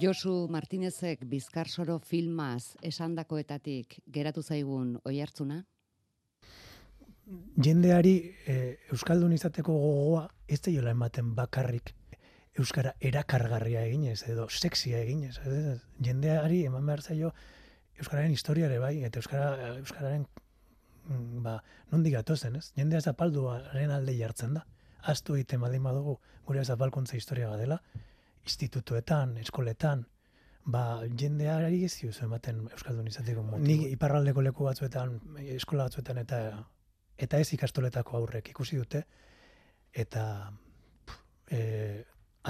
Josu 0.00 0.46
Martinezek 0.52 1.22
Bizkarsoro 1.30 1.96
filmaz 2.04 2.76
esandakoetatik 2.84 3.96
geratu 4.12 4.42
zaigun 4.42 4.96
oi 5.08 5.20
hartzuna? 5.24 5.62
Jendeari 7.66 8.14
e, 8.46 8.56
Euskaldun 8.92 9.32
izateko 9.32 9.72
gogoa 9.72 10.26
ez 10.48 10.60
da 10.66 10.72
jola 10.74 10.92
ematen 10.92 11.32
bakarrik 11.38 11.94
Euskara 12.60 12.92
erakargarria 13.00 13.84
eginez 13.88 14.22
edo 14.28 14.48
sexia 14.48 15.00
eginez. 15.04 15.38
Jendeari 16.04 16.64
eman 16.68 16.86
behar 16.86 17.02
zaio 17.02 17.32
Euskararen 17.96 18.32
historiare 18.32 18.78
bai, 18.78 18.98
eta 19.04 19.20
Euskara, 19.20 19.72
Euskararen 19.80 20.26
mm, 21.08 21.42
ba, 21.44 21.56
nondik 21.92 22.18
gatozen, 22.18 22.56
ez? 22.60 22.70
Jendea 22.76 23.00
zapalduaren 23.00 23.92
alde 23.92 24.16
jartzen 24.18 24.58
da. 24.58 24.66
Aztu 25.00 25.36
egiten 25.36 25.62
baldin 25.64 25.84
badugu 25.84 26.18
gure 26.48 26.64
zapalkuntza 26.64 27.16
historia 27.16 27.48
dela, 27.56 27.80
institutuetan, 28.46 29.36
eskoletan, 29.42 30.06
ba, 30.66 30.82
jendeari 31.18 31.84
ez 31.86 31.92
ziuzu 32.00 32.24
ematen 32.26 32.64
Euskaldun 32.72 33.06
izateko 33.10 33.42
motibo. 33.42 33.66
Nik 33.66 33.86
iparraldeko 33.92 34.44
leku 34.46 34.66
batzuetan, 34.66 35.18
eskola 35.56 35.86
batzuetan, 35.88 36.22
eta 36.22 36.40
eta 37.16 37.40
ez 37.40 37.48
ikastoletako 37.56 38.18
aurrek 38.18 38.50
ikusi 38.52 38.76
dute, 38.76 39.02
eta 39.96 40.24
e, 41.50 42.02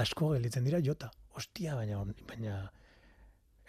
asko 0.03 0.33
gelditzen 0.33 0.67
dira 0.67 0.81
jota. 0.83 1.09
Ostia, 1.37 1.75
baina, 1.77 2.01
baina, 2.27 2.57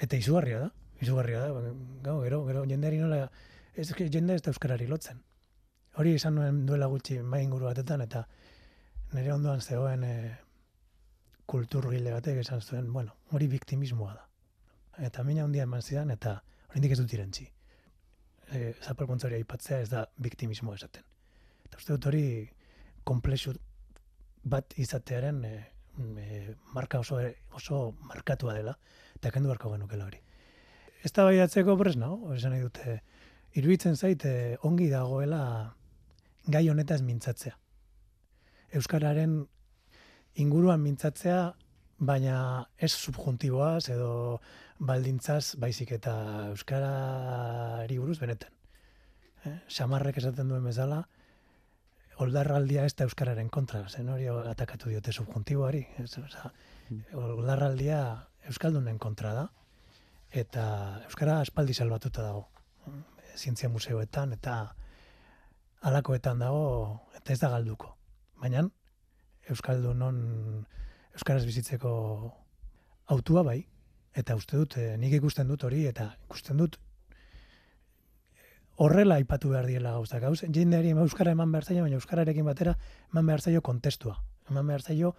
eta 0.01 0.19
izugarria 0.19 0.65
da, 0.65 0.73
izugarria 1.05 1.45
da, 1.45 1.73
gau, 2.03 2.19
gero, 2.25 2.43
gero, 2.49 2.65
jendeari 2.67 3.01
nola, 3.03 3.29
ez 3.79 3.91
jende 3.93 4.35
ez 4.35 4.43
da 4.43 4.51
euskarari 4.51 4.89
lotzen. 4.91 5.21
Hori 5.99 6.15
izan 6.17 6.35
nuen 6.39 6.65
duela 6.67 6.89
gutxi 6.91 7.21
mai 7.23 7.43
inguru 7.45 7.69
batetan, 7.69 8.03
eta 8.03 8.25
nire 9.13 9.33
ondoan 9.35 9.61
zegoen 9.61 10.05
e, 10.05 10.15
kulturgile 11.49 12.13
batek 12.13 12.43
esan 12.43 12.61
zuen, 12.61 12.91
bueno, 12.93 13.15
hori 13.33 13.49
biktimismoa 13.49 14.13
da. 14.15 14.27
Eta 15.09 15.25
mina 15.25 15.47
handia 15.47 15.65
eman 15.65 15.83
zidan, 15.83 16.11
eta 16.13 16.35
hori 16.69 16.91
ez 16.93 16.99
dut 17.01 17.15
irentzi. 17.17 17.47
E, 18.53 18.75
Zapalkuntza 18.85 19.29
hori 19.29 19.39
aipatzea 19.41 19.81
ez 19.85 19.89
da 19.93 20.05
biktimismoa 20.21 20.77
esaten. 20.77 21.07
Eta 21.65 21.81
uste 21.81 21.97
dut 21.97 22.09
hori 22.11 22.25
komplexu 23.09 23.55
bat 24.45 24.77
izatearen 24.77 25.43
e, 25.45 25.55
e, 26.21 26.55
marka 26.77 27.01
oso, 27.01 27.21
oso 27.57 27.83
markatua 28.11 28.57
dela, 28.59 28.77
eta 29.17 29.33
kendu 29.33 29.53
barko 29.53 29.73
genukela 29.73 30.09
hori. 30.09 30.21
Ez 31.05 31.13
da 31.15 31.25
bai 31.25 31.39
atzeko 31.41 31.77
prez, 31.81 31.97
no? 31.97 32.35
Esan 32.35 32.53
nahi 32.53 32.65
dute, 32.67 33.01
iruditzen 33.57 33.97
zaite 33.97 34.59
ongi 34.67 34.89
dagoela 34.93 35.43
gai 36.49 36.69
honetaz 36.69 37.01
mintzatzea. 37.07 37.57
Euskararen 38.79 39.47
inguruan 40.39 40.83
mintzatzea, 40.83 41.41
baina 41.99 42.39
ez 42.79 42.93
subjuntiboaz 42.93 43.89
edo 43.91 44.41
baldintzaz 44.79 45.57
baizik 45.59 45.93
eta 45.99 46.15
Euskarari 46.53 47.99
buruz 47.99 48.19
benetan. 48.21 48.55
Eh? 49.47 49.57
Samarrek 49.69 50.21
esaten 50.21 50.49
duen 50.51 50.65
bezala, 50.65 51.03
oldarraldia 52.23 52.85
ez 52.87 52.95
da 52.99 53.07
Euskararen 53.07 53.51
kontra, 53.51 53.85
zen 53.89 54.09
hori 54.11 54.27
atakatu 54.29 54.91
diote 54.91 55.13
subjuntiboari. 55.13 55.85
Mm. 55.99 57.03
Oldarraldia 57.19 58.01
Euskaldunen 58.49 58.99
kontra 58.99 59.35
da, 59.35 59.47
eta 60.31 60.65
Euskara 61.05 61.41
aspaldi 61.41 61.75
salbatuta 61.75 62.23
dago. 62.23 62.49
Zientzia 63.37 63.69
museoetan 63.69 64.33
eta 64.35 64.59
alakoetan 65.89 66.41
dago, 66.43 67.03
eta 67.17 67.33
ez 67.33 67.41
da 67.41 67.51
galduko. 67.53 67.95
Baina, 68.41 68.65
Euskaldunon 69.49 70.19
Euskaraz 71.15 71.45
bizitzeko 71.49 71.91
autua 73.11 73.43
bai, 73.43 73.63
eta 74.15 74.37
uste 74.37 74.57
dut, 74.57 74.77
eh, 74.77 74.97
nik 74.99 75.15
ikusten 75.19 75.49
dut 75.49 75.65
hori, 75.65 75.87
eta 75.87 76.13
ikusten 76.27 76.61
dut 76.61 76.79
horrela 78.79 79.17
aipatu 79.19 79.51
behar 79.51 79.67
diela 79.67 79.93
gauza. 79.97 80.21
Gauz, 80.23 80.41
jendeari 80.55 80.93
euskara 80.95 81.33
eman 81.35 81.51
behar 81.53 81.65
zaio, 81.65 81.83
baina 81.83 81.99
euskararekin 81.99 82.47
batera 82.47 82.77
eman 83.13 83.27
behar 83.27 83.43
zaio 83.43 83.63
kontestua. 83.63 84.15
Eman 84.51 84.67
behar 84.71 84.83
zaio 84.83 85.15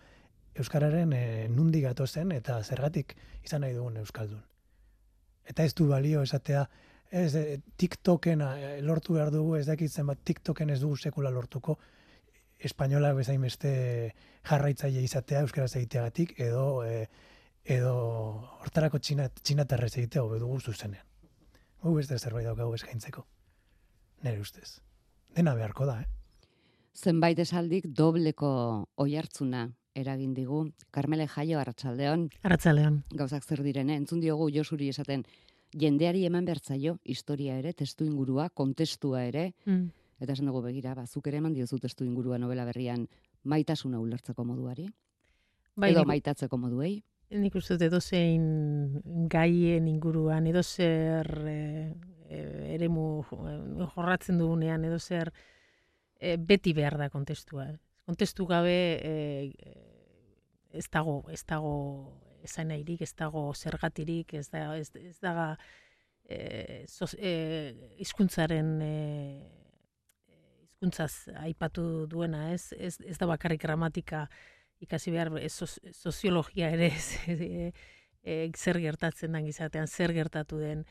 euskararen 0.56 1.12
e, 1.14 1.48
nundi 1.50 1.84
zen 2.08 2.32
eta 2.32 2.64
zergatik 2.64 3.16
izan 3.44 3.62
nahi 3.62 3.74
dugun 3.74 3.98
euskaldun. 3.98 4.44
Eta 5.46 5.64
ez 5.64 5.74
du 5.76 5.88
balio 5.88 6.22
esatea, 6.24 6.70
ez 7.12 7.36
e, 7.36 7.60
TikToken 7.78 8.42
e, 8.42 8.82
lortu 8.82 9.14
behar 9.14 9.32
dugu, 9.32 9.56
ez 9.56 9.66
dakitzen 9.66 10.08
bat 10.08 10.18
TikToken 10.24 10.70
ez 10.70 10.80
dugu 10.80 10.96
sekula 10.96 11.30
lortuko, 11.30 11.78
espainola 12.60 13.14
bezain 13.14 13.42
beste 13.42 13.72
jarraitzaile 14.50 15.02
izatea 15.04 15.44
euskaraz 15.46 15.76
egiteagatik 15.80 16.36
edo 16.40 16.84
e, 16.84 17.08
edo 17.64 17.96
hortarako 18.60 19.00
txinat, 19.00 19.42
txinatarrez 19.44 19.94
egitea 19.98 20.24
hobe 20.24 20.40
dugu 20.40 20.60
zuzenean. 20.60 21.06
Gu 21.84 21.96
beste 21.96 22.18
zerbait 22.20 22.46
daukagu 22.46 22.76
eskaintzeko. 22.76 23.26
Nere 24.24 24.40
ustez. 24.44 24.80
Dena 25.36 25.54
beharko 25.56 25.86
da, 25.88 26.02
eh? 26.02 26.08
Zenbait 26.96 27.40
esaldik 27.40 27.86
dobleko 27.96 28.50
oihartzuna 29.00 29.70
eragin 29.96 30.34
digu. 30.34 30.66
Carmele 30.92 31.28
Jaio 31.28 31.60
Arratsaldeon. 31.60 32.28
Arratsaldeon. 32.44 33.04
Gauzak 33.16 33.46
zer 33.46 33.64
direne, 33.64 33.96
entzun 33.96 34.20
diogu 34.20 34.50
Josuri 34.52 34.90
esaten 34.90 35.24
jendeari 35.78 36.26
eman 36.26 36.46
bertzaio 36.46 36.98
historia 37.04 37.58
ere, 37.62 37.74
testu 37.74 38.06
ingurua, 38.06 38.50
kontestua 38.50 39.24
ere. 39.28 39.54
Mm. 39.66 39.90
Eta 40.20 40.34
esan 40.36 40.50
dugu 40.52 40.62
begira, 40.66 40.94
bazuk 40.96 41.28
ere 41.32 41.40
eman 41.40 41.54
diozu 41.56 41.80
testu 41.80 42.04
ingurua 42.04 42.38
novela 42.38 42.66
berrian 42.68 43.08
maitasuna 43.44 44.00
ulertzeko 44.04 44.44
moduari. 44.44 44.90
Bai, 45.80 45.94
edo 45.94 46.04
maitatzeko 46.08 46.60
moduei. 46.60 47.00
Nik 47.30 47.56
uste 47.56 47.78
dut 47.78 47.86
edo 47.88 48.00
zein 48.02 48.98
gaien 49.32 49.88
inguruan, 49.88 50.48
edo 50.50 50.64
zer 50.64 51.30
e, 51.48 51.60
e, 52.28 52.40
eremu 52.76 53.06
e, 53.22 53.54
jorratzen 53.94 54.42
dugunean, 54.42 54.84
edo 54.90 54.98
zer 55.00 55.32
e, 56.20 56.36
beti 56.38 56.74
behar 56.74 56.98
da 56.98 57.10
kontestua. 57.14 57.70
Kontestu 58.10 58.48
gabe 58.50 58.80
e, 58.98 59.14
ez 60.74 60.88
dago, 60.92 61.22
ez 61.32 61.44
dago 61.46 61.76
esan 62.44 62.74
nahirik, 62.74 63.06
ez 63.06 63.14
dago 63.16 63.52
zergatirik, 63.54 64.34
ez 64.34 64.50
da, 64.50 64.66
ez, 64.76 64.90
ez 64.98 65.18
daga 65.22 65.54
e, 66.26 66.86
e, 67.18 67.34
izkuntzaren 68.02 68.76
e, 68.82 68.96
hizkuntzaz 70.80 71.28
aipatu 71.44 72.08
duena, 72.08 72.54
ez, 72.54 72.74
ez, 72.78 73.00
ez 73.04 73.18
da 73.20 73.28
bakarrik 73.28 73.62
gramatika 73.62 74.30
ikasi 74.80 75.12
behar 75.12 75.34
ez, 75.42 75.52
soziologia 75.92 76.70
ere 76.72 76.88
ez, 76.96 77.18
e, 77.28 77.72
e, 78.24 78.52
zer 78.56 78.80
gertatzen 78.80 79.34
den 79.34 79.46
gizatean, 79.46 79.88
zer 79.88 80.14
gertatu 80.14 80.58
den 80.58 80.86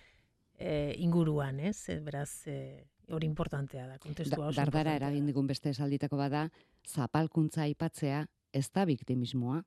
e, 0.58 0.94
inguruan, 0.98 1.58
ez? 1.60 1.88
E, 1.88 2.00
beraz, 2.00 2.46
e, 2.46 2.84
hori 3.08 3.26
importantea 3.26 3.86
da, 3.86 3.98
kontestua 3.98 4.50
oso. 4.50 4.60
Dardara 4.60 4.94
eragin 4.94 5.26
digun 5.26 5.46
beste 5.46 5.70
esalditako 5.70 6.18
bada, 6.18 6.50
zapalkuntza 6.84 7.62
aipatzea 7.64 8.26
ez 8.52 8.68
da 8.70 8.84
biktimismoa. 8.84 9.62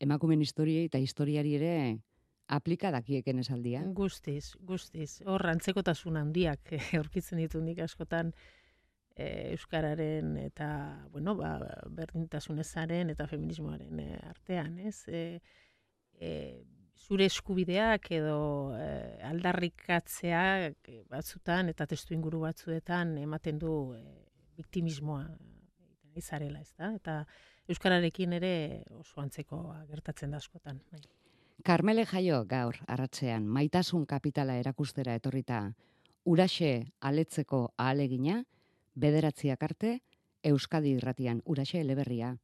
Emakumen 0.00 0.42
historia 0.44 0.84
eta 0.84 1.00
historiari 1.00 1.54
ere 1.56 1.72
aplika 2.52 2.90
dakieken 2.92 3.40
esaldia. 3.40 3.80
Guztiz, 3.96 4.52
guztiz. 4.60 5.22
Hor, 5.24 5.46
antzekotasun 5.48 6.20
handiak 6.20 6.74
aurkitzen 7.00 7.40
ditu 7.40 7.64
nik 7.64 7.80
askotan, 7.80 8.34
e, 9.16 9.26
euskararen 9.54 10.36
eta 10.42 10.68
bueno, 11.12 11.36
ba, 11.38 11.56
berdintasun 11.88 12.58
ezaren 12.64 13.10
eta 13.14 13.26
feminismoaren 13.30 14.00
e, 14.00 14.08
artean, 14.28 14.78
ez? 14.78 14.96
E, 15.08 15.24
e, 16.18 16.30
zure 16.94 17.26
eskubideak 17.30 18.10
edo 18.18 18.38
e, 18.78 18.88
aldarrikatzea 19.30 20.44
batzutan 21.10 21.72
eta 21.72 21.86
testu 21.90 22.14
inguru 22.14 22.44
batzuetan 22.46 23.16
ematen 23.22 23.58
du 23.58 23.74
e, 23.96 24.04
biktimismoa 24.56 25.26
izarela, 26.14 26.60
ez 26.62 26.72
da? 26.78 26.92
Eta 26.94 27.18
euskararekin 27.68 28.36
ere 28.38 28.54
oso 28.94 29.20
antzeko 29.22 29.66
gertatzen 29.90 30.34
da 30.34 30.38
askotan. 30.42 30.80
Bai. 30.92 31.02
Carmele 31.64 32.04
Jaio 32.04 32.42
gaur 32.44 32.76
arratzean 32.86 33.46
maitasun 33.46 34.04
kapitala 34.06 34.58
erakustera 34.60 35.14
etorrita 35.16 35.60
uraxe 36.24 36.70
aletzeko 37.00 37.60
ahalegina, 37.78 38.42
bederatziak 38.94 39.62
arte, 39.62 39.98
Euskadi 40.44 40.94
irratian 40.98 41.40
uraxe 41.48 41.80
eleberria, 41.80 42.34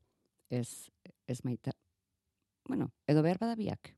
ez, 0.50 0.90
ez 1.26 1.40
maita, 1.44 1.74
bueno, 2.68 2.92
edo 3.06 3.22
behar 3.22 3.38
badabiak. 3.42 3.94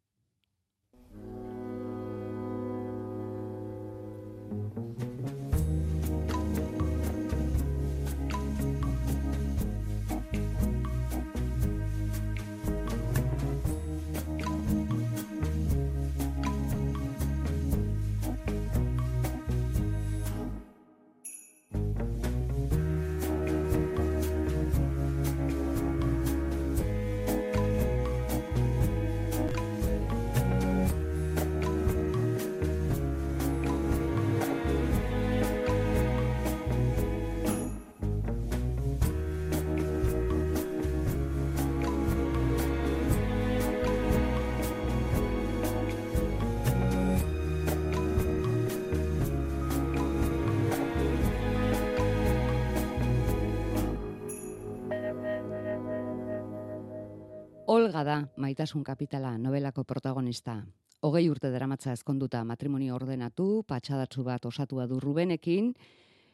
Da 58.03 58.17
maitasun 58.37 58.83
kapitala 58.83 59.37
novelako 59.39 59.85
protagonista. 59.85 60.57
Hogei 61.07 61.29
urte 61.31 61.51
deramatza 61.55 61.93
ezkonduta 61.95 62.41
matrimonio 62.43 62.97
ordenatu, 62.97 63.63
patxadatsu 63.69 64.25
bat 64.27 64.47
osatua 64.47 64.89
du 64.91 64.99
Rubenekin, 64.99 65.69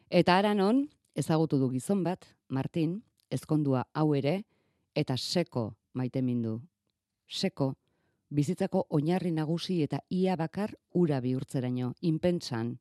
eta 0.09 0.38
aranon 0.38 0.87
ezagutu 1.15 1.59
du 1.61 1.69
gizon 1.69 2.00
bat, 2.06 2.25
Martin, 2.49 3.03
ezkondua 3.31 3.85
hau 3.93 4.15
ere, 4.15 4.44
eta 4.94 5.17
seko 5.17 5.75
maite 5.93 6.23
mindu. 6.23 6.55
Seko, 7.29 7.75
bizitzako 8.31 8.87
oinarri 8.88 9.35
nagusi 9.37 9.82
eta 9.82 10.00
ia 10.09 10.37
bakar 10.37 10.73
ura 10.94 11.20
bihurtzeraino, 11.20 11.93
inpentsan. 12.00 12.79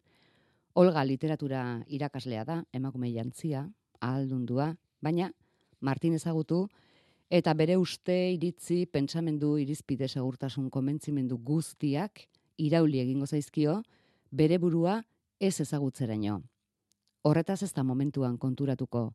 Olga 0.75 1.03
literatura 1.03 1.83
irakaslea 1.87 2.45
da, 2.45 2.61
emakume 2.71 3.11
jantzia, 3.11 3.67
ahaldundua, 3.99 4.75
baina 5.01 5.33
Martin 5.81 6.13
ezagutu, 6.13 6.69
eta 7.29 7.53
bere 7.53 7.77
uste 7.77 8.15
iritzi 8.33 8.85
pentsamendu 8.85 9.57
irizpide 9.59 10.07
segurtasun 10.07 10.69
komentzimendu 10.69 11.37
guztiak 11.37 12.27
irauli 12.57 12.99
egingo 12.99 13.27
zaizkio, 13.27 13.81
bere 14.31 14.57
burua 14.57 15.01
ez 15.39 15.59
ezagutzeraino. 15.61 16.41
Horretaz 17.23 17.61
ez 17.63 17.73
da 17.73 17.83
momentuan 17.83 18.37
konturatuko, 18.37 19.11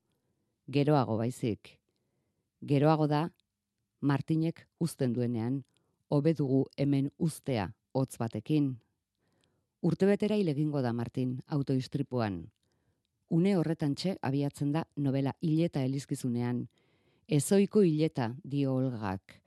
geroago 0.69 1.17
baizik. 1.17 1.79
Geroago 2.63 3.07
da, 3.09 3.31
Martinek 4.01 4.67
uzten 4.81 5.13
duenean, 5.15 5.63
hobedugu 6.11 6.67
hemen 6.77 7.11
uztea 7.19 7.71
hotz 7.93 8.17
batekin. 8.19 8.77
Urtebetera 9.83 10.37
ilegingo 10.37 10.83
da 10.83 10.93
Martin 10.93 11.39
autoistripuan. 11.47 12.43
Une 13.31 13.57
horretan 13.57 13.95
txe 13.95 14.17
abiatzen 14.21 14.73
da 14.73 14.85
novela 14.97 15.33
hileta 15.41 15.83
elizkizunean. 15.83 16.67
Ezoiko 17.33 17.81
hileta 17.81 18.27
dio 18.45 18.75
olgak. 18.77 19.39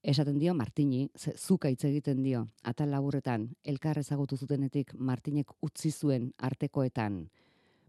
Esaten 0.00 0.38
dio 0.40 0.54
Martini, 0.56 1.02
zuka 1.36 1.68
hitz 1.68 1.82
egiten 1.84 2.22
dio, 2.24 2.46
atal 2.64 2.88
laburretan, 2.94 3.42
elkar 3.72 3.98
ezagutu 4.00 4.38
zutenetik 4.40 4.94
Martinek 4.96 5.52
utzi 5.60 5.90
zuen 5.92 6.30
artekoetan. 6.38 7.18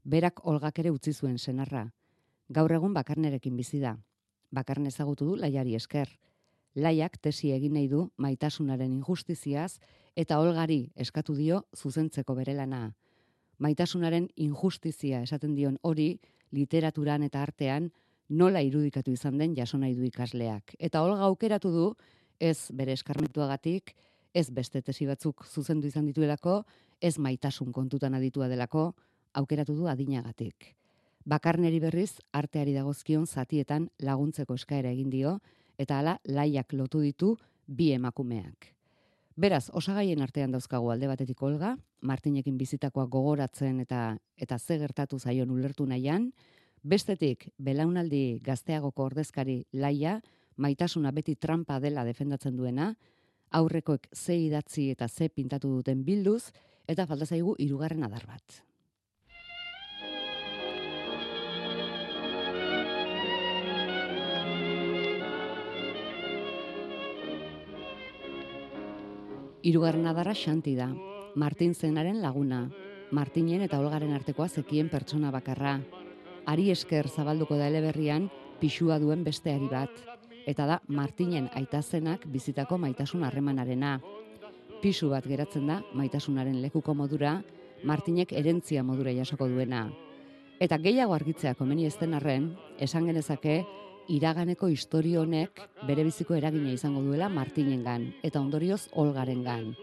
Berak 0.04 0.42
olgak 0.52 0.82
ere 0.84 0.92
utzi 0.92 1.14
zuen 1.14 1.38
senarra. 1.40 1.86
Gaur 2.50 2.76
egun 2.76 2.92
bakarnerekin 2.94 3.56
bizi 3.56 3.80
da. 3.80 3.94
Bakarne 4.52 4.92
ezagutu 4.92 5.30
du 5.30 5.38
laiari 5.40 5.80
esker. 5.80 6.12
Laiak 6.76 7.16
tesi 7.22 7.54
egin 7.56 7.80
nahi 7.80 7.88
du 7.88 8.10
maitasunaren 8.18 8.92
injustiziaz 9.00 9.80
eta 10.14 10.42
olgari 10.44 10.82
eskatu 11.08 11.40
dio 11.40 11.64
zuzentzeko 11.78 12.36
bere 12.36 12.60
lana. 12.60 12.84
Maitasunaren 13.60 14.28
injustizia 14.36 15.24
esaten 15.24 15.56
dion 15.56 15.80
hori 15.84 16.18
literaturan 16.52 17.24
eta 17.24 17.48
artean 17.48 17.94
nola 18.32 18.62
irudikatu 18.64 19.12
izan 19.12 19.38
den 19.38 19.56
jaso 19.56 19.78
nahi 19.78 19.94
du 19.96 20.06
ikasleak. 20.08 20.76
Eta 20.80 21.04
olga 21.04 21.28
aukeratu 21.28 21.72
du 21.72 21.88
ez 22.40 22.72
bere 22.74 22.96
eskarmentuagatik, 22.96 23.94
ez 24.34 24.50
beste 24.50 24.82
tesi 24.82 25.06
batzuk 25.06 25.46
zuzendu 25.46 25.88
izan 25.88 26.08
dituelako, 26.08 26.62
ez 27.02 27.18
maitasun 27.20 27.72
kontutan 27.76 28.16
aditua 28.16 28.48
delako, 28.48 28.94
aukeratu 29.34 29.76
du 29.76 29.88
adinagatik. 29.92 30.76
Bakarneri 31.26 31.80
berriz 31.80 32.18
arteari 32.34 32.74
dagozkion 32.74 33.28
zatietan 33.28 33.90
laguntzeko 34.02 34.56
eskaera 34.58 34.90
egin 34.90 35.12
dio 35.12 35.40
eta 35.78 36.00
hala 36.00 36.18
laiak 36.26 36.74
lotu 36.74 37.02
ditu 37.02 37.36
bi 37.68 37.92
emakumeak. 37.94 38.72
Beraz, 39.38 39.70
osagaien 39.74 40.22
artean 40.22 40.52
dauzkagu 40.52 40.90
alde 40.92 41.08
batetik 41.08 41.42
olga, 41.44 41.76
Martinekin 42.02 42.58
bizitakoa 42.58 43.06
gogoratzen 43.06 43.80
eta 43.80 44.18
eta 44.38 44.58
ze 44.60 44.78
gertatu 44.82 45.20
zaion 45.20 45.52
ulertu 45.52 45.86
nahian, 45.86 46.32
bestetik 46.84 47.50
belaunaldi 47.58 48.40
gazteagoko 48.44 49.06
ordezkari 49.06 49.62
laia, 49.74 50.20
maitasuna 50.58 51.12
beti 51.12 51.36
trampa 51.36 51.80
dela 51.80 52.04
defendatzen 52.06 52.58
duena, 52.58 52.96
aurrekoek 53.52 54.08
ze 54.16 54.38
idatzi 54.38 54.90
eta 54.92 55.08
ze 55.08 55.30
pintatu 55.30 55.70
duten 55.70 56.04
bilduz, 56.04 56.52
eta 56.88 57.06
falta 57.08 57.26
zaigu 57.26 57.56
hirugarren 57.60 58.04
adar 58.04 58.26
bat. 58.28 58.62
Hirugarren 69.62 70.08
adarra 70.10 70.34
xanti 70.34 70.74
da. 70.76 70.90
Martin 71.36 71.76
zenaren 71.76 72.22
laguna. 72.22 72.64
Martinen 73.12 73.62
eta 73.62 73.80
Olgaren 73.80 74.14
artekoa 74.16 74.48
zekien 74.50 74.90
pertsona 74.90 75.30
bakarra. 75.32 75.80
Ari 76.46 76.72
esker 76.72 77.08
zabalduko 77.08 77.58
da 77.58 77.68
eleberrian 77.70 78.30
pixua 78.60 79.00
duen 79.00 79.24
beste 79.24 79.54
ari 79.54 79.68
bat. 79.70 79.92
Eta 80.48 80.66
da 80.66 80.80
Martinen 80.88 81.50
aitazenak 81.54 82.26
bizitako 82.26 82.78
maitasun 82.82 83.24
harremanarena. 83.24 84.00
Pisu 84.82 85.12
bat 85.12 85.28
geratzen 85.30 85.68
da 85.70 85.82
maitasunaren 85.94 86.62
lekuko 86.62 86.96
modura, 86.98 87.42
Martinek 87.84 88.34
erentzia 88.34 88.84
modura 88.84 89.14
jasoko 89.14 89.48
duena. 89.50 89.88
Eta 90.62 90.78
gehiago 90.78 91.14
argitzea 91.14 91.54
komeni 91.58 91.88
ezten 91.90 92.14
arren, 92.14 92.52
esan 92.78 93.08
genezake, 93.10 93.64
iraganeko 94.10 94.70
historio 94.70 95.22
honek 95.22 95.62
bere 95.88 96.04
biziko 96.06 96.36
eragina 96.38 96.74
izango 96.74 97.02
duela 97.06 97.30
Martinengan 97.30 98.12
eta 98.24 98.42
ondorioz 98.42 98.88
Olgarengan. 98.94 99.74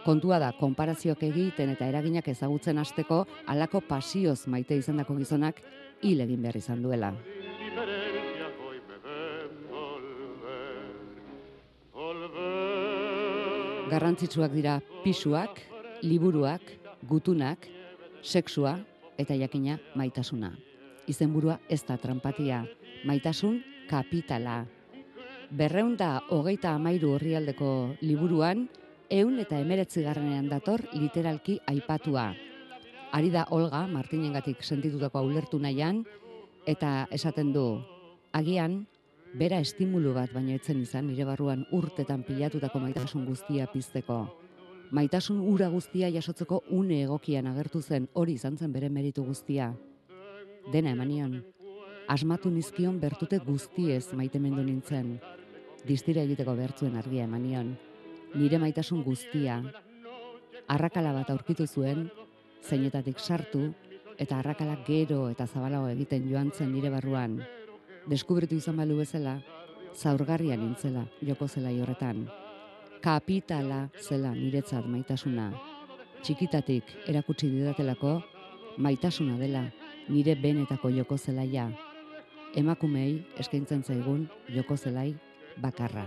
Kontua 0.00 0.38
da, 0.40 0.52
konparazioak 0.56 1.22
egiten 1.28 1.74
eta 1.74 1.84
eraginak 1.90 2.28
ezagutzen 2.32 2.78
hasteko 2.80 3.26
halako 3.46 3.82
pasioz 3.84 4.46
maite 4.48 4.78
izandako 4.80 5.18
gizonak 5.18 5.60
hil 6.00 6.22
egin 6.24 6.40
behar 6.40 6.56
izan 6.56 6.80
duela. 6.82 7.12
Garrantzitsuak 13.90 14.52
dira 14.54 14.78
pisuak, 15.04 15.60
liburuak, 16.00 16.62
gutunak, 17.08 17.66
sexua 18.22 18.78
eta 19.18 19.36
jakina 19.36 19.76
maitasuna. 19.98 20.54
Izenburua 21.10 21.58
ez 21.68 21.82
da 21.84 21.98
trampatia, 21.98 22.64
maitasun 23.04 23.60
kapitala. 23.90 24.62
Berreunda 25.50 26.20
hogeita 26.30 26.76
amairu 26.78 27.16
horrialdeko 27.16 27.96
liburuan, 28.00 28.68
eun 29.10 29.40
eta 29.42 29.58
emeretzi 29.58 30.04
garranean 30.06 30.48
dator 30.48 30.84
literalki 30.94 31.58
aipatua. 31.66 32.30
Ari 33.12 33.30
da 33.34 33.44
Olga, 33.50 33.82
Martinengatik 33.90 34.62
sentitutako 34.62 35.24
ulertu 35.26 35.58
nahian, 35.58 36.04
eta 36.66 37.08
esaten 37.10 37.50
du, 37.52 37.80
agian, 38.32 38.84
bera 39.34 39.58
estimulu 39.58 40.14
bat 40.14 40.30
baino 40.32 40.54
etzen 40.54 40.78
izan, 40.82 41.08
nire 41.10 41.26
barruan 41.26 41.66
urtetan 41.74 42.22
pilatutako 42.22 42.78
maitasun 42.86 43.26
guztia 43.26 43.66
pizteko. 43.72 44.22
Maitasun 44.94 45.42
ura 45.46 45.68
guztia 45.70 46.10
jasotzeko 46.10 46.62
une 46.70 47.02
egokian 47.02 47.46
agertu 47.50 47.82
zen 47.82 48.08
hori 48.14 48.38
izan 48.38 48.56
zen 48.58 48.72
bere 48.72 48.88
meritu 48.88 49.26
guztia. 49.26 49.72
Dena 50.72 50.94
emanion, 50.94 51.40
asmatu 52.08 52.50
nizkion 52.50 52.98
bertute 53.02 53.38
guztiez 53.42 54.12
maitemendu 54.14 54.62
nintzen. 54.62 55.16
Distira 55.86 56.22
egiteko 56.22 56.54
bertzuen 56.54 56.98
argia 56.98 57.24
emanion. 57.24 57.76
Nire 58.34 58.58
maitasun 58.62 59.02
guztia. 59.02 59.58
Arrakala 60.70 61.12
bat 61.12 61.30
aurkitu 61.32 61.66
zuen, 61.66 62.06
zeinetatik 62.62 63.18
sartu, 63.18 63.72
eta 64.18 64.38
arrakala 64.38 64.76
gero 64.86 65.24
eta 65.32 65.46
zabalago 65.46 65.88
egiten 65.90 66.28
joan 66.30 66.52
zen 66.54 66.72
nire 66.72 66.90
barruan. 66.90 67.40
Deskubritu 68.10 68.54
izan 68.54 68.76
balu 68.76 69.00
bezala, 69.00 69.40
zaurgarria 69.96 70.56
nintzela 70.56 71.04
joko 71.26 71.48
zela 71.48 71.70
horretan. 71.70 72.26
Kapitala 73.02 73.88
zela 74.00 74.32
niretzat 74.34 74.86
maitasuna. 74.86 75.50
Txikitatik 76.22 76.84
erakutsi 77.08 77.50
didatelako, 77.50 78.20
maitasuna 78.78 79.38
dela 79.40 79.64
nire 80.08 80.34
benetako 80.36 80.90
joko 80.90 81.16
zelaia 81.18 81.70
emakumei 82.56 83.22
eskaintzen 83.38 83.82
zaigun 83.86 84.26
joko 84.54 84.76
zelai 84.76 85.14
bakarra. 85.62 86.06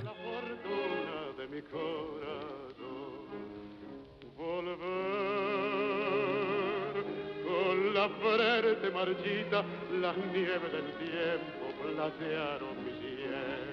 Marchita, 9.05 9.63
las 9.99 10.15
nieves 10.17 10.71
del 10.71 10.89
tiempo 10.93 11.63
platearon 11.81 12.75
mi 12.85 12.91
piel. 12.91 13.65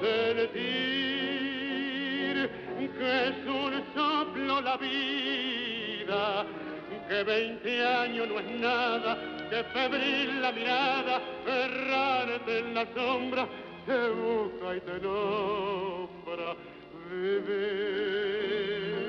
Sentir 0.00 0.76
que 2.98 3.10
es 3.28 3.36
un 3.46 3.72
soplo 3.94 4.60
la 4.60 4.76
vida, 4.76 6.44
que 7.08 7.22
veinte 7.24 7.84
años 7.84 8.28
no 8.28 8.38
es 8.38 8.60
nada, 8.60 9.16
que 9.48 9.64
febril 9.64 10.42
la 10.42 10.52
mirada, 10.52 11.22
errante 11.46 12.58
en 12.58 12.74
la 12.74 12.86
sombra, 12.94 13.48
te 13.86 14.10
busca 14.10 14.76
y 14.76 14.80
te 14.80 15.00
nombra. 15.00 16.56
Vivir 17.10 19.05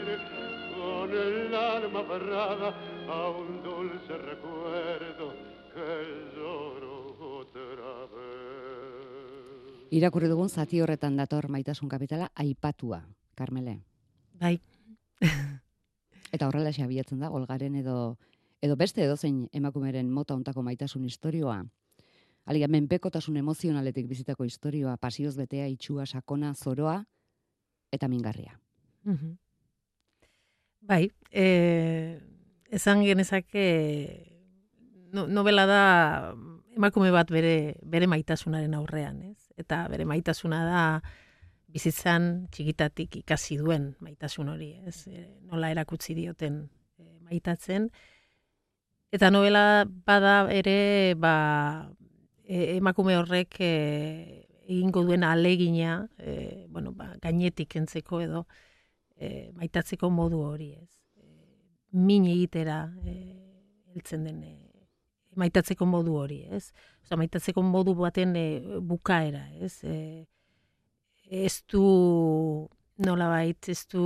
con 1.07 1.17
el 1.17 1.55
alma 1.55 1.99
aferrada 2.01 2.73
a 3.07 3.29
un 3.29 3.63
dulce 3.63 4.17
recuerdo 4.17 5.33
que 5.73 6.35
lloro 6.35 7.39
otra 7.39 8.05
vez. 8.13 9.87
Irakurri 9.91 10.27
dugun 10.27 10.49
zati 10.49 10.81
horretan 10.81 11.15
dator 11.15 11.49
maitasun 11.49 11.89
kapitala 11.89 12.31
aipatua, 12.35 13.07
Carmele. 13.35 13.79
Bai. 14.33 14.59
Eta 16.31 16.47
horrela 16.47 16.71
abiatzen 16.83 17.19
da, 17.19 17.29
golgaren 17.29 17.75
edo 17.75 18.17
edo 18.61 18.75
beste 18.75 19.03
edozein 19.03 19.47
emakumeren 19.53 20.11
mota 20.11 20.33
ontako 20.35 20.63
maitasun 20.63 21.05
istorioa. 21.05 21.63
Aliga, 22.45 22.67
menpekotasun 22.67 23.37
emozionaletik 23.37 24.07
bizitako 24.07 24.45
istorioa, 24.45 24.97
pasioz 24.97 25.35
betea, 25.37 25.67
itxua, 25.67 26.05
sakona, 26.05 26.53
zoroa, 26.55 27.05
eta 27.91 28.07
mingarria. 28.07 28.59
Mhm. 29.03 29.46
Bai, 30.87 31.11
e, 31.31 32.19
esan 32.71 33.03
genezake 33.03 33.63
no, 35.11 35.27
novela 35.27 35.65
da 35.67 35.83
emakume 36.77 37.11
bat 37.11 37.27
bere, 37.33 37.75
bere 37.83 38.07
maitasunaren 38.07 38.75
aurrean, 38.77 39.19
ez? 39.33 39.49
Eta 39.59 39.81
bere 39.91 40.05
maitasuna 40.07 40.61
da 40.63 40.83
bizitzan 41.67 42.47
txikitatik 42.55 43.17
ikasi 43.19 43.57
duen 43.59 43.89
maitasun 43.99 44.53
hori, 44.53 44.69
ez? 44.87 45.01
E, 45.11 45.25
nola 45.49 45.73
erakutsi 45.75 46.15
dioten 46.15 46.61
e, 46.95 47.09
maitatzen. 47.27 47.89
Eta 49.11 49.31
novela 49.31 49.83
bada 50.07 50.37
ere, 50.55 51.15
ba, 51.19 51.33
e, 52.45 52.77
emakume 52.77 53.17
horrek 53.19 53.59
e, 53.59 53.73
egingo 54.67 55.03
duen 55.03 55.27
alegina, 55.27 55.99
e, 56.15 56.63
bueno, 56.71 56.95
ba, 56.95 57.11
gainetik 57.23 57.75
entzeko 57.75 58.23
edo, 58.23 58.45
e, 59.19 59.51
maitatzeko 59.57 60.09
modu 60.13 60.41
hori, 60.45 60.71
ez? 60.77 60.89
E, 61.17 61.27
min 61.97 62.25
egitera 62.29 62.85
e, 63.03 63.17
heltzen 63.93 64.23
den 64.29 64.41
e, 64.43 64.55
maitatzeko 65.37 65.85
modu 65.85 66.15
hori, 66.17 66.41
ez? 66.49 66.71
Osa, 67.03 67.17
maitatzeko 67.19 67.61
modu 67.61 67.95
baten 67.97 68.35
e, 68.35 68.47
bukaera, 68.81 69.45
ez? 69.61 69.75
E, 69.83 70.25
ez 71.27 71.61
du 71.67 71.83
nola 73.03 73.27
bait, 73.29 73.69
ez 73.69 73.83
du 73.91 74.03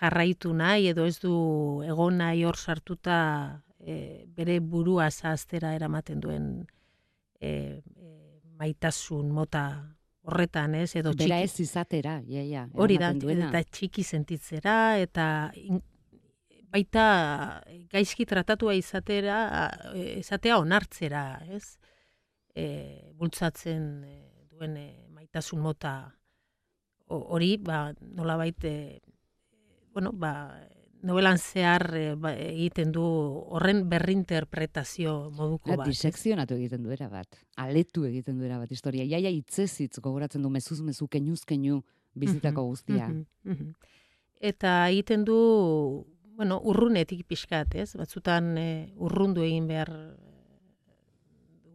jarraitu 0.00 0.52
nahi 0.52 0.90
edo 0.92 1.06
ez 1.06 1.18
du 1.22 1.34
egon 1.86 2.18
nahi 2.20 2.44
hor 2.44 2.56
sartuta 2.56 3.18
e, 3.80 4.26
bere 4.36 4.58
burua 4.60 5.08
zaztera 5.10 5.72
eramaten 5.74 6.20
duen 6.20 6.48
e, 7.40 7.50
e, 7.50 8.10
maitasun 8.58 9.30
mota 9.32 9.64
horretan, 10.26 10.74
ez, 10.74 10.90
edo 10.98 11.12
txiki. 11.14 11.28
Bera 11.28 11.40
ez 11.44 11.60
izatera, 11.62 12.16
ja, 12.26 12.42
ja. 12.42 12.66
Hori 12.74 12.98
da, 13.00 13.12
duena. 13.14 13.50
eta 13.50 13.62
txiki 13.78 14.04
sentitzera, 14.04 14.76
eta 15.02 15.26
baita 16.74 17.06
gaizki 17.92 18.26
tratatua 18.28 18.74
izatera, 18.76 19.38
izatea 20.18 20.58
onartzera, 20.62 21.26
ez? 21.54 21.76
E, 22.56 22.66
bultzatzen 23.16 23.88
e, 24.08 24.14
duen 24.50 24.76
e, 24.80 24.86
maitasun 25.12 25.60
mota 25.60 25.96
hori, 27.06 27.56
ba, 27.62 27.92
nola 28.00 28.36
baite, 28.40 29.02
bueno, 29.92 30.12
ba, 30.12 30.32
novelan 31.06 31.38
zehar 31.38 31.86
e, 31.94 32.14
ba, 32.18 32.32
egiten 32.34 32.90
du 32.94 33.04
horren 33.54 33.84
berrinterpretazio 33.90 35.30
moduko 35.36 35.72
La, 35.72 35.78
bat. 35.80 35.90
Disekzionatu 35.90 36.58
egiten 36.58 36.82
du 36.82 36.90
bat. 37.10 37.38
Aletu 37.62 38.04
egiten 38.08 38.38
du 38.38 38.48
bat 38.48 38.70
historia. 38.70 39.04
Iaia 39.04 39.30
itzezitz 39.30 40.00
gogoratzen 40.00 40.42
du 40.42 40.50
mezuz 40.50 40.80
mezu 40.82 41.08
kenuz 41.08 41.44
kenu 41.44 41.82
bizitako 42.14 42.66
guztia. 42.66 43.10
Eta 44.40 44.88
egiten 44.90 45.24
du, 45.24 46.04
bueno, 46.36 46.60
urrunetik 46.60 47.26
pixkat, 47.26 47.74
ez? 47.74 47.94
Batzutan 47.96 48.56
e, 48.58 48.92
urrundu 48.96 49.42
egin 49.46 49.66
behar 49.66 49.92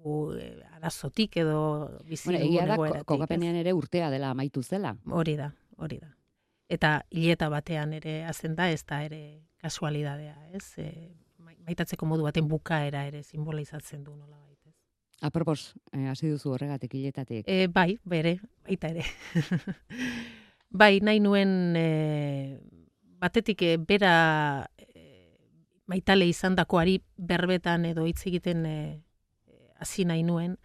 e, 0.05 0.47
arazotik 0.77 1.38
edo 1.38 2.00
bizi 2.05 2.29
bueno, 2.29 2.45
egia 2.45 2.65
da, 2.69 3.03
kokapenean 3.05 3.55
ere 3.55 3.73
urtea 3.73 4.09
dela 4.13 4.31
amaitu 4.35 4.61
zela. 4.63 4.95
Hori 5.09 5.38
da, 5.39 5.53
hori 5.77 6.00
da 6.01 6.20
eta 6.71 7.01
hileta 7.11 7.49
batean 7.51 7.93
ere 7.97 8.21
hazen 8.25 8.55
da, 8.55 8.69
ez 8.71 8.85
da 8.87 9.01
ere 9.03 9.21
kasualidadea, 9.61 10.35
ez? 10.55 10.65
E, 10.79 10.87
maitatzeko 11.67 12.07
modu 12.09 12.25
baten 12.25 12.47
bukaera 12.49 13.03
ere 13.09 13.23
simbolizatzen 13.23 14.05
du 14.05 14.15
nola 14.15 14.37
baita. 14.37 14.71
Apropos, 15.21 15.75
eh, 15.91 16.07
hasi 16.09 16.31
duzu 16.31 16.55
horregatik 16.55 16.95
hiletatik. 16.97 17.45
E, 17.45 17.67
bai, 17.67 17.99
bere, 18.03 18.39
baita 18.65 18.89
ere. 18.89 19.03
bai, 20.81 20.95
nahi 21.03 21.19
nuen 21.21 21.75
e, 21.77 22.57
batetik 23.21 23.61
e, 23.67 23.75
bera 23.77 24.15
e, 24.79 25.05
maitale 25.91 26.25
izan 26.31 26.55
dakoari 26.57 27.01
berbetan 27.17 27.85
edo 27.91 28.07
hitz 28.07 28.23
egiten 28.31 28.65
e, 28.65 28.79
hasi 29.81 30.07
nahi 30.07 30.23
nuen, 30.23 30.57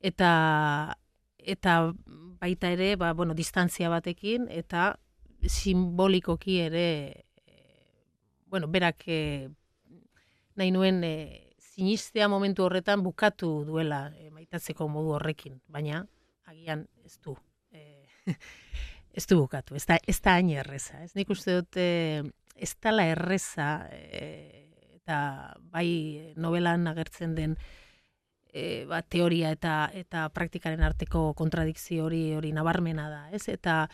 eta 0.00 0.96
eta 1.44 1.92
baita 2.40 2.70
ere, 2.72 2.94
ba, 2.96 3.12
bueno, 3.12 3.34
distantzia 3.36 3.90
batekin, 3.92 4.48
eta 4.50 4.94
simbolikoki 5.48 6.58
ere 6.64 7.24
bueno, 8.54 8.68
berak 8.68 9.02
e, 9.10 9.48
nahi 10.54 10.70
nuen 10.70 11.02
e, 11.02 11.14
sinistea 11.58 12.28
momentu 12.30 12.62
horretan 12.62 13.02
bukatu 13.02 13.48
duela 13.66 14.12
e, 14.14 14.28
maitatzeko 14.30 14.86
modu 14.86 15.16
horrekin, 15.16 15.56
baina 15.66 16.04
agian 16.46 16.84
ez 17.02 17.18
du. 17.18 17.34
E, 17.74 18.06
ez 19.18 19.26
du 19.26 19.40
bukatu, 19.40 19.74
ez 19.74 19.82
da, 19.90 19.98
ez 20.06 20.20
da 20.22 20.36
hain 20.38 20.52
erreza. 20.54 21.02
Ez 21.02 21.16
nik 21.18 21.34
uste 21.34 21.58
dut 21.58 21.80
ez 22.54 22.70
la 22.94 23.08
erreza 23.10 23.68
eta 23.90 25.18
bai 25.74 26.34
novelan 26.38 26.86
agertzen 26.86 27.34
den 27.34 27.58
e, 28.52 28.84
ba, 28.86 29.02
teoria 29.02 29.50
eta 29.50 29.90
eta 29.92 30.28
praktikaren 30.30 30.86
arteko 30.86 31.32
kontradikzio 31.34 32.06
hori 32.06 32.28
hori 32.38 32.54
nabarmena 32.54 33.10
da, 33.10 33.22
ez? 33.34 33.48
Eta 33.48 33.88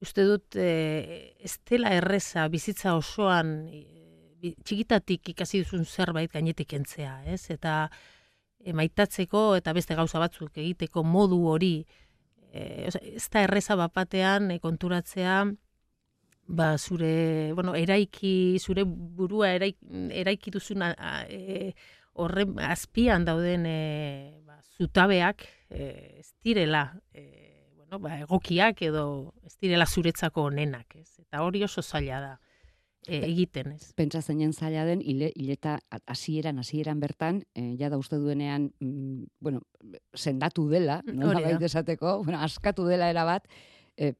uste 0.00 0.24
dut 0.24 0.56
e, 0.56 1.34
ez 1.40 1.56
dela 1.68 1.92
erreza 1.96 2.46
bizitza 2.48 2.94
osoan 2.98 3.68
e, 3.72 3.84
txikitatik 4.64 5.32
ikasi 5.34 5.64
duzun 5.64 5.84
zerbait 5.84 6.32
gainetik 6.32 6.74
entzea, 6.78 7.22
ez? 7.26 7.48
Eta 7.50 7.88
emaitatzeko 8.68 9.56
eta 9.58 9.74
beste 9.74 9.96
gauza 9.98 10.20
batzuk 10.22 10.58
egiteko 10.58 11.02
modu 11.02 11.40
hori 11.50 11.74
e, 12.52 12.86
ez 12.88 13.26
da 13.32 13.42
erreza 13.46 13.78
bapatean 13.78 14.52
e, 14.54 14.60
konturatzea 14.62 15.40
ba 16.48 16.78
zure, 16.78 17.52
bueno, 17.52 17.74
eraiki, 17.76 18.56
zure 18.58 18.86
burua 18.86 19.50
eraiki, 19.52 20.08
eraiki 20.16 20.50
duzun 20.50 20.80
e, 20.88 21.74
horren 22.18 22.56
azpian 22.64 23.26
dauden 23.28 23.66
e, 23.68 24.40
ba, 24.46 24.56
zutabeak 24.78 25.44
e, 25.68 25.90
ez 26.22 26.30
direla 26.42 26.86
e, 27.12 27.47
no, 27.90 27.98
ba, 28.02 28.18
egokiak 28.24 28.82
edo 28.88 29.04
ez 29.46 29.56
direla 29.62 29.86
zuretzako 29.86 30.48
onenak, 30.50 30.96
ez? 31.00 31.18
Eta 31.24 31.42
hori 31.44 31.62
oso 31.64 31.82
zaila 31.82 32.20
da 32.20 32.32
e, 33.06 33.20
egiten, 33.24 33.72
ez? 33.76 33.92
Pentsa 33.98 34.20
zeinen 34.22 34.52
zaila 34.52 34.84
den, 34.88 35.02
ile, 35.02 35.30
ileta 35.36 35.78
hasieran 36.06 36.60
hasieran 36.62 37.00
bertan, 37.00 37.42
e, 37.54 37.72
ja 37.80 37.90
da 37.92 37.98
uste 38.00 38.18
duenean, 38.20 38.70
mm, 38.80 39.24
bueno, 39.40 39.62
sendatu 40.14 40.68
dela, 40.68 41.00
no 41.06 41.32
da. 41.32 41.56
esateko, 41.70 42.22
bueno, 42.24 42.40
askatu 42.44 42.86
dela 42.88 43.10
erabat, 43.10 43.48
e, 43.96 44.14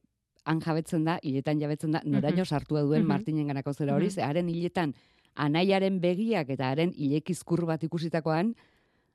han 0.49 0.61
jabetzen 0.63 1.05
da, 1.05 1.19
hiletan 1.21 1.61
jabetzen 1.61 1.93
da, 1.93 2.01
noraino 2.05 2.45
sartua 2.45 2.81
duen 2.81 3.05
Martinen 3.05 3.51
ganako 3.51 3.73
zera 3.73 3.95
hori, 3.95 4.09
haren 4.23 4.49
hiletan 4.49 4.95
anaiaren 5.39 5.99
begiak 6.01 6.49
eta 6.55 6.71
haren 6.73 6.91
ilekizkur 6.95 7.65
bat 7.69 7.83
ikusitakoan, 7.85 8.55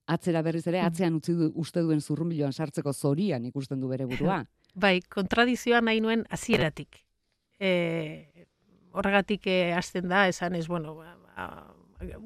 atzera 0.07 0.43
berriz 0.45 0.67
ere, 0.67 0.81
mm. 0.83 0.91
atzean 0.91 1.17
utzi 1.19 1.35
du, 1.39 1.51
uste 1.61 1.83
duen 1.85 2.01
zurrumbiloan 2.01 2.53
sartzeko 2.53 2.93
zorian 2.93 3.45
ikusten 3.49 3.81
du 3.81 3.89
bere 3.89 4.07
burua. 4.09 4.43
Bai, 4.85 4.99
kontradizioa 5.09 5.81
nahi 5.85 6.03
nuen 6.03 6.25
hasieratik. 6.35 6.99
E, 7.61 7.71
horregatik 8.95 9.47
e, 9.47 9.59
hasten 9.77 10.09
da, 10.11 10.27
esan 10.29 10.59
ez, 10.59 10.67
bueno, 10.69 10.97
ba, 10.99 11.15
ba, 11.23 11.47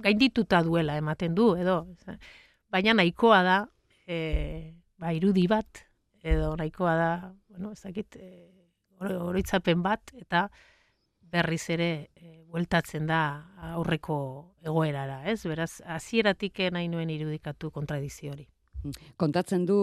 gaindituta 0.04 0.62
duela 0.64 0.96
ematen 0.98 1.36
du, 1.36 1.52
edo. 1.60 1.82
Baina 2.72 2.96
nahikoa 2.96 3.42
da, 3.44 3.58
e, 4.08 4.18
ba, 4.98 5.12
irudi 5.16 5.46
bat, 5.50 5.84
edo 6.24 6.54
nahikoa 6.58 6.96
da, 6.98 7.12
bueno, 7.52 7.74
ezakit, 7.76 8.16
e, 8.16 8.48
oroitzapen 8.98 9.84
bat, 9.84 10.10
eta 10.18 10.48
berriz 11.32 11.64
ere 11.70 11.90
e, 12.16 12.44
bueltatzen 12.48 13.06
da 13.08 13.22
aurreko 13.74 14.18
egoerara, 14.64 15.22
ez? 15.30 15.42
Beraz, 15.48 15.80
hasieratik 15.86 16.60
nahi 16.72 16.88
nuen 16.88 17.10
irudikatu 17.12 17.70
kontradizio 17.74 18.32
hori. 18.32 18.48
Kontatzen 19.18 19.64
du 19.66 19.76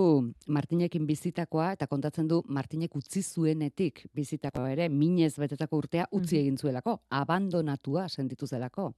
Martinekin 0.47 1.03
bizitakoa 1.07 1.73
eta 1.75 1.87
kontatzen 1.91 2.29
du 2.31 2.39
Martinek 2.47 2.95
utzi 2.95 3.21
zuenetik 3.23 4.05
bizitakoa 4.15 4.69
ere 4.71 4.87
minez 4.89 5.33
betetako 5.37 5.81
urtea 5.83 6.05
utzi 6.15 6.39
egin 6.39 6.57
zuelako, 6.57 7.01
abandonatua 7.09 8.07
sentitu 8.09 8.47
zelako. 8.47 8.93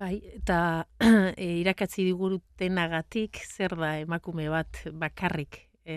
Bai, 0.00 0.14
eta 0.36 0.86
e, 1.36 1.48
irakatzi 1.62 2.04
digurutenagatik 2.04 3.40
zer 3.48 3.76
da 3.80 3.96
emakume 4.00 4.48
bat 4.52 4.84
bakarrik 4.92 5.64
e, 5.84 5.96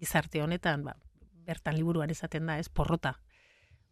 gizarte 0.00 0.40
honetan, 0.42 0.84
ba, 0.88 0.96
bertan 1.44 1.76
liburuan 1.76 2.10
esaten 2.10 2.48
da, 2.48 2.58
ez 2.58 2.68
porrota 2.68 3.18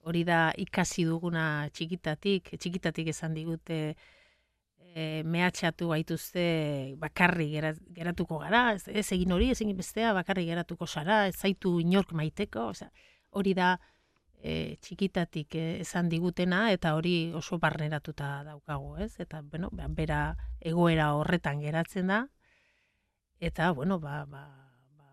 hori 0.08 0.24
da 0.24 0.48
ikasi 0.56 1.04
duguna 1.04 1.68
txikitatik, 1.74 2.54
txikitatik 2.56 3.10
esan 3.12 3.34
digute 3.36 3.78
e, 4.94 5.22
mehatxatu 5.24 5.90
gaituzte 5.92 6.44
bakarri 7.00 7.50
geratuko 7.96 8.40
gara, 8.42 8.72
ez, 8.76 8.86
ez 8.88 9.06
egin 9.16 9.34
hori, 9.36 9.50
ez 9.52 9.60
egin 9.60 9.76
bestea, 9.78 10.14
bakarri 10.16 10.46
geratuko 10.48 10.88
zara, 10.88 11.26
ez 11.28 11.36
zaitu 11.36 11.78
inork 11.82 12.14
maiteko, 12.16 12.70
oza, 12.72 12.90
hori 13.36 13.54
da 13.58 13.74
e, 14.40 14.76
txikitatik 14.82 15.58
e, 15.58 15.66
esan 15.84 16.08
digutena, 16.12 16.68
eta 16.74 16.94
hori 16.98 17.32
oso 17.36 17.60
barneratuta 17.62 18.32
daukagu, 18.48 18.96
ez? 19.04 19.12
Eta, 19.24 19.42
bueno, 19.42 19.70
ba, 19.72 19.88
bera 19.88 20.22
egoera 20.60 21.12
horretan 21.18 21.60
geratzen 21.64 22.14
da, 22.14 22.22
eta, 23.40 23.72
bueno, 23.72 24.00
ba, 24.00 24.24
ba, 24.26 24.46
ba 24.98 25.10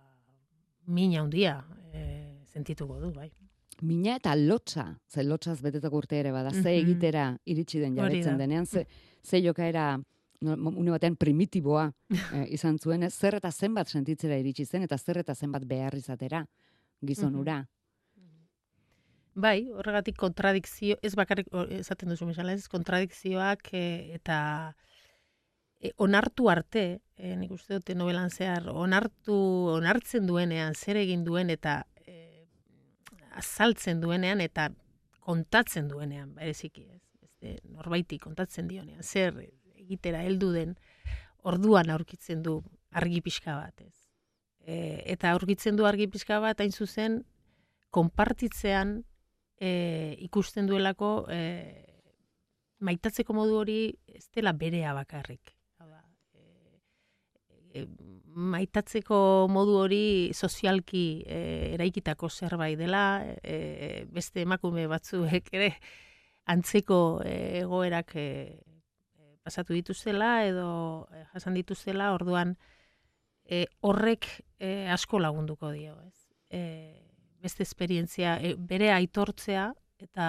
mina 0.87 1.21
handia 1.21 1.59
e, 1.91 2.05
sentituko 2.53 3.01
du, 3.01 3.11
bai. 3.13 3.33
Mina 3.81 4.15
eta 4.15 4.35
lotza, 4.35 4.85
ze 5.11 5.23
lotzaz 5.23 5.59
betetako 5.61 5.97
urte 5.97 6.19
ere 6.19 6.31
bada, 6.31 6.51
ze 6.51 6.77
egitera 6.79 7.37
iritsi 7.43 7.79
den 7.79 7.97
jabetzen 7.97 8.37
denean, 8.37 8.65
ze, 8.65 8.85
ze 9.23 9.41
jokaera 9.43 9.99
une 10.41 10.91
batean 10.91 11.15
primitiboa 11.15 11.91
eh, 12.33 12.45
izan 12.53 12.77
zuen, 12.79 13.09
zer 13.09 13.35
eta 13.35 13.51
zenbat 13.51 13.89
sentitzera 13.89 14.37
iritsi 14.37 14.65
zen, 14.65 14.83
eta 14.83 14.97
zer 14.97 15.19
eta 15.23 15.35
zenbat 15.35 15.65
behar 15.67 15.95
izatera 15.95 16.45
gizonura. 17.01 17.65
Bai, 19.35 19.67
horregatik 19.67 20.15
kontradikzio, 20.15 20.95
ez 21.03 21.11
bakarrik 21.19 21.49
esaten 21.75 22.09
duzu 22.09 22.29
misala, 22.29 22.53
ez 22.55 22.69
kontradikzioak 22.71 23.73
e, 23.75 24.13
eta 24.15 24.37
e, 25.81 25.91
onartu 25.99 26.47
arte, 26.47 26.85
e, 27.17 27.33
nik 27.35 27.51
uste 27.51 27.75
dute 27.75 27.97
nobelan 27.99 28.31
zehar, 28.31 28.69
onartu, 28.71 29.35
onartzen 29.73 30.29
duenean, 30.29 30.77
zer 30.79 31.01
egin 31.01 31.25
duen 31.27 31.51
eta 31.51 31.81
azaltzen 33.35 34.01
duenean 34.01 34.41
eta 34.41 34.69
kontatzen 35.25 35.89
duenean, 35.89 36.33
bereziki 36.35 36.85
ez 36.85 37.01
e, 37.41 37.55
norbaiti 37.73 38.19
kontatzen 38.21 38.67
dionean, 38.69 39.03
zer 39.03 39.37
egitera 39.75 40.23
heldu 40.25 40.51
den 40.53 40.75
orduan 41.45 41.91
aurkitzen 41.93 42.43
du 42.45 42.59
argi 42.95 43.21
pixka 43.25 43.57
bat, 43.59 43.81
ez. 43.81 43.95
E, 44.65 44.75
eta 45.13 45.33
aurkitzen 45.35 45.77
du 45.77 45.85
argi 45.85 46.07
pixka 46.11 46.39
bat, 46.41 46.61
hain 46.61 46.73
zuzen, 46.73 47.19
konpartitzean 47.93 48.97
e, 49.61 50.15
ikusten 50.25 50.67
duelako 50.67 51.11
e, 51.31 51.41
maitatzeko 52.85 53.35
modu 53.37 53.61
hori 53.61 53.79
ez 54.07 54.25
dela 54.35 54.53
berea 54.53 54.93
bakarrik. 54.97 55.53
E, 57.75 57.81
e, 57.81 57.87
maitatzeko 58.35 59.17
modu 59.51 59.77
hori 59.79 60.31
sozialki 60.33 61.05
e, 61.23 61.39
eraikitako 61.75 62.29
zerbait 62.29 62.77
dela, 62.79 63.23
e, 63.43 64.05
beste 64.11 64.43
emakume 64.43 64.87
batzuek 64.91 65.51
ere, 65.55 65.69
antzeko 66.51 66.99
egoerak 67.25 68.15
e, 68.19 68.27
pasatu 69.45 69.75
dituzela 69.77 70.43
edo 70.47 70.69
e, 71.13 71.23
jasan 71.33 71.55
dituzela, 71.57 72.11
orduan 72.17 72.55
e, 73.45 73.65
horrek 73.85 74.27
e, 74.59 74.87
asko 74.91 75.21
lagunduko 75.21 75.71
dio, 75.71 75.95
ez? 76.07 76.27
E, 76.49 76.61
beste 77.45 77.63
esperientzia 77.63 78.39
bere 78.57 78.89
aitortzea 78.91 79.69
eta 80.01 80.27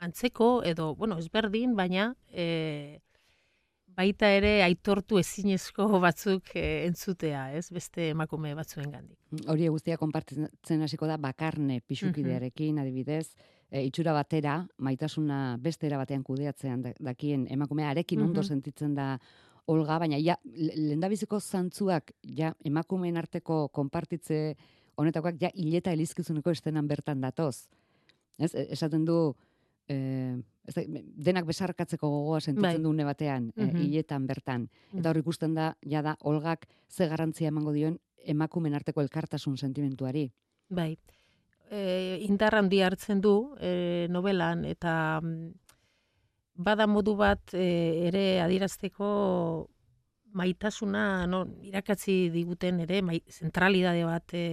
antzeko 0.00 0.62
edo 0.64 0.94
bueno, 0.94 1.18
ezberdin, 1.18 1.74
baina 1.76 2.12
e, 2.30 3.00
baita 3.96 4.30
ere 4.36 4.60
aitortu 4.64 5.18
ezinezko 5.20 5.86
batzuk 6.06 6.54
e, 6.54 6.86
entzutea, 6.86 7.50
ez? 7.56 7.68
Beste 7.74 8.10
emakume 8.14 8.54
batzuengandik. 8.58 9.18
Hori 9.50 9.68
guztia 9.68 9.98
konpartitzen 10.00 10.84
hasiko 10.86 11.08
da 11.10 11.18
bakarne 11.20 11.80
pixukidearekin, 11.86 12.80
adibidez, 12.82 13.26
e, 13.70 13.84
itxura 13.86 14.14
batera, 14.16 14.60
maitasuna 14.78 15.56
beste 15.62 15.88
era 15.90 16.00
batean 16.00 16.24
kudeatzean 16.26 16.82
dakien 16.98 17.46
emakumea 17.50 17.90
arekin 17.94 18.22
ondo 18.26 18.42
sentitzen 18.42 18.94
da 18.98 19.14
Olga, 19.70 20.00
baina 20.02 20.18
ja, 20.18 20.34
lendabiziko 20.50 21.38
zantzuak 21.38 22.10
ja, 22.36 22.54
emakumeen 22.66 23.20
arteko 23.20 23.68
konpartitze 23.68 24.56
honetakoak 24.98 25.36
ja 25.40 25.50
hileta 25.54 25.92
elizkizuneko 25.94 26.50
estenan 26.50 26.88
bertan 26.90 27.20
datoz. 27.22 27.68
Ez, 28.40 28.54
e, 28.54 28.66
esaten 28.74 29.04
du, 29.06 29.20
e, 29.90 30.38
ez 30.70 30.86
denak 31.26 31.48
besarkatzeko 31.48 32.08
gogoa 32.08 32.40
sentitzen 32.40 32.78
bai. 32.78 32.82
du 32.82 32.90
une 32.94 33.04
batean, 33.04 33.50
mm 33.56 33.80
hiletan 33.80 34.26
bertan. 34.26 34.68
Eta 34.94 35.10
hor 35.10 35.18
ikusten 35.18 35.54
da, 35.54 35.74
ja 35.82 36.02
da, 36.06 36.16
Olgak 36.20 36.68
ze 36.88 37.08
garantzia 37.08 37.48
emango 37.48 37.72
dioen 37.72 37.98
emakumen 38.24 38.74
arteko 38.74 39.02
elkartasun 39.02 39.56
sentimentuari. 39.58 40.30
Bai 40.68 40.96
e, 41.70 42.18
indar 42.26 42.54
handi 42.58 42.82
hartzen 42.82 43.20
du 43.22 43.54
e, 43.60 44.06
novelan 44.10 44.64
eta 44.68 45.20
mm, 45.22 45.52
bada 46.66 46.86
modu 46.90 47.14
bat 47.16 47.54
e, 47.54 48.08
ere 48.10 48.24
adierazteko 48.44 49.10
maitasuna 50.40 51.26
no, 51.30 51.44
irakatzi 51.66 52.28
diguten 52.34 52.82
ere 52.86 53.00
mai, 53.02 53.20
zentralidade 53.30 54.04
bat 54.06 54.34
e, 54.34 54.46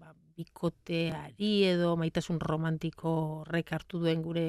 ba, 0.00 0.14
bikoteari 0.36 1.52
edo 1.68 1.94
maitasun 2.00 2.40
romantiko 2.40 3.12
horrek 3.42 3.74
hartu 3.76 4.00
duen 4.00 4.24
gure 4.24 4.46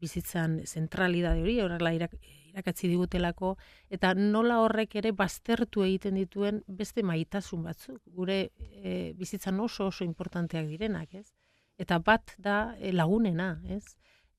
bizitzan 0.00 0.60
zentralidade 0.66 1.42
hori, 1.42 1.58
horrela 1.60 1.92
irak, 1.94 2.14
irakatzi 2.52 2.88
digutelako, 2.90 3.54
eta 3.90 4.12
nola 4.14 4.60
horrek 4.64 4.96
ere 5.00 5.12
baztertu 5.12 5.84
egiten 5.86 6.18
dituen 6.18 6.62
beste 6.66 7.04
maitasun 7.06 7.62
batzuk, 7.66 8.00
gure 8.06 8.38
e, 8.58 9.12
bizitzan 9.18 9.60
oso 9.60 9.88
oso 9.92 10.04
importanteak 10.04 10.66
direnak, 10.66 11.14
ez? 11.14 11.32
Eta 11.78 11.98
bat 12.02 12.34
da 12.38 12.74
e, 12.78 12.92
lagunena, 12.92 13.60
ez? 13.68 13.84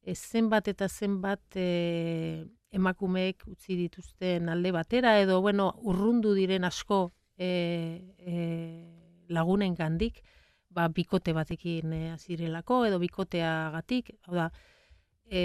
E, 0.01 0.15
zenbat 0.15 0.67
eta 0.67 0.87
zenbat 0.89 1.55
e, 1.55 2.45
emakumeek 2.71 3.47
utzi 3.49 3.77
dituzten 3.79 4.49
alde 4.49 4.71
batera, 4.71 5.17
edo, 5.19 5.39
bueno, 5.41 5.71
urrundu 5.81 6.35
diren 6.37 6.67
asko 6.67 7.11
e, 7.37 7.49
e, 8.19 8.35
lagunen 9.29 9.75
gandik, 9.75 10.21
ba, 10.69 10.87
bikote 10.93 11.33
batekin 11.33 11.93
azirelako, 12.13 12.83
edo 12.85 12.99
bikoteagatik, 13.01 14.11
hau 14.27 14.35
da, 14.37 14.49
e, 15.29 15.41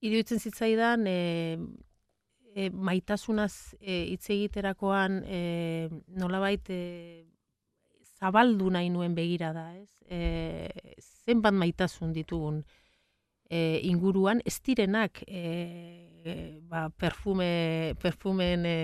iruditzen 0.00 0.40
zitzaidan 0.40 1.06
e, 1.06 1.58
e, 2.54 2.70
maitasunaz 2.70 3.76
e, 3.80 4.02
hitz 4.12 4.30
egiterakoan 4.32 5.22
e, 5.24 5.40
nolabait 6.16 6.70
e, 6.72 6.80
zabaldu 8.16 8.70
nahi 8.72 8.90
nuen 8.90 9.14
begira 9.14 9.52
da, 9.52 9.68
ez? 9.76 9.90
E, 10.08 10.70
zenbat 11.26 11.54
maitasun 11.54 12.14
ditugun 12.16 12.62
e, 13.50 13.80
inguruan, 13.84 14.40
ez 14.44 14.58
direnak 14.64 15.22
e, 15.26 15.42
e, 16.24 16.36
ba, 16.70 16.88
perfume, 16.90 17.94
perfumen 18.02 18.64
e, 18.66 18.78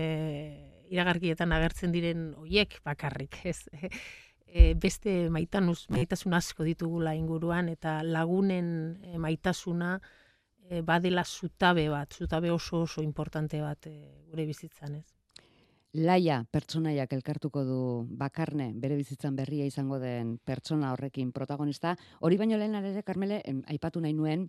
iragarkietan 0.92 1.54
agertzen 1.56 1.94
diren 1.94 2.32
hoiek 2.36 2.78
bakarrik, 2.84 3.40
ez? 3.48 3.64
E, 4.52 4.74
beste 4.76 5.30
maitanuz, 5.32 5.86
maitasun 5.88 6.34
asko 6.36 6.66
ditugula 6.66 7.14
inguruan, 7.16 7.70
eta 7.72 8.02
lagunen 8.04 8.66
e, 9.00 9.16
maitasuna, 9.16 9.94
e, 10.68 10.82
badela 10.84 11.24
zutabe 11.24 11.86
bat, 11.88 12.12
zutabe 12.12 12.50
oso 12.52 12.82
oso 12.84 13.00
importante 13.00 13.62
bat 13.64 13.88
e, 13.88 13.96
gure 14.28 14.44
bizitzan, 14.44 14.98
ez? 15.00 15.06
Laia 15.92 16.42
pertsonaiak 16.52 17.12
elkartuko 17.12 17.64
du 17.68 17.80
bakarne 18.16 18.70
bere 18.80 18.96
bizitzan 18.96 19.36
berria 19.36 19.64
izango 19.68 19.98
den 20.00 20.38
pertsona 20.44 20.92
horrekin 20.92 21.32
protagonista. 21.32 21.96
Hori 22.20 22.38
baino 22.40 22.56
lehen 22.60 22.76
ere, 22.80 23.02
Carmele, 23.04 23.42
aipatu 23.68 24.00
nahi 24.00 24.14
nuen 24.16 24.46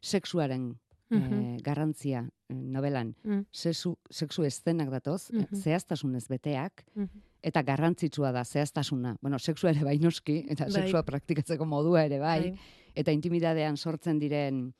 sexuaren 0.00 0.72
mm 1.18 1.58
garrantzia 1.60 2.22
eh, 2.48 2.54
novelan. 2.54 3.14
Mm. 3.24 3.44
Sexu, 3.52 3.96
sexu 4.10 4.44
estenak 4.44 4.90
datoz, 4.90 5.30
mm 5.30 5.38
-hmm. 5.38 5.62
zehaztasunez 5.62 6.28
beteak, 6.28 6.84
mhm. 6.94 7.20
eta 7.42 7.62
garrantzitsua 7.62 8.32
da 8.32 8.44
zehaztasuna. 8.44 9.16
Bueno, 9.20 9.38
sexua 9.38 9.70
ere 9.70 9.84
bainoski, 9.84 10.46
eta 10.48 10.64
bai. 10.64 10.72
sexua 10.72 11.02
praktikatzeko 11.02 11.64
modua 11.64 12.04
ere 12.04 12.18
bai, 12.18 12.40
bai. 12.40 12.58
eta 12.94 13.12
intimidadean 13.12 13.76
sortzen 13.76 14.18
diren 14.18 14.72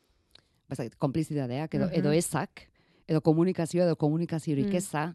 bazait, 0.68 0.96
konplizidadeak 0.96 1.74
edo, 1.74 1.88
edo 1.92 2.08
mhm. 2.08 2.18
ezak, 2.18 2.70
edo 3.10 3.20
komunikazioa 3.20 3.88
edo 3.88 3.96
komunikaziorik 3.96 4.70
mm. 4.70 4.76
eza, 4.76 5.12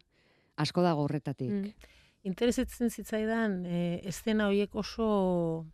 asko 0.56 0.82
dago 0.84 1.06
horretatik. 1.06 1.50
Mm. 1.50 1.92
Interesetzen 2.28 2.90
zitzaidan, 2.90 3.64
e, 3.64 4.00
estena 4.10 4.48
horiek 4.50 4.74
oso 4.74 5.66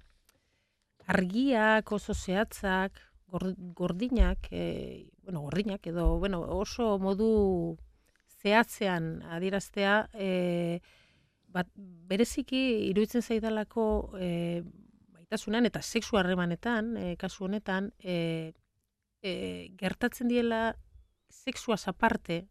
argiak, 1.10 1.90
oso 1.92 2.14
zehatzak, 2.14 3.00
gordinak, 3.32 4.48
e, 4.50 5.10
bueno, 5.24 5.40
gordinak, 5.40 5.86
edo 5.86 6.18
bueno, 6.18 6.42
oso 6.42 6.98
modu 6.98 7.78
zehatzean 8.42 9.22
adieraztea, 9.22 10.08
e, 10.12 10.80
bat, 11.52 11.68
bereziki 11.76 12.62
iruditzen 12.90 13.22
zaidalako 13.22 13.84
e, 14.20 14.62
baitasunan 15.14 15.66
eta 15.68 15.82
sexu 15.82 16.18
harremanetan, 16.20 16.96
e, 16.96 17.16
kasu 17.16 17.46
honetan, 17.48 17.92
e, 17.98 18.52
e, 19.22 19.32
gertatzen 19.80 20.28
diela 20.28 20.76
sexuaz 21.30 21.88
aparte 21.88 22.46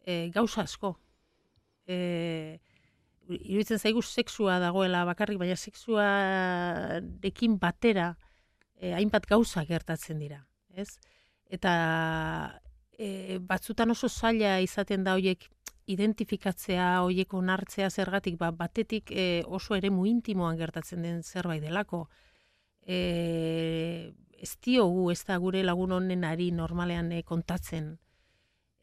e, 0.00 0.30
gauza 0.34 0.66
asko. 0.66 0.96
E, 1.86 2.58
iruditzen 3.28 3.78
zaigu 3.78 4.02
sexua 4.02 4.58
dagoela 4.58 5.04
bakarrik, 5.06 5.38
baina 5.38 5.56
sexua 5.56 7.00
dekin 7.22 7.58
batera 7.62 8.16
e, 8.82 8.92
hainbat 8.98 9.28
gauza 9.30 9.64
gertatzen 9.68 10.18
dira. 10.18 10.42
Ez? 10.74 10.98
Eta 11.46 11.72
e, 12.98 13.38
batzutan 13.38 13.94
oso 13.94 14.10
zaila 14.10 14.58
izaten 14.64 15.04
da 15.06 15.14
hoiek 15.18 15.46
identifikatzea, 15.92 16.88
hoiek 17.06 17.32
onartzea 17.34 17.90
zergatik, 17.90 18.38
ba, 18.40 18.50
batetik 18.54 19.10
e, 19.10 19.42
oso 19.46 19.76
ere 19.78 19.88
intimoan 19.88 20.58
gertatzen 20.58 21.02
den 21.02 21.22
zerbait 21.22 21.62
delako. 21.62 22.08
E, 22.82 24.12
ez 24.42 24.56
diogu, 24.62 25.10
ez 25.10 25.22
da 25.24 25.38
gure 25.38 25.62
lagun 25.62 25.92
honen 25.92 26.24
ari 26.24 26.50
normalean 26.50 27.12
e, 27.12 27.22
kontatzen. 27.22 27.98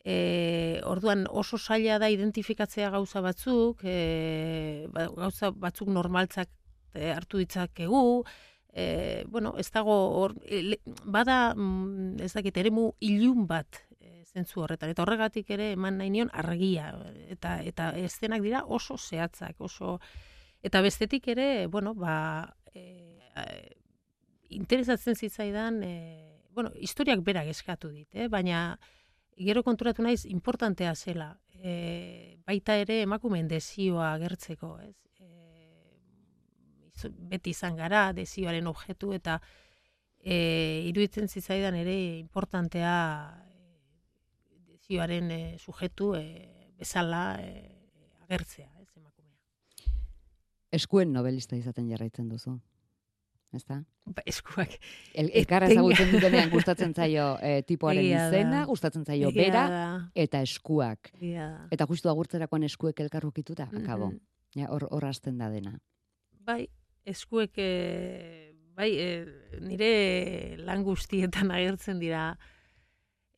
E, 0.06 0.80
orduan 0.88 1.26
oso 1.30 1.58
zaila 1.58 2.00
da 2.00 2.10
identifikatzea 2.10 2.90
gauza 2.90 3.22
batzuk, 3.22 3.84
e, 3.84 4.88
ba, 4.94 5.10
gauza 5.16 5.52
batzuk 5.52 5.90
normaltzak 5.92 6.50
e, 6.94 7.12
hartu 7.12 7.40
ditzakegu, 7.44 8.24
e, 8.74 9.26
bueno, 9.28 9.56
ez 9.58 9.70
dago, 9.72 9.96
or, 10.20 10.36
e, 10.46 10.80
bada, 11.04 11.54
mm, 11.56 12.22
ez 12.22 12.34
dakit, 12.34 12.58
ere 12.58 12.72
mu 12.72 12.92
ilun 13.00 13.48
bat 13.48 13.82
e, 14.00 14.24
zentzu 14.26 14.62
horretan, 14.64 14.92
eta 14.94 15.04
horregatik 15.04 15.50
ere 15.56 15.72
eman 15.74 15.98
nahi 15.98 16.10
nion 16.14 16.30
argia, 16.34 16.94
eta, 17.30 17.60
eta 17.64 17.92
estenak 17.98 18.44
dira 18.46 18.64
oso 18.66 18.98
zehatzak, 18.98 19.60
oso, 19.62 20.00
eta 20.64 20.82
bestetik 20.82 21.28
ere, 21.34 21.68
bueno, 21.68 21.96
ba, 21.96 22.56
e, 22.74 23.20
interesatzen 24.50 25.16
zitzaidan, 25.16 25.84
e, 25.84 25.94
bueno, 26.52 26.72
historiak 26.76 27.22
berak 27.24 27.48
eskatu 27.48 27.90
dit, 27.90 28.08
eh? 28.14 28.28
baina 28.28 28.80
gero 29.40 29.64
konturatu 29.64 30.04
naiz 30.04 30.26
importantea 30.26 30.96
zela, 30.96 31.40
e, 31.54 32.40
baita 32.46 32.76
ere 32.76 33.02
emakumeen 33.06 33.48
desioa 33.48 34.14
agertzeko, 34.14 34.80
ez? 34.84 35.09
Beti 37.32 37.54
izan 37.56 37.76
gara 37.76 38.10
desioaren 38.14 38.68
objektu 38.68 39.14
eta 39.14 39.40
e, 40.20 40.84
iruditzen 40.90 41.28
zitzaidan 41.28 41.76
ere 41.76 41.96
importantea 42.20 42.96
e, 43.46 44.62
desioaren 44.74 45.32
e, 45.32 45.42
sujetu 45.58 46.14
e, 46.16 46.26
bezala 46.80 47.38
e, 47.42 47.54
agertzea, 48.26 48.70
ez 48.82 48.90
emakumea. 48.96 49.96
Eskuen 50.72 51.14
novelista 51.14 51.56
izaten 51.56 51.90
jarraitzen 51.90 52.30
duzu 52.30 52.60
ezta? 53.54 53.80
Ba, 54.10 54.24
eskuak. 54.30 54.76
El, 55.14 55.30
elkarra 55.38 55.70
ezagutzen 55.72 56.12
dutenean 56.14 56.52
gustatzen 56.56 56.94
zaio 56.94 57.32
e, 57.42 57.62
tipoaren 57.68 58.06
izena, 58.06 58.64
gustatzen 58.70 59.06
zaio 59.06 59.32
bera, 59.36 59.66
eta 60.16 60.42
eskuak. 60.46 61.12
Eta 61.20 61.88
justu 61.90 62.12
agurtzerakoan 62.12 62.68
eskuek 62.70 63.00
elkarrukituta, 63.06 63.66
mm 63.66 63.78
-hmm. 63.78 63.84
akabo. 63.84 64.12
Ja, 64.56 64.70
hor, 64.70 64.88
hor 64.90 65.06
da 65.38 65.50
dena. 65.50 65.80
Bai, 66.46 66.68
eskuek, 67.06 67.58
e, 67.58 68.54
bai, 68.76 68.92
e, 68.98 69.10
nire 69.62 70.58
lan 70.66 70.84
guztietan 70.84 71.52
agertzen 71.56 72.00
dira 72.00 72.34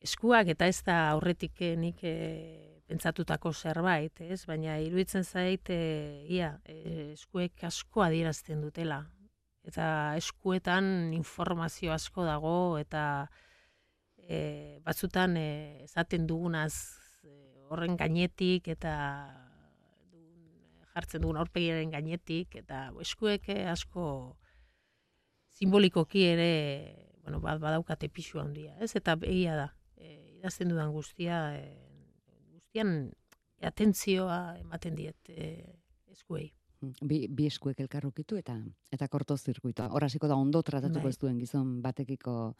eskuak, 0.02 0.50
eta 0.54 0.66
ez 0.66 0.82
da 0.86 0.98
aurretik 1.12 1.62
nik 1.78 2.02
e, 2.02 2.82
pentsatutako 2.90 3.52
zerbait, 3.52 4.20
ez? 4.20 4.42
Baina 4.46 4.78
iruditzen 4.82 5.24
zait, 5.24 5.70
e, 5.70 6.26
ia, 6.28 6.56
e, 6.66 7.12
eskuek 7.14 7.64
asko 7.70 8.02
adierazten 8.08 8.60
dutela 8.60 9.04
eta 9.62 10.16
eskuetan 10.18 11.12
informazio 11.14 11.92
asko 11.94 12.24
dago 12.26 12.78
eta 12.80 13.30
e, 14.18 14.80
batzutan 14.82 15.36
esaten 15.38 16.26
dugunaz 16.26 16.74
horren 17.70 17.96
gainetik 17.96 18.68
eta 18.74 18.94
jartzen 20.94 21.24
dugun 21.24 21.40
aurpegiaren 21.40 21.90
gainetik 21.90 22.56
eta 22.62 22.86
eskuek 23.00 23.48
e, 23.48 23.58
asko 23.72 24.04
simbolikoki 25.58 26.24
ere 26.28 26.52
bueno, 27.22 27.40
bad, 27.40 27.60
badaukate 27.62 28.08
pixu 28.08 28.40
handia, 28.42 28.74
ez? 28.82 28.94
Eta 28.98 29.16
egia 29.22 29.56
da, 29.56 29.68
e, 29.96 30.38
idazten 30.38 30.72
dudan 30.72 30.92
guztia, 30.92 31.44
e, 31.54 31.68
guztian 32.56 33.12
atentzioa 33.62 34.58
ematen 34.60 34.98
diet 34.98 35.30
e, 35.30 35.54
eskuei 36.10 36.50
bi, 37.00 37.26
bi 37.28 37.46
eskuek 37.46 37.80
elkarrukitu 37.84 38.38
eta 38.40 38.56
eta 38.92 39.08
korto 39.08 39.36
zirkuitoa. 39.36 39.88
Horraziko 39.94 40.28
da 40.28 40.36
ondo 40.36 40.62
tratatuko 40.62 41.06
bai. 41.06 41.14
ez 41.14 41.18
duen 41.18 41.38
gizon 41.38 41.80
batekiko 41.82 42.54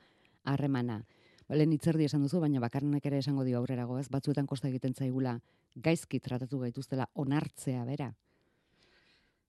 harremana. 0.44 1.02
Lehen 1.48 1.72
itzerdi 1.74 2.06
esan 2.06 2.22
duzu, 2.22 2.40
baina 2.40 2.60
bakarrenak 2.62 3.06
ere 3.06 3.18
esango 3.18 3.44
dio 3.44 3.58
aurrerago 3.58 3.98
ez, 3.98 4.08
batzuetan 4.10 4.46
kosta 4.46 4.68
egiten 4.68 4.94
zaigula 4.94 5.38
gaizki 5.76 6.20
tratatu 6.20 6.60
gaituztela 6.62 7.08
onartzea 7.14 7.84
bera. 7.88 8.12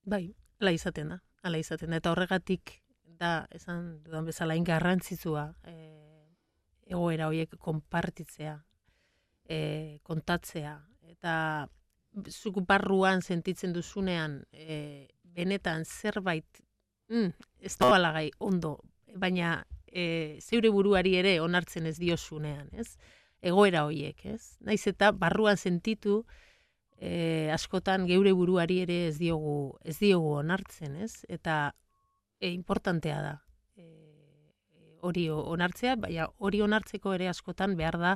Bai, 0.04 0.26
ala 0.60 0.74
izaten 0.76 1.14
da, 1.14 1.20
ala 1.44 1.60
izaten 1.62 1.94
da, 1.94 2.02
eta 2.02 2.12
horregatik 2.12 2.80
da, 3.20 3.46
esan 3.52 4.04
dudan 4.04 4.26
bezala, 4.28 4.58
ingarrantzitsua 4.60 5.46
e, 5.70 5.76
egoera 6.92 7.30
horiek 7.32 7.56
konpartitzea, 7.60 8.58
e, 9.48 9.60
kontatzea, 10.04 10.76
eta 11.14 11.36
zuku 12.30 12.64
barruan 12.68 13.22
sentitzen 13.22 13.74
duzunean 13.74 14.42
e, 14.52 15.08
benetan 15.24 15.86
zerbait 15.86 16.62
mm, 17.10 17.32
ez 17.60 17.78
da 17.78 17.90
balagai 17.90 18.30
ondo, 18.40 18.78
baina 19.16 19.62
e, 19.94 20.40
zeure 20.42 20.72
buruari 20.74 21.16
ere 21.20 21.38
onartzen 21.42 21.86
ez 21.86 21.98
diozunean, 22.02 22.70
ez? 22.74 22.98
Egoera 23.44 23.86
hoiek, 23.86 24.26
ez? 24.26 24.58
Naiz 24.66 24.82
eta 24.90 25.12
barruan 25.12 25.60
sentitu 25.60 26.24
e, 26.98 27.52
askotan 27.54 28.08
geure 28.10 28.34
buruari 28.34 28.80
ere 28.84 29.00
ez 29.10 29.18
diogu 29.20 29.78
ez 29.86 29.98
diogu 30.00 30.34
onartzen, 30.40 30.98
ez? 30.98 31.24
Eta 31.30 31.76
e, 32.40 32.50
importantea 32.50 33.20
da 33.22 33.34
e, 33.78 33.86
hori 35.06 35.28
onartzea, 35.30 35.98
baina 36.08 36.30
hori 36.40 36.64
onartzeko 36.66 37.14
ere 37.14 37.30
askotan 37.30 37.78
behar 37.78 38.00
da 38.02 38.16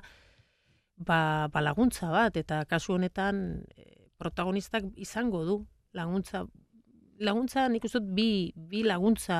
ba, 0.97 1.47
ba 1.53 1.61
laguntza 1.61 2.09
bat, 2.11 2.37
eta 2.37 2.63
kasu 2.65 2.95
honetan 2.97 3.43
e, 3.75 4.09
protagonistak 4.17 4.89
izango 4.97 5.43
du 5.45 5.59
laguntza. 5.93 6.47
Laguntza 7.17 7.65
nik 7.69 7.85
uste 7.85 7.99
bi, 8.01 8.53
bi 8.55 8.83
laguntza 8.85 9.37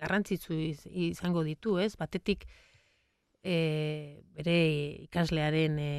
garrantzitsu 0.00 0.56
izango 1.08 1.42
ditu, 1.46 1.78
ez? 1.78 1.94
Batetik 1.96 2.46
e, 3.42 4.22
bere 4.36 4.56
ikaslearen 5.06 5.78
e, 5.80 5.92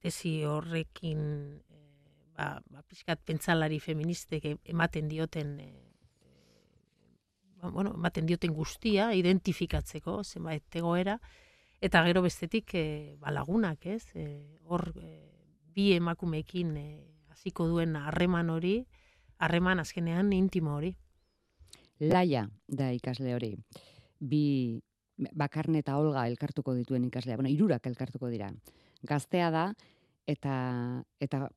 tesi 0.00 0.40
horrekin 0.44 1.20
e, 1.68 1.82
ba, 2.36 2.56
ba, 2.70 2.82
pixkat 2.88 3.22
pentsalari 3.26 3.80
feministek 3.80 4.48
ematen 4.64 5.08
dioten 5.08 5.54
e, 5.60 5.70
ba, 7.60 7.70
bueno, 7.70 7.94
ematen 7.96 8.26
dioten 8.26 8.54
guztia, 8.56 9.12
identifikatzeko, 9.14 10.22
zenbait 10.24 10.80
egoera, 10.80 11.20
Eta 11.80 12.02
gero 12.04 12.20
bestetik 12.20 12.74
e, 12.76 13.16
ba, 13.20 13.32
lagunak, 13.32 13.86
ez? 13.88 14.04
E, 14.12 14.58
hor 14.68 14.90
e, 15.00 15.14
bi 15.72 15.94
emakumeekin 15.96 16.74
hasiko 17.32 17.66
duen 17.70 17.96
harreman 17.96 18.50
hori, 18.52 18.74
harreman 19.40 19.80
azkenean 19.80 20.34
intimo 20.36 20.74
hori. 20.76 20.92
Laia 22.00 22.46
da 22.66 22.90
ikasle 22.96 23.34
hori. 23.36 23.54
Bi 24.20 24.80
bakarne 25.36 25.82
eta 25.84 25.98
olga 26.00 26.26
elkartuko 26.28 26.74
dituen 26.74 27.04
ikaslea. 27.04 27.36
Bueno, 27.36 27.50
irurak 27.52 27.86
elkartuko 27.86 28.30
dira. 28.32 28.50
Gaztea 29.06 29.50
da 29.50 29.66
eta 30.26 30.54
eta 31.20 31.48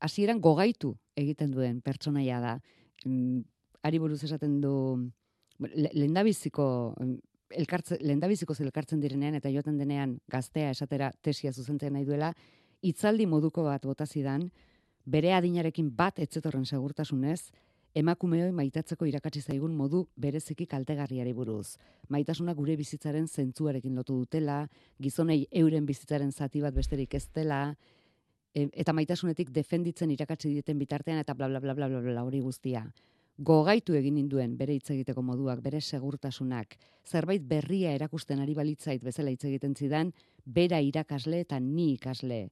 hasieran 0.00 0.40
gogaitu 0.40 0.96
egiten 1.16 1.52
duen 1.54 1.80
pertsonaia 1.80 2.40
da. 2.42 2.58
Mm, 3.04 3.40
ari 3.82 3.98
buruz 4.02 4.22
esaten 4.24 4.60
du 4.60 4.74
lendabiziko 5.58 6.96
elkartze, 7.50 7.98
lendabiziko 8.00 8.54
elkartzen 8.58 9.00
direnean 9.00 9.38
eta 9.38 9.50
joaten 9.50 9.78
denean 9.78 10.18
gaztea 10.30 10.70
esatera 10.70 11.10
tesia 11.22 11.52
zuzentzen 11.52 11.92
nahi 11.92 12.04
duela, 12.04 12.32
itzaldi 12.82 13.26
moduko 13.26 13.64
bat 13.64 13.84
botazidan, 13.86 14.50
bere 15.06 15.32
adinarekin 15.34 15.90
bat 15.96 16.18
etzetorren 16.18 16.66
segurtasunez, 16.66 17.50
emakumeoi 17.98 18.52
maitatzeko 18.54 19.08
irakatsi 19.10 19.42
zaigun 19.42 19.74
modu 19.74 20.04
bereziki 20.16 20.66
kaltegarriari 20.70 21.32
buruz. 21.34 21.76
Maitasuna 22.14 22.54
gure 22.54 22.76
bizitzaren 22.78 23.26
zentzuarekin 23.26 23.94
lotu 23.98 24.20
dutela, 24.22 24.62
gizonei 25.02 25.46
euren 25.62 25.86
bizitzaren 25.86 26.32
zati 26.32 26.62
bat 26.62 26.74
besterik 26.74 27.14
ez 27.14 27.26
dela, 27.34 27.62
e, 28.54 28.68
eta 28.72 28.94
maitasunetik 28.94 29.50
defenditzen 29.50 30.14
irakatsi 30.14 30.52
dieten 30.54 30.78
bitartean 30.78 31.18
eta 31.24 31.34
bla 31.34 31.48
bla 31.48 31.60
bla 31.60 31.74
bla 31.74 31.88
bla 31.88 32.02
bla 32.06 32.24
hori 32.24 32.40
guztia 32.40 32.86
gogaitu 33.38 33.94
egin 33.94 34.16
ninduen 34.18 34.56
bere 34.58 34.74
hitz 34.74 34.90
egiteko 34.90 35.22
moduak, 35.22 35.60
bere 35.62 35.80
segurtasunak, 35.80 36.74
zerbait 37.06 37.42
berria 37.46 37.92
erakusten 37.94 38.40
ari 38.42 38.54
balitzait 38.54 39.02
bezala 39.04 39.30
hitz 39.30 39.44
egiten 39.46 39.76
zidan, 39.78 40.10
bera 40.44 40.80
irakasle 40.82 41.44
eta 41.46 41.60
ni 41.62 41.92
ikasle. 41.94 42.48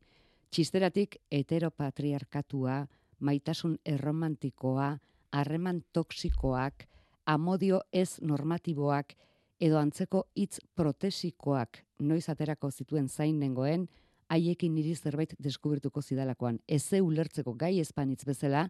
Txisteratik 0.50 1.18
heteropatriarkatua, 1.30 2.84
maitasun 3.18 3.80
erromantikoa, 3.84 4.92
harreman 5.32 5.82
toksikoak, 5.92 6.86
amodio 7.26 7.80
ez 7.92 8.18
normatiboak, 8.22 9.14
edo 9.60 9.78
antzeko 9.80 10.26
hitz 10.36 10.60
protesikoak 10.76 11.82
noiz 12.00 12.28
aterako 12.28 12.70
zituen 12.70 13.08
zain 13.08 13.38
nengoen, 13.40 13.86
haiekin 14.28 14.74
niri 14.74 14.94
zerbait 14.96 15.34
deskubertuko 15.42 16.02
zidalakoan. 16.02 16.58
Eze 16.68 17.00
ulertzeko 17.02 17.54
gai 17.54 17.78
espanitz 17.80 18.24
bezala, 18.26 18.66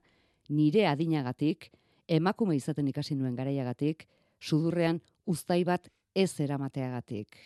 nire 0.48 0.86
adinagatik, 0.86 1.70
emakume 2.06 2.56
izaten 2.56 2.88
ikasi 2.88 3.16
nuen 3.16 3.34
garaiagatik, 3.36 4.06
sudurrean 4.40 5.00
uztai 5.26 5.64
bat 5.64 5.90
ez 6.14 6.32
eramateagatik. 6.40 7.36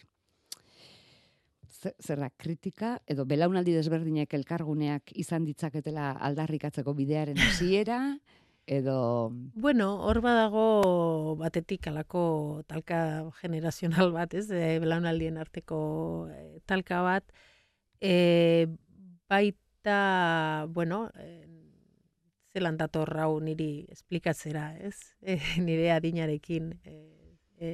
zer 1.80 2.18
da, 2.20 2.28
kritika, 2.36 2.98
edo 3.08 3.24
belaunaldi 3.24 3.72
desberdinek 3.72 4.34
elkarguneak 4.36 5.14
izan 5.16 5.46
ditzaketela 5.46 6.10
aldarrikatzeko 6.28 6.92
bidearen 6.92 7.38
hasiera 7.40 8.02
edo... 8.66 9.30
Bueno, 9.54 10.02
hor 10.06 10.20
badago 10.20 11.36
batetik 11.36 11.86
alako 11.88 12.62
talka 12.66 13.30
generazional 13.40 14.12
bat, 14.18 14.34
ez? 14.34 14.48
E, 14.50 14.78
belaunaldien 14.82 15.38
arteko 15.38 16.28
e, 16.32 16.60
talka 16.66 17.02
bat. 17.02 17.24
E, 18.00 18.68
baita, 19.28 20.66
bueno, 20.68 21.08
e, 21.18 21.46
zelan 22.52 22.76
dator 22.76 23.10
hau 23.18 23.40
niri 23.40 23.86
esplikatzera, 23.90 24.76
ez? 24.78 24.96
E, 25.22 25.38
nire 25.66 25.90
adinarekin 25.94 26.72
e, 26.84 26.96
e, 27.58 27.70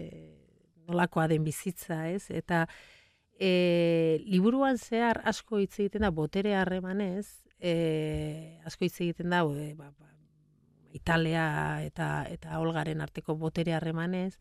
nolakoa 0.87 1.29
den 1.29 1.45
bizitza, 1.45 2.07
ez? 2.11 2.31
Eta 2.31 2.67
e, 3.39 4.25
liburuan 4.27 4.79
zehar 4.79 5.21
asko 5.25 5.61
hitz 5.61 5.79
egiten 5.81 6.07
da 6.07 6.11
botere 6.11 6.55
harremanez, 6.57 7.27
e, 7.59 8.59
asko 8.65 8.87
hitz 8.87 9.01
egiten 9.01 9.33
da, 9.33 9.43
e, 9.45 9.73
ba, 9.75 9.91
ba, 9.93 10.16
Italia 10.97 11.47
eta 11.85 12.25
eta 12.33 12.61
Olgaren 12.61 13.05
arteko 13.05 13.37
botere 13.37 13.77
harremanez, 13.77 14.35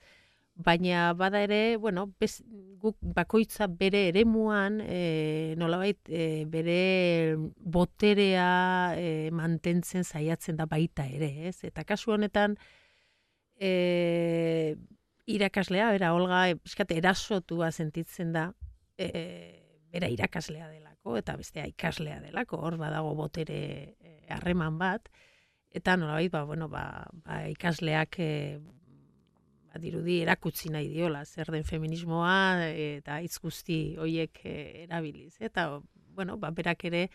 baina 0.56 1.14
bada 1.14 1.42
ere, 1.44 1.76
bueno, 1.78 2.08
bez, 2.20 2.44
guk 2.80 2.98
bakoitza 3.02 3.68
bere 3.68 4.08
eremuan, 4.10 4.80
e, 4.82 5.54
nolabait 5.60 6.00
e, 6.08 6.46
bere 6.48 7.36
boterea 7.60 8.96
e, 8.96 9.32
mantentzen 9.36 10.08
saiatzen 10.08 10.56
da 10.56 10.66
baita 10.66 11.08
ere, 11.12 11.50
ez? 11.50 11.58
Eta 11.68 11.84
kasu 11.84 12.16
honetan 12.16 12.56
e, 13.60 14.78
irakaslea, 15.28 15.92
bera, 15.92 16.14
Olga, 16.16 16.48
eskate, 16.56 16.98
erasotua 17.04 17.72
sentitzen 17.72 18.32
da, 18.32 18.48
e, 18.98 19.12
bera 19.92 20.08
irakaslea 20.12 20.70
delako, 20.72 21.18
eta 21.20 21.36
bestea 21.36 21.68
ikaslea 21.68 22.22
delako, 22.24 22.64
hor 22.64 22.80
badago 22.80 23.12
botere 23.16 23.96
harreman 24.32 24.80
bat, 24.80 25.12
eta 25.76 25.98
nolabait 26.00 26.32
ba 26.32 26.44
bueno 26.48 26.70
ba, 26.72 27.06
ba 27.26 27.44
ikasleak 27.52 28.20
e, 28.24 28.32
ba, 29.68 29.80
dirudi 29.84 30.22
erakutsi 30.24 30.72
nahi 30.72 30.88
diola 30.94 31.26
zer 31.26 31.52
den 31.52 31.68
feminismoa 31.68 32.70
eta 32.72 33.20
hitz 33.22 33.38
guzti 33.44 33.80
hoiek 34.00 34.40
e, 34.46 34.56
erabiliz. 34.86 35.36
Eta 35.40 35.68
bueno 36.16 36.38
ba 36.38 36.52
berak 36.56 36.88
ere 36.88 37.10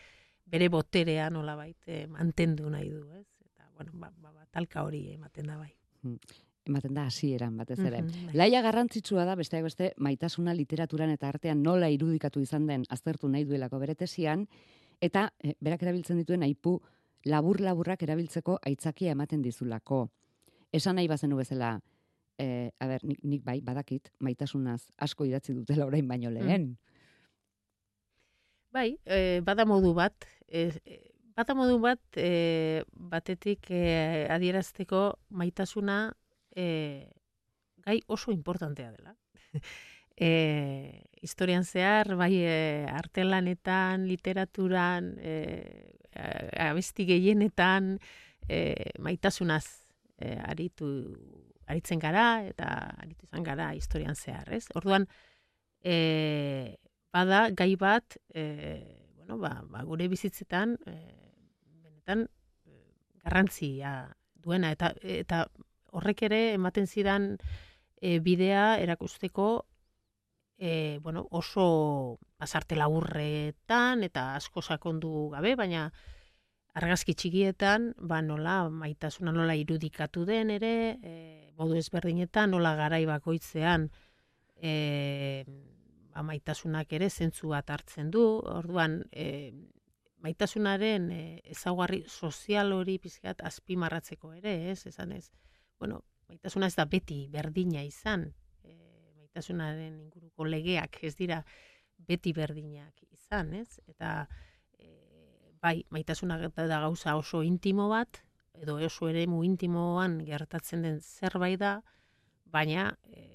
bere 0.45 0.69
boterea 0.69 1.31
nolabait 1.31 1.89
e, 1.89 2.07
mantendu 2.07 2.69
nahi 2.71 2.91
du 2.91 3.03
ez? 3.17 3.27
Eta 3.49 3.71
bueno 3.77 3.93
ba, 3.95 4.13
ba, 4.21 4.33
ba 4.33 4.47
talka 4.53 4.85
hori 4.85 5.07
ematen 5.15 5.47
da 5.47 5.57
bai. 5.57 5.73
Hmm. 6.03 6.21
ematen 6.69 6.95
da 6.95 7.07
hasieran 7.09 7.57
batez 7.57 7.79
ere. 7.81 8.03
Mm 8.03 8.37
Laia 8.37 8.61
garrantzitsua 8.63 9.25
da 9.25 9.35
besteak 9.35 9.65
beste 9.65 9.93
maitasuna 9.97 10.53
literaturan 10.55 11.11
eta 11.11 11.29
artean 11.29 11.63
nola 11.63 11.89
irudikatu 11.89 12.45
izan 12.45 12.67
den 12.69 12.85
aztertu 12.89 13.29
nahi 13.29 13.45
duelako 13.49 13.81
beretesian 13.81 14.47
eta 15.01 15.31
berak 15.61 15.83
erabiltzen 15.83 16.21
dituen 16.21 16.45
aipu 16.45 16.81
labur-laburrak 17.27 18.03
erabiltzeko 18.03 18.59
aitzakia 18.67 19.13
ematen 19.13 19.43
dizulako. 19.43 20.09
Esan 20.73 20.97
nahi 20.97 21.09
bazenu 21.11 21.37
bezala, 21.37 21.75
e, 22.39 22.71
a 22.79 22.87
ber, 22.89 23.05
nik, 23.05 23.21
nik 23.23 23.45
bai, 23.45 23.61
badakit, 23.65 24.11
maitasunaz 24.25 24.81
asko 24.99 25.27
idatzi 25.29 25.55
dutela 25.57 25.87
orain 25.87 26.09
baino 26.09 26.31
mm. 26.31 26.35
lehen. 26.39 26.67
Bai, 28.73 28.95
e, 29.05 29.41
bada 29.45 29.67
modu 29.67 29.93
bat, 29.95 30.27
e, 30.47 30.71
bada 31.37 31.57
modu 31.59 31.79
bat, 31.83 32.01
e, 32.17 32.85
batetik 33.13 33.71
e, 33.75 34.27
adierazteko 34.31 35.03
maitasuna 35.31 36.01
e, 36.55 36.67
gai 37.85 38.01
oso 38.07 38.33
importantea 38.33 38.93
dela. 38.95 39.17
e, 40.17 40.31
historian 41.21 41.65
zehar, 41.65 42.15
bai, 42.17 42.35
e, 42.45 42.87
artelanetan, 42.95 44.07
literaturan, 44.09 45.17
e, 45.19 46.00
abesti 46.15 47.07
gehienetan 47.07 47.99
e, 48.49 48.75
maitasunaz 48.99 49.65
e, 50.19 50.35
aritu 50.37 50.89
aritzen 51.71 52.03
gara 52.03 52.43
eta 52.47 52.69
aritu 52.99 53.27
izan 53.29 53.47
gara 53.47 53.71
historian 53.75 54.17
zehar, 54.19 54.49
ez? 54.53 54.67
Orduan 54.75 55.07
e, 55.85 56.77
bada 57.13 57.49
gai 57.57 57.75
bat 57.77 58.19
e, 58.35 58.45
bueno, 59.17 59.39
ba, 59.39 59.61
ba, 59.71 59.85
gure 59.87 60.09
bizitzetan 60.11 60.77
e, 60.87 60.97
benetan 61.85 62.27
garrantzia 63.23 63.95
duena 64.43 64.73
eta 64.75 64.95
eta 65.03 65.45
horrek 65.93 66.23
ere 66.31 66.41
ematen 66.55 66.87
zidan 66.87 67.37
e, 68.01 68.19
bidea 68.19 68.79
erakusteko 68.83 69.51
e, 70.61 70.99
bueno, 71.03 71.27
oso 71.31 72.19
pasarte 72.37 72.77
laburretan 72.77 74.05
eta 74.05 74.35
asko 74.37 74.61
sakondu 74.61 75.31
gabe, 75.33 75.55
baina 75.57 75.87
argazki 76.77 77.15
txikietan, 77.17 77.95
ba 77.97 78.21
nola 78.23 78.69
maitasuna 78.69 79.33
nola 79.33 79.57
irudikatu 79.57 80.27
den 80.29 80.53
ere, 80.53 80.75
e, 81.01 81.15
modu 81.57 81.81
ezberdinetan 81.81 82.53
nola 82.53 82.75
garai 82.77 83.07
bakoitzean 83.09 83.89
e, 84.61 84.75
ba, 86.13 86.23
maitasunak 86.29 86.93
ere 86.93 87.09
zentzu 87.09 87.55
bat 87.57 87.73
hartzen 87.73 88.13
du. 88.13 88.27
Orduan, 88.53 89.01
e, 89.11 89.55
maitasunaren 90.21 91.09
e, 91.17 91.23
ezaugarri 91.57 92.05
sozial 92.07 92.77
hori 92.77 92.99
pizkat 93.01 93.41
azpimarratzeko 93.49 94.35
ere, 94.37 94.55
ez? 94.75 94.85
Esan 94.93 95.17
ez. 95.17 95.31
Bueno, 95.81 96.05
maitasuna 96.29 96.69
ez 96.69 96.77
da 96.77 96.85
beti 96.85 97.25
berdina 97.33 97.83
izan, 97.83 98.29
maitasunaren 99.31 99.95
inguruko 100.03 100.45
legeak 100.45 100.99
ez 101.05 101.15
dira 101.17 101.45
beti 102.09 102.33
berdinak 102.33 103.03
izan, 103.13 103.55
ez? 103.55 103.79
Eta 103.87 104.27
e, 104.79 105.55
bai, 105.63 105.85
maitasuna 105.91 106.39
da 106.39 106.81
gauza 106.81 107.17
oso 107.17 107.43
intimo 107.43 107.89
bat, 107.89 108.23
edo 108.55 108.77
oso 108.77 109.09
ere 109.09 109.27
mu 109.27 109.45
intimoan 109.45 110.25
gertatzen 110.25 110.83
den 110.83 111.01
zerbait 111.01 111.61
da, 111.61 111.83
baina 112.47 112.97
e, 113.07 113.29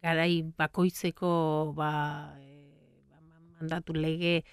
garai 0.00 0.42
bakoitzeko 0.56 1.74
ba, 1.74 2.36
e, 2.38 3.02
mandatu 3.58 3.94
lege 3.94 4.44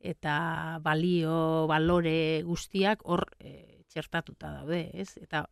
eta 0.00 0.78
balio, 0.80 1.66
balore 1.66 2.42
guztiak 2.44 3.04
hor 3.04 3.26
e, 3.38 3.84
txertatuta 3.88 4.50
daude, 4.60 4.90
ez? 4.94 5.18
Eta 5.20 5.46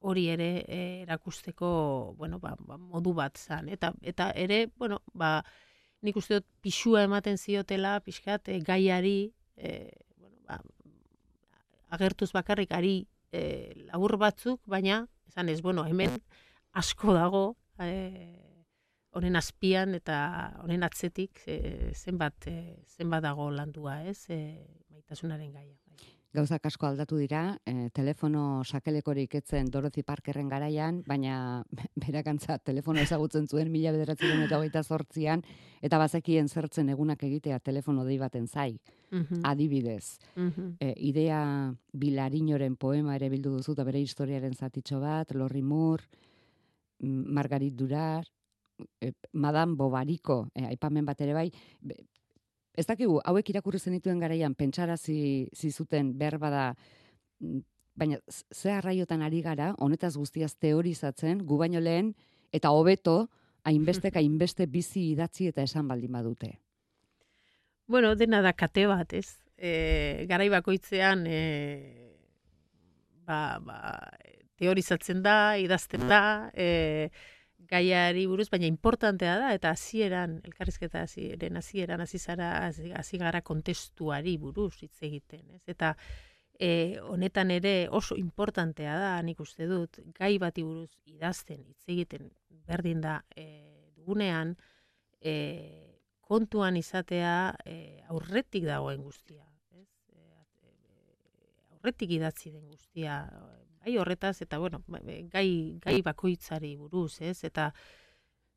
hori 0.00 0.28
ere 0.32 0.64
e, 0.66 0.80
erakusteko 1.02 2.14
bueno, 2.18 2.38
ba, 2.40 2.54
ba, 2.58 2.76
modu 2.76 3.12
bat 3.14 3.38
zan. 3.38 3.68
Eta, 3.68 3.92
eta 4.02 4.30
ere, 4.36 4.66
bueno, 4.78 5.00
ba, 5.12 5.40
nik 6.02 6.16
uste 6.16 6.40
dut 6.40 6.46
pixua 6.64 7.04
ematen 7.04 7.38
ziotela, 7.38 7.98
pixkat, 8.04 8.48
e, 8.48 8.60
gaiari, 8.64 9.32
e, 9.56 9.90
bueno, 10.16 10.36
ba, 10.48 10.60
agertuz 11.96 12.30
bakarrik 12.32 12.72
ari 12.72 12.94
e, 13.32 13.42
labur 13.90 14.16
batzuk, 14.20 14.62
baina, 14.66 15.04
esan 15.28 15.52
ez, 15.52 15.60
bueno, 15.62 15.84
hemen 15.86 16.16
asko 16.72 17.14
dago, 17.14 17.44
e, 17.78 18.40
honen 19.16 19.36
azpian 19.36 19.94
eta 19.98 20.16
honen 20.62 20.86
atzetik 20.86 21.42
e, 21.46 21.92
zenbat, 21.94 22.46
e, 22.46 22.80
zenbat 22.88 23.24
dago 23.26 23.50
landua, 23.50 24.00
ez, 24.06 24.24
e, 24.30 24.40
maitasunaren 24.88 25.52
gaia. 25.52 25.76
Gauzak 26.30 26.68
asko 26.68 26.86
aldatu 26.86 27.16
dira, 27.18 27.56
e, 27.66 27.88
telefono 27.90 28.62
sakelekorik 28.62 29.32
etzen 29.40 29.66
Dorothy 29.66 30.04
Parkerren 30.06 30.48
garaian, 30.48 31.00
baina 31.06 31.64
berakantza 32.04 32.58
telefono 32.62 33.02
ezagutzen 33.02 33.48
zuen 33.50 33.72
mila 33.72 33.90
bederatzen 33.90 34.44
eta 34.44 34.60
hogeita 34.60 34.84
zortzian, 34.84 35.42
eta 35.82 35.98
bazekien 35.98 36.46
zertzen 36.48 36.92
egunak 36.94 37.24
egitea 37.26 37.58
telefono 37.58 38.04
dei 38.06 38.18
baten 38.22 38.46
zai, 38.46 38.76
mhm. 39.10 39.42
adibidez. 39.44 40.18
Mm 40.36 40.78
idea 41.10 41.40
Bilarinoren 41.92 42.76
poema 42.76 43.14
ere 43.16 43.28
bildu 43.32 43.56
duzu, 43.56 43.72
eta 43.74 43.84
bere 43.84 44.00
historiaren 44.00 44.54
zatitxo 44.54 45.00
bat, 45.02 45.32
Lorri 45.34 45.62
Moore, 45.62 46.06
Margarit 47.02 47.74
Durar, 47.74 48.24
e, 49.00 49.12
Madame 49.32 49.74
Bobariko, 49.74 50.44
e, 50.54 50.66
aipamen 50.70 51.04
bat 51.04 51.20
ere 51.20 51.34
bai, 51.34 51.48
ez 52.78 52.86
dakigu, 52.86 53.20
hauek 53.24 53.50
irakurri 53.52 53.78
zenituen 53.78 54.20
garaian, 54.22 54.54
pentsarazi 54.54 55.48
zizuten 55.54 56.12
berba 56.18 56.50
da, 56.50 56.64
mm, 57.40 57.60
baina 57.94 58.18
ze 58.54 58.72
arraiotan 58.72 59.22
ari 59.22 59.42
gara, 59.42 59.74
honetaz 59.78 60.16
guztiaz 60.16 60.54
teorizatzen, 60.56 61.44
gu 61.46 61.58
baino 61.58 61.80
lehen, 61.80 62.14
eta 62.52 62.70
hobeto, 62.70 63.28
hainbestek 63.64 64.16
hainbeste 64.20 64.66
bizi 64.66 65.10
idatzi 65.12 65.50
eta 65.50 65.62
esan 65.62 65.88
baldin 65.88 66.12
badute. 66.12 66.58
Bueno, 67.90 68.14
dena 68.14 68.40
da 68.42 68.52
kate 68.54 68.86
bat, 68.86 69.12
ez? 69.12 69.34
E, 69.58 70.24
garai 70.30 70.48
bakoitzean, 70.48 71.24
e, 71.26 71.40
ba, 73.26 73.58
ba, 73.64 73.98
teorizatzen 74.60 75.24
da, 75.24 75.56
idazten 75.58 76.06
da, 76.08 76.22
e, 76.54 77.10
gaiari 77.70 78.26
buruz, 78.26 78.48
baina 78.50 78.66
importantea 78.66 79.36
da, 79.38 79.52
eta 79.54 79.70
hasieran 79.74 80.40
elkarrizketa 80.48 81.04
hasieran 81.04 81.60
hasieran 81.60 82.02
hasi 82.02 82.18
zara, 82.18 83.42
kontestuari 83.46 84.36
buruz 84.38 84.74
hitz 84.82 84.96
egiten, 85.06 85.44
ez? 85.54 85.62
Eta 85.70 85.94
e, 86.58 86.98
honetan 87.00 87.52
ere 87.54 87.74
oso 87.90 88.16
importantea 88.18 88.96
da, 88.98 89.12
nik 89.22 89.40
uste 89.40 89.68
dut, 89.70 90.00
gai 90.18 90.36
bati 90.42 90.66
buruz 90.66 90.90
idazten 91.06 91.62
hitz 91.62 91.86
egiten 91.94 92.28
berdin 92.66 93.00
da 93.06 93.20
e, 93.36 93.46
dugunean, 93.96 94.56
e, 95.20 95.34
kontuan 96.30 96.76
izatea 96.78 97.54
e, 97.66 98.02
aurretik 98.10 98.66
dagoen 98.66 99.02
guztia. 99.02 99.46
Ez? 99.78 99.88
E, 100.10 100.26
aurretik 101.76 102.18
idatzi 102.18 102.50
den 102.50 102.66
guztia, 102.66 103.22
bai 103.80 103.96
horretaz, 103.98 104.40
eta 104.42 104.58
bueno, 104.58 104.82
ba, 104.86 105.00
gai, 105.32 105.78
gai 105.80 106.00
bakoitzari 106.04 106.74
buruz, 106.76 107.20
ez? 107.20 107.44
Eta 107.44 107.70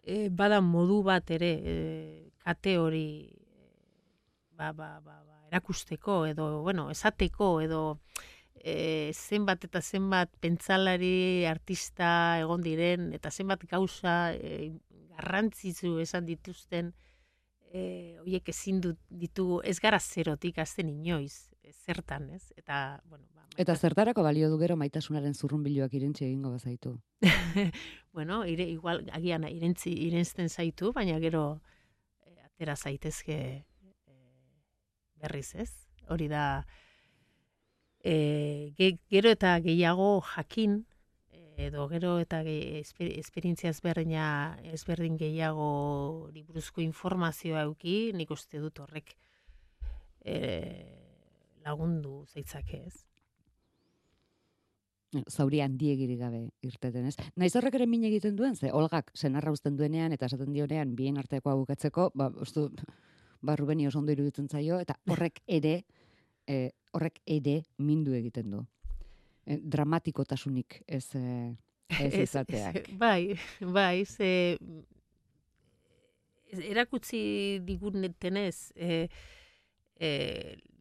e, 0.03 0.29
bada 0.29 0.59
modu 0.61 1.01
bat 1.03 1.31
ere 1.31 1.51
e, 1.63 1.75
kate 2.43 2.77
hori 2.77 3.07
ba, 4.57 4.71
ba, 4.73 4.99
ba, 4.99 5.21
ba, 5.23 5.39
erakusteko 5.51 6.25
edo, 6.27 6.61
bueno, 6.61 6.89
esateko 6.91 7.61
edo 7.61 7.83
e, 8.55 9.11
zenbat 9.13 9.63
eta 9.67 9.81
zenbat 9.81 10.31
pentsalari 10.43 11.45
artista 11.49 12.39
egon 12.41 12.63
diren 12.65 13.11
eta 13.13 13.31
zenbat 13.31 13.65
gauza 13.69 14.33
e, 14.35 14.73
garrantzitsu 15.15 15.97
esan 16.03 16.25
dituzten 16.25 16.93
e, 17.73 18.19
oiek 18.21 18.49
ezin 18.53 18.79
ditugu 19.09 19.61
ez 19.65 19.79
gara 19.81 19.99
zerotik 19.99 20.59
azten 20.61 20.89
inoiz 20.93 21.49
zertan, 21.73 22.29
ez? 22.29 22.51
Eta, 22.57 23.01
bueno, 23.09 23.27
ba, 23.33 23.47
Eta 23.57 23.75
zertarako 23.75 24.23
balio 24.23 24.49
du 24.49 24.57
gero 24.61 24.75
maitasunaren 24.77 25.33
zurrunbiloak 25.33 25.93
irentzi 25.93 26.25
egingo 26.25 26.51
bazaitu? 26.53 26.95
bueno, 28.17 28.43
ire, 28.49 28.65
igual, 28.69 29.03
agian 29.13 29.45
irentzi, 29.49 29.93
irentzten 30.07 30.49
zaitu, 30.49 30.93
baina 30.93 31.19
gero 31.21 31.61
e, 32.25 32.33
atera 32.45 32.75
zaitezke 32.75 33.37
e, 33.65 34.17
berriz 35.21 35.53
ez. 35.55 35.69
Hori 36.09 36.27
da, 36.31 36.65
e, 38.03 38.73
gero 38.77 39.31
eta 39.31 39.57
gehiago 39.63 40.17
jakin, 40.33 40.83
edo 41.57 41.87
gero 41.87 42.17
eta 42.19 42.41
esperientzia 42.45 43.71
ezberdina 43.73 44.57
ezberdin 44.73 45.17
gehiago 45.17 46.29
liburuzko 46.33 46.81
informazioa 46.81 47.63
euki, 47.67 48.11
nik 48.13 48.31
uste 48.31 48.59
dut 48.59 48.79
horrek 48.79 49.15
e, 50.25 50.37
lagundu 51.65 52.23
zeitzake 52.33 52.83
ez. 52.87 53.05
Zauri 55.29 55.59
handiegirik 55.61 56.17
gabe 56.19 56.47
irteten, 56.65 57.05
ez? 57.05 57.15
Naiz 57.37 57.53
horrek 57.55 57.75
ere 57.77 57.85
min 57.85 58.05
egiten 58.09 58.35
duen, 58.35 58.55
ze 58.55 58.71
Olgak 58.73 59.11
senarra 59.13 59.51
uzten 59.53 59.77
duenean 59.77 60.13
eta 60.15 60.25
esaten 60.25 60.53
dionean 60.53 60.95
bien 60.95 61.19
arteko 61.21 61.51
agukatzeko, 61.51 62.09
ba, 62.15 62.31
ustu, 62.41 62.69
ba, 63.41 63.55
Rubeni 63.55 63.85
oso 63.87 63.99
ondo 63.99 64.11
iruditzen 64.11 64.49
zaio, 64.49 64.79
eta 64.81 64.97
horrek 65.05 65.43
ere, 65.45 65.83
e, 66.47 66.71
horrek 66.93 67.21
ere 67.25 67.61
mindu 67.77 68.17
egiten 68.17 68.49
du. 68.49 68.63
E, 69.45 69.59
dramatikotasunik 69.59 70.81
ez, 70.87 71.05
e, 71.19 71.55
ez 71.99 72.13
izateak. 72.23 72.89
bai, 72.99 73.35
bai, 73.59 74.05
ze 74.05 74.57
erakutsi 76.61 77.59
digunetenez, 77.65 78.71
e, 78.75 79.07
e, 79.99 80.09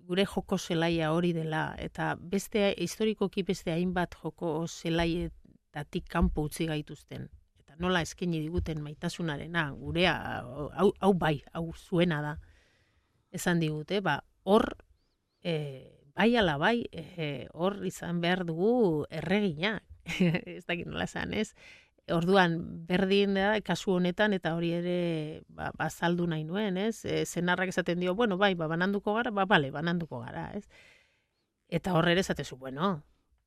gure 0.07 0.27
joko 0.27 0.59
zelaia 0.59 1.13
hori 1.13 1.33
dela, 1.33 1.73
eta 1.79 2.15
beste 2.17 2.73
historikoki 2.77 3.45
beste 3.47 3.73
hainbat 3.73 4.17
joko 4.23 4.67
zelaietatik 4.67 6.09
kanpo 6.11 6.45
utzi 6.49 6.67
gaituzten. 6.69 7.29
Eta 7.63 7.77
nola 7.81 8.03
eskaini 8.05 8.43
diguten 8.43 8.83
maitasunarena, 8.83 9.71
gurea, 9.79 10.15
hau, 10.77 10.93
hau 11.01 11.13
bai, 11.15 11.39
hau 11.55 11.71
zuena 11.73 12.21
da. 12.23 12.37
Esan 13.33 13.63
digute, 13.63 14.03
ba, 14.05 14.19
hor 14.45 14.67
e, 15.43 15.55
bai 16.17 16.35
ala 16.37 16.57
bai, 16.61 16.85
e, 16.93 17.47
hor 17.53 17.81
izan 17.87 18.21
behar 18.21 18.45
dugu 18.49 19.07
erregina, 19.11 19.79
ez 20.59 20.65
dakit 20.67 20.87
nola 20.87 21.07
esan, 21.09 21.35
ez? 21.35 21.53
Orduan, 22.13 22.57
berdin 22.89 23.37
da, 23.39 23.53
kasu 23.63 23.95
honetan, 23.95 24.35
eta 24.35 24.57
hori 24.57 24.73
ere 24.75 24.97
ba, 25.47 25.71
bazaldu 25.79 26.27
nahi 26.27 26.43
nuen, 26.45 26.77
ez? 26.77 27.05
E, 27.05 27.23
zenarrak 27.25 27.71
esaten 27.71 28.03
dio, 28.03 28.17
bueno, 28.19 28.37
bai, 28.41 28.55
ba, 28.59 28.67
bananduko 28.69 29.15
gara, 29.15 29.31
ba, 29.31 29.47
bale, 29.47 29.71
bananduko 29.71 30.21
gara, 30.25 30.51
ez? 30.59 30.67
Eta 31.73 31.95
horre 31.97 32.13
ere 32.17 32.27
esatezu, 32.27 32.59
bueno, 32.59 32.97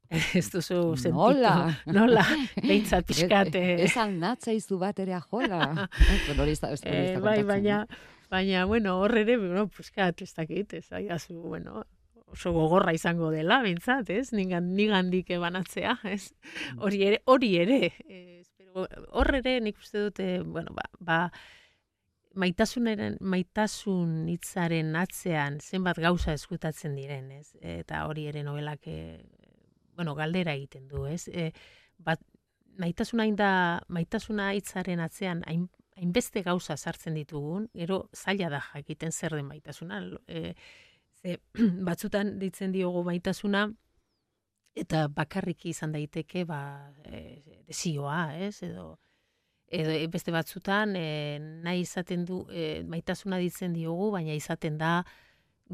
ez 0.40 0.48
duzu 0.54 0.96
sentitu. 0.96 1.18
Nola? 1.18 1.56
Nola? 1.98 2.26
Behintzat 2.62 3.06
pixkate. 3.10 3.64
Ez 3.84 3.96
aldatza 4.00 4.54
izu 4.56 4.80
bat 4.82 5.00
ere 5.04 5.18
ajola. 5.18 5.90
Eh, 6.86 7.18
bai, 7.22 7.42
baina, 7.44 7.84
Baina, 8.30 8.66
bueno, 8.66 9.00
horre 9.00 9.22
ere, 9.22 9.38
bueno, 9.38 9.68
puzkat, 9.70 10.22
ez 10.26 10.34
dakit, 10.34 10.74
ez 10.74 10.92
aiazu, 10.92 11.36
bueno, 11.40 11.84
oso 12.36 12.54
gogorra 12.56 12.94
izango 12.96 13.32
dela, 13.34 13.62
bintzat, 13.66 14.10
ez? 14.14 14.30
Nigan, 14.36 14.74
nigandik 14.78 15.32
ebanatzea, 15.36 15.98
ez? 16.16 16.30
Mm. 16.76 16.82
Hori 16.86 17.04
ere, 17.10 17.22
hori 17.32 17.52
ere, 17.64 17.80
horre 19.16 19.42
ere, 19.42 19.60
nik 19.64 19.80
uste 19.82 20.04
dute, 20.08 20.30
bueno, 20.44 20.76
ba, 20.76 20.88
ba 21.00 21.20
maitasunaren, 22.36 23.18
maitasun 23.24 24.28
hitzaren 24.32 24.96
atzean 25.00 25.62
zenbat 25.64 26.00
gauza 26.04 26.36
eskutatzen 26.36 26.96
diren, 27.00 27.32
ez? 27.32 27.54
Eta 27.62 28.04
hori 28.10 28.28
ere 28.28 28.44
novelak, 28.44 28.88
e, 28.92 29.22
bueno, 29.96 30.16
galdera 30.20 30.56
egiten 30.58 30.90
du, 30.92 31.06
ez? 31.08 31.30
E, 31.32 31.52
bat, 31.98 32.20
maitasuna 32.78 33.28
da, 33.40 33.52
maitasuna 33.88 34.52
hitzaren 34.58 35.00
atzean, 35.00 35.44
hain, 35.48 35.70
hainbeste 35.96 36.44
gauza 36.44 36.76
sartzen 36.76 37.16
ditugun, 37.16 37.70
gero 37.74 38.10
zaila 38.16 38.50
da 38.52 38.60
jakiten 38.74 39.16
zer 39.16 39.38
den 39.38 39.48
maitasuna. 39.48 40.02
E, 40.28 40.54
ze, 41.26 41.40
batzutan 41.90 42.38
ditzen 42.40 42.74
diogu 42.76 43.04
maitasuna, 43.08 43.66
eta 44.76 45.08
bakarrik 45.08 45.66
izan 45.72 45.96
daiteke 45.96 46.46
ba, 46.46 46.62
e, 47.08 47.42
desioa, 47.68 48.36
ez? 48.38 48.62
Edo, 48.68 48.96
edo 49.72 49.94
beste 50.12 50.34
batzutan 50.36 50.96
e, 51.00 51.06
nahi 51.66 51.86
izaten 51.86 52.26
du 52.28 52.44
e, 52.52 52.84
maitasuna 52.88 53.40
ditzen 53.42 53.74
diogu, 53.74 54.12
baina 54.14 54.36
izaten 54.36 54.78
da 54.82 55.00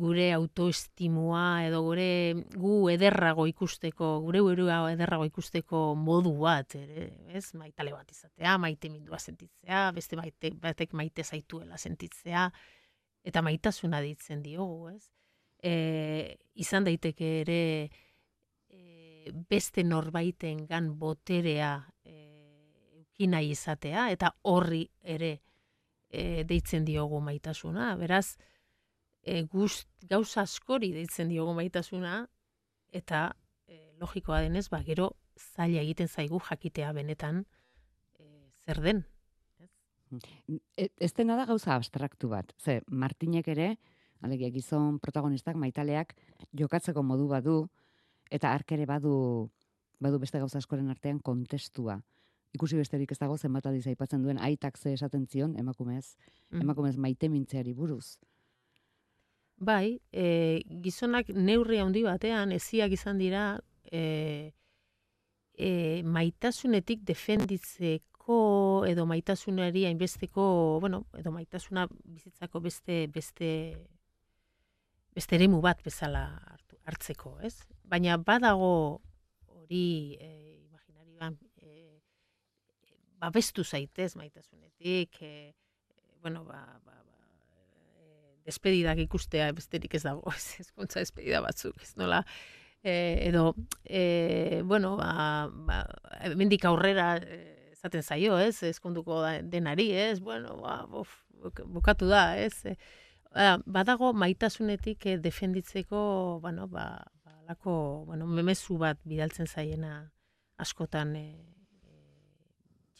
gure 0.01 0.29
autoestimua 0.31 1.65
edo 1.65 1.81
gure 1.83 2.35
gu 2.55 2.75
ederrago 2.93 3.43
ikusteko, 3.49 4.13
gure 4.23 4.39
burua 4.45 4.77
ederrago 4.93 5.25
ikusteko 5.27 5.81
modu 5.99 6.31
bat, 6.45 6.77
ere, 6.79 7.09
ez? 7.35 7.49
Maitale 7.59 7.91
bat 7.91 8.13
izatea, 8.13 8.55
maite 8.61 8.93
mindua 8.93 9.19
sentitzea, 9.19 9.89
beste 9.97 10.15
maite, 10.15 10.53
batek 10.61 10.95
maite 10.95 11.25
zaituela 11.25 11.81
sentitzea, 11.81 12.45
eta 13.27 13.43
maitasuna 13.43 13.99
ditzen 14.05 14.45
diogu, 14.45 14.93
ez? 14.93 15.09
E, 15.61 16.37
izan 16.57 16.87
daiteke 16.87 17.27
ere 17.41 17.61
e, 18.69 19.31
beste 19.49 19.83
norbaiten 19.85 20.65
gan 20.69 20.91
boterea 20.97 21.75
e, 22.03 22.15
ukina 23.01 23.41
izatea, 23.45 24.09
eta 24.09 24.33
horri 24.49 24.87
ere 25.01 25.35
e, 26.09 26.43
deitzen 26.49 26.85
diogu 26.85 27.21
maitasuna, 27.21 27.93
beraz, 27.99 28.37
e, 29.21 29.43
gust, 29.43 29.87
gauza 30.09 30.43
askori 30.43 30.91
deitzen 30.95 31.29
diogu 31.29 31.53
maitasuna, 31.57 32.25
eta 32.91 33.29
e, 33.67 33.93
logikoa 34.01 34.41
denez, 34.47 34.67
ba, 34.73 34.81
gero 34.83 35.11
zaila 35.37 35.81
egiten 35.81 36.09
zaigu 36.09 36.41
jakitea 36.49 36.91
benetan 36.97 37.45
e, 38.17 38.51
zer 38.65 38.81
den. 38.81 39.05
Ez, 40.75 40.89
ez 40.99 41.13
dena 41.15 41.37
da 41.39 41.45
gauza 41.47 41.75
abstraktu 41.75 42.29
bat. 42.31 42.51
Ze, 42.59 42.81
Martinek 42.87 43.47
ere, 43.53 43.75
alegia 44.21 44.49
gizon 44.53 44.99
protagonistak 44.99 45.55
maitaleak 45.55 46.15
jokatzeko 46.53 47.03
modu 47.03 47.27
badu, 47.27 47.57
eta 48.31 48.53
ark 48.53 48.71
ere 48.77 48.85
badu, 48.85 49.49
badu 49.99 50.19
beste 50.19 50.39
gauza 50.39 50.61
askoren 50.61 50.89
artean 50.89 51.19
kontestua. 51.19 51.99
Ikusi 52.55 52.75
besterik 52.75 53.11
ez 53.13 53.19
dago 53.19 53.37
zenbat 53.37 53.67
aldiz 53.67 53.85
aipatzen 53.87 54.23
duen 54.23 54.39
aitak 54.39 54.77
ze 54.77 54.93
esaten 54.93 55.27
zion 55.27 55.55
emakumez, 55.59 56.15
mm. 56.49 56.61
emakumez 56.61 56.97
maite 56.97 57.29
buruz. 57.75 58.17
Bai, 59.57 60.01
e, 60.11 60.63
gizonak 60.81 61.29
neurri 61.29 61.77
handi 61.77 62.03
batean 62.03 62.51
eziak 62.51 62.91
izan 62.91 63.17
dira 63.17 63.59
e, 63.91 64.51
e, 65.53 66.01
maitasunetik 66.03 67.03
defenditzeko 67.05 68.85
edo 68.87 69.05
maitasunari 69.05 69.85
hainbesteko, 69.85 70.79
bueno, 70.81 71.05
edo 71.17 71.31
maitasuna 71.31 71.87
bizitzako 72.03 72.59
beste 72.59 73.07
beste 73.13 73.77
beste 75.15 75.35
eremu 75.35 75.61
bat 75.61 75.81
bezala 75.83 76.25
hartu, 76.53 76.77
hartzeko, 76.87 77.35
ez? 77.43 77.55
Baina 77.83 78.17
badago 78.17 78.73
hori 79.47 80.17
e, 80.19 80.29
imaginarioan 80.61 81.37
e, 81.61 81.99
babestu 83.19 83.63
zaitez 83.63 84.15
maitasunetik, 84.15 85.21
e, 85.21 85.53
bueno, 86.21 86.45
ba, 86.45 86.63
ba, 86.85 87.01
despedidak 88.45 88.99
ikustea 89.05 89.51
besterik 89.57 89.95
ez 89.97 90.03
dago, 90.07 90.31
ez 90.37 90.65
ezkontza 90.65 91.03
despedida 91.03 91.41
batzuk, 91.43 91.77
ez 91.83 91.93
nola, 91.99 92.21
e, 92.83 92.93
edo, 93.29 93.51
e, 93.85 94.61
bueno, 94.65 94.95
ba, 94.99 95.49
ba, 95.67 95.83
mendik 96.37 96.65
aurrera 96.65 97.13
esaten 97.71 98.03
zaio, 98.03 98.37
ez, 98.39 98.61
ezkonduko 98.67 99.21
denari, 99.49 99.91
ez, 99.97 100.19
bueno, 100.21 100.57
ba, 100.61 100.81
uf, 101.01 101.21
bukatu 101.65 102.09
da, 102.09 102.25
ez, 102.37 102.53
e, 102.65 102.77
badago 103.65 104.11
maitasunetik 104.13 105.05
e, 105.05 105.17
defenditzeko, 105.17 106.39
bueno, 106.41 106.67
ba, 106.67 107.03
ba, 107.23 107.35
lako, 107.47 108.03
bueno, 108.05 108.27
memezu 108.27 108.77
bat 108.77 108.99
bidaltzen 109.03 109.47
zaiena 109.47 110.11
askotan 110.57 111.15
e, 111.15 111.25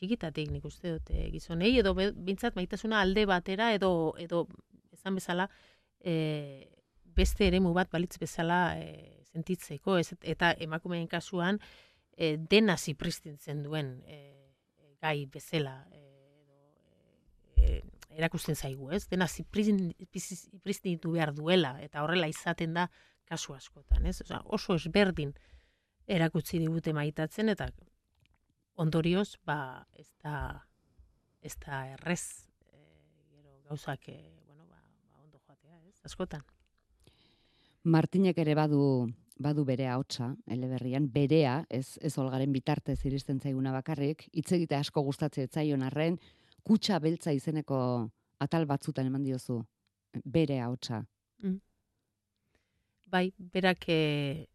txikitatik 0.01 0.49
nik 0.49 0.65
uste 0.65 0.95
dut 0.95 1.11
e, 1.13 1.27
gizonei 1.29 1.75
edo 1.77 1.93
bintzat 1.93 2.55
maitasuna 2.57 3.01
alde 3.05 3.27
batera 3.29 3.71
edo 3.75 4.15
edo 4.17 4.47
esan 4.95 5.19
bezala 5.19 5.45
e, 5.99 6.15
beste 7.05 7.45
eremu 7.47 7.73
bat 7.75 7.91
balitz 7.91 8.17
bezala 8.17 8.61
e, 8.81 9.21
sentitzeko 9.31 9.99
ez, 10.01 10.09
eta 10.21 10.55
emakumeen 10.65 11.07
kasuan 11.11 11.59
e, 12.17 12.37
dena 12.37 12.77
zipristintzen 12.77 13.61
duen 13.67 13.99
e, 14.07 14.17
gai 15.01 15.27
bezala 15.29 15.75
e, 15.93 16.00
erakusten 18.17 18.55
zaigu, 18.55 18.91
ez? 18.91 19.05
Dena 19.09 19.27
zipristintu 19.27 21.11
behar 21.15 21.33
duela 21.35 21.75
eta 21.83 22.03
horrela 22.03 22.27
izaten 22.31 22.73
da 22.77 22.87
kasu 23.29 23.55
askotan, 23.55 24.05
ez? 24.05 24.21
Osea, 24.25 24.41
oso 24.45 24.75
ezberdin 24.75 25.33
erakutsi 26.07 26.59
digute 26.59 26.93
maitatzen 26.93 27.49
eta 27.53 27.69
ondorioz, 28.81 29.37
ba, 29.45 29.85
ez 29.93 30.09
da, 30.23 30.35
ez 31.41 31.55
da 31.63 31.85
errez, 31.93 32.47
e, 32.71 32.81
gero 33.35 33.59
gauzak, 33.69 34.09
e, 34.09 34.19
bueno, 34.47 34.65
ba, 34.67 34.81
ba, 35.11 35.21
ondo 35.23 35.39
joatea, 35.39 35.79
ez? 35.87 35.97
Askotan. 36.09 36.43
Martinek 37.83 38.37
ere 38.37 38.55
badu 38.57 38.83
badu 39.41 39.63
bere 39.65 39.87
ahotsa 39.89 40.35
eleberrian 40.53 41.07
berea 41.11 41.63
ez 41.69 41.97
ez 42.01 42.11
olgaren 42.21 42.51
bitartez 42.53 42.99
iristen 43.09 43.39
zaiguna 43.39 43.71
bakarrik 43.73 44.27
hitz 44.31 44.51
egite 44.57 44.77
asko 44.77 45.01
gustatzen 45.07 45.49
zaion 45.49 45.81
arren 45.81 46.19
kutxa 46.63 46.99
beltza 46.99 47.33
izeneko 47.35 47.77
atal 48.41 48.65
batzutan 48.69 49.09
eman 49.09 49.23
diozu 49.23 49.61
bere 50.25 50.59
ahotsa? 50.61 51.03
Bai, 53.11 53.25
berak 53.37 53.87
e, 53.91 54.47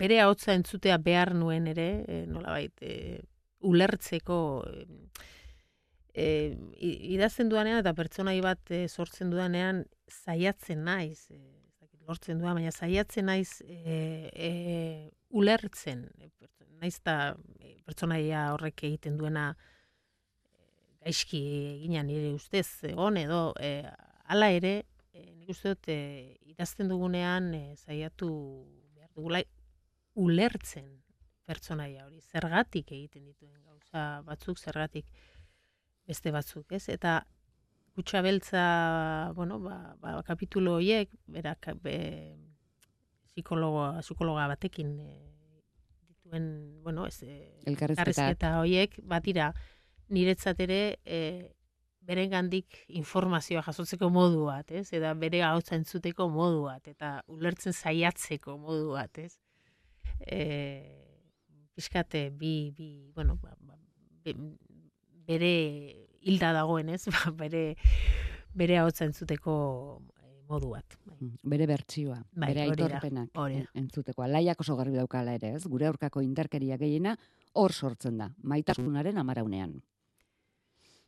bere 0.00 0.20
ahotsa 0.22 0.54
entzutea 0.56 0.96
behar 0.98 1.34
nuen 1.36 1.66
ere, 1.68 1.88
e, 2.08 2.20
nolabait, 2.26 2.72
e, 2.80 3.20
ulertzeko 3.64 4.38
e, 6.14 6.26
idazten 6.80 7.50
dudanean 7.52 7.82
eta 7.82 7.92
pertsonai 7.96 8.38
bat 8.44 8.72
e, 8.72 8.86
sortzen 8.88 9.32
dudanean 9.32 9.84
saiatzen 10.08 10.84
naiz, 10.88 11.26
e, 11.30 11.42
lortzen 12.08 12.40
dudan, 12.40 12.58
baina 12.58 12.72
saiatzen 12.72 13.28
naiz 13.28 13.60
e, 13.64 14.30
e, 14.32 14.50
ulertzen, 15.34 16.06
naiz 16.80 16.96
e, 17.00 17.76
pertsonaia 17.84 18.50
horrek 18.54 18.84
egiten 18.88 19.16
duena 19.20 19.52
gaizki 21.04 21.40
egina 21.76 22.02
nire 22.02 22.32
ustez 22.34 22.66
egon 22.88 23.18
edo 23.20 23.52
e, 23.60 23.84
hala 24.32 24.50
ere 24.56 24.74
e, 25.12 25.24
nik 25.36 25.52
uste 25.52 25.74
dut 25.74 25.90
e, 25.92 26.00
idazten 26.54 26.88
dugunean 26.88 27.52
e, 27.54 27.64
saiatu 27.76 28.30
behar 28.96 29.10
dugula 29.12 29.42
ulertzen 30.14 30.88
pertsonaia 31.44 32.06
hori 32.06 32.22
zergatik 32.22 32.92
egiten 32.96 33.28
dituen 33.28 33.60
gauza 33.68 34.22
batzuk 34.24 34.58
zergatik 34.58 35.06
beste 36.08 36.32
batzuk, 36.32 36.72
ez? 36.76 36.88
Eta 36.92 37.18
kutsa 37.94 38.22
beltza, 38.24 38.64
bueno, 39.36 39.60
ba, 39.62 39.94
ba, 40.02 40.16
kapitulo 40.26 40.78
horiek, 40.78 41.12
berak, 41.30 41.70
be, 41.84 41.96
psikologa, 43.32 44.00
psikologa 44.02 44.48
batekin 44.50 44.96
e, 45.00 45.14
dituen, 46.08 46.48
bueno, 46.82 47.06
ez, 47.06 47.22
e, 47.22 47.38
elkarrizketak 47.70 48.08
elkarrizketa 48.08 48.52
horiek, 48.60 48.98
batira, 49.14 49.52
niretzat 50.08 50.60
ere, 50.60 50.98
e, 51.04 51.20
beren 52.04 52.30
gandik 52.30 52.82
informazioa 52.88 53.62
jasotzeko 53.64 54.10
modu 54.12 54.44
bat, 54.50 54.70
ez? 54.70 54.90
Eta 54.92 55.14
bere 55.16 55.40
ahotsa 55.42 55.76
entzuteko 55.78 56.28
modu 56.28 56.66
bat, 56.66 56.86
eta 56.88 57.22
ulertzen 57.32 57.72
saiatzeko 57.72 58.58
modu 58.60 58.92
bat, 58.92 59.18
ez? 59.18 59.38
E, 60.20 60.40
pixkate, 61.74 62.28
bi, 62.30 62.72
bi, 62.76 63.10
bueno, 63.14 63.38
ba, 63.40 63.54
ba, 63.60 63.78
be- 64.24 64.36
bere 65.26 65.54
hilda 66.20 66.52
dagoen, 66.52 66.90
ez? 66.90 67.06
Ba, 67.14 67.30
bere, 67.32 67.74
bere 68.54 68.78
ahotsa 68.78 69.06
entzuteko 69.08 69.54
eh, 70.20 70.28
modu 70.48 70.70
bat. 70.74 70.98
Bai. 71.06 71.16
Mm, 71.20 71.50
bere 71.54 71.66
bertsioa, 71.66 72.20
Bai, 72.36 72.50
bere 72.52 72.66
aitorpenak 72.68 73.40
entzuteko. 73.74 74.22
Alaiak 74.22 74.60
oso 74.60 74.76
garbi 74.76 74.96
daukala 75.00 75.34
ere, 75.40 75.54
ez? 75.56 75.64
Gure 75.66 75.88
aurkako 75.88 76.22
indarkeria 76.24 76.76
gehiena 76.80 77.16
hor 77.54 77.72
sortzen 77.72 78.18
da, 78.20 78.30
maitasunaren 78.42 79.18
amaraunean. 79.18 79.80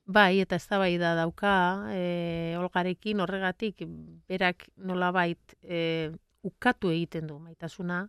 Bai, 0.07 0.39
eta 0.39 0.55
eztabaida 0.61 1.17
dauka, 1.19 1.53
e, 1.91 2.55
olgarekin 2.61 3.19
horregatik 3.25 3.83
berak 4.31 4.69
nolabait 4.77 5.57
e, 5.63 6.13
ukatu 6.47 6.93
egiten 6.95 7.27
du 7.27 7.41
maitasuna, 7.43 8.05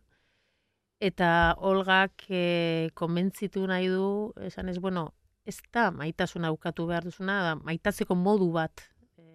eta 1.01 1.29
olgak 1.57 2.27
e, 2.29 2.89
konbentzitu 2.93 3.65
nahi 3.65 3.89
du, 3.89 4.31
esan 4.45 4.69
ez, 4.69 4.77
bueno, 4.77 5.07
ez 5.49 5.57
da 5.73 5.89
maitasuna 5.89 6.51
ukatu 6.53 6.85
behar 6.85 7.07
duzuna, 7.09 7.39
da, 7.47 7.55
maitatzeko 7.65 8.13
modu 8.13 8.51
bat 8.53 8.85
e, 9.17 9.25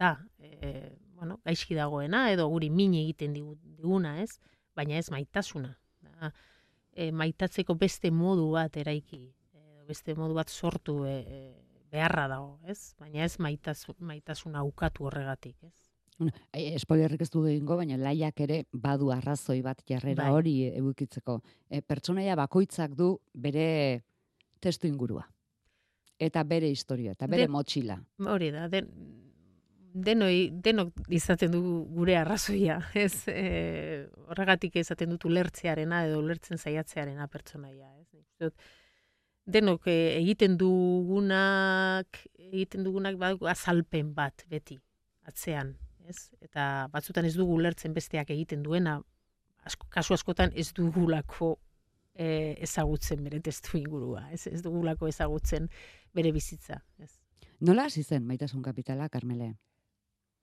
da, 0.00 0.14
e, 0.40 0.96
bueno, 1.20 1.36
gaizki 1.44 1.76
dagoena, 1.76 2.30
edo 2.32 2.48
guri 2.48 2.70
min 2.70 2.94
egiten 2.96 3.36
digu- 3.36 3.58
diguna, 3.76 4.22
ez? 4.22 4.38
Baina 4.72 4.96
ez 4.96 5.10
maitasuna. 5.12 5.74
Da, 6.00 6.32
e, 6.96 7.10
maitatzeko 7.12 7.76
beste 7.76 8.08
modu 8.10 8.54
bat 8.56 8.80
eraiki, 8.80 9.26
beste 9.88 10.14
modu 10.18 10.36
bat 10.36 10.50
sortu 10.52 11.00
e, 11.08 11.14
e, 11.20 11.38
beharra 11.90 12.26
dago, 12.28 12.58
ez? 12.68 12.94
Baina 13.00 13.24
ez 13.24 13.38
maitaz, 13.40 13.78
maitasuna 13.98 14.62
ukatu 14.68 15.08
horregatik, 15.08 15.56
ez? 15.64 15.74
Bueno, 16.18 16.32
e, 16.52 16.74
spoilerrik 16.82 17.22
ez 17.22 17.30
du 17.30 17.44
egingo, 17.46 17.76
baina 17.78 17.96
laiak 18.00 18.40
ere 18.44 18.64
badu 18.72 19.12
arrazoi 19.14 19.60
bat 19.62 19.80
jarrera 19.88 20.24
Bai. 20.26 20.32
hori 20.34 20.54
edukitzeko. 20.72 21.38
E, 21.70 21.80
pertsonaia 21.80 22.34
bakoitzak 22.36 22.96
du 22.98 23.12
bere 23.34 24.02
testu 24.60 24.88
ingurua. 24.90 25.24
Eta 26.18 26.42
bere 26.42 26.68
historia, 26.68 27.12
eta 27.14 27.28
bere 27.30 27.46
De- 27.46 27.52
motxila. 27.54 27.94
Hori 28.26 28.50
da, 28.50 28.66
den, 28.68 28.88
denoi, 29.94 30.50
denok 30.66 30.98
izaten 31.14 31.52
du 31.54 31.62
gure 31.94 32.16
arrazoia, 32.18 32.80
ez? 33.06 33.22
E, 33.30 34.08
horregatik 34.26 34.76
izaten 34.82 35.14
dut 35.14 35.24
ulertzearena 35.30 36.02
edo 36.08 36.18
ulertzen 36.24 36.58
saiatzearena 36.58 37.28
pertsonaia, 37.30 37.92
ez? 38.02 38.08
Dut, 38.42 38.54
denok 39.48 39.88
e, 39.88 39.96
egiten 40.18 40.56
dugunak, 40.60 42.20
egiten 42.50 42.84
dugunak 42.84 43.16
badu 43.20 43.48
azalpen 43.48 44.12
bat 44.16 44.44
beti, 44.50 44.76
atzean, 45.28 45.72
ez? 46.08 46.28
Eta 46.44 46.88
batzutan 46.92 47.28
ez 47.28 47.34
dugu 47.36 47.56
ulertzen 47.56 47.94
besteak 47.96 48.30
egiten 48.34 48.62
duena, 48.66 48.98
asko, 49.64 49.88
kasu 49.92 50.16
askotan 50.16 50.52
ez 50.56 50.68
dugulako 50.76 51.54
e, 52.12 52.56
ezagutzen 52.66 53.24
bere 53.24 53.40
testu 53.44 53.78
ingurua, 53.80 54.26
ez? 54.34 54.44
Ez 54.50 54.60
dugulako 54.64 55.08
ezagutzen 55.08 55.70
bere 56.14 56.32
bizitza, 56.34 56.82
ez? 57.00 57.14
Nola 57.64 57.88
hasi 57.88 58.04
zen 58.04 58.26
maitasun 58.28 58.62
kapitala, 58.62 59.08
Carmele? 59.08 59.54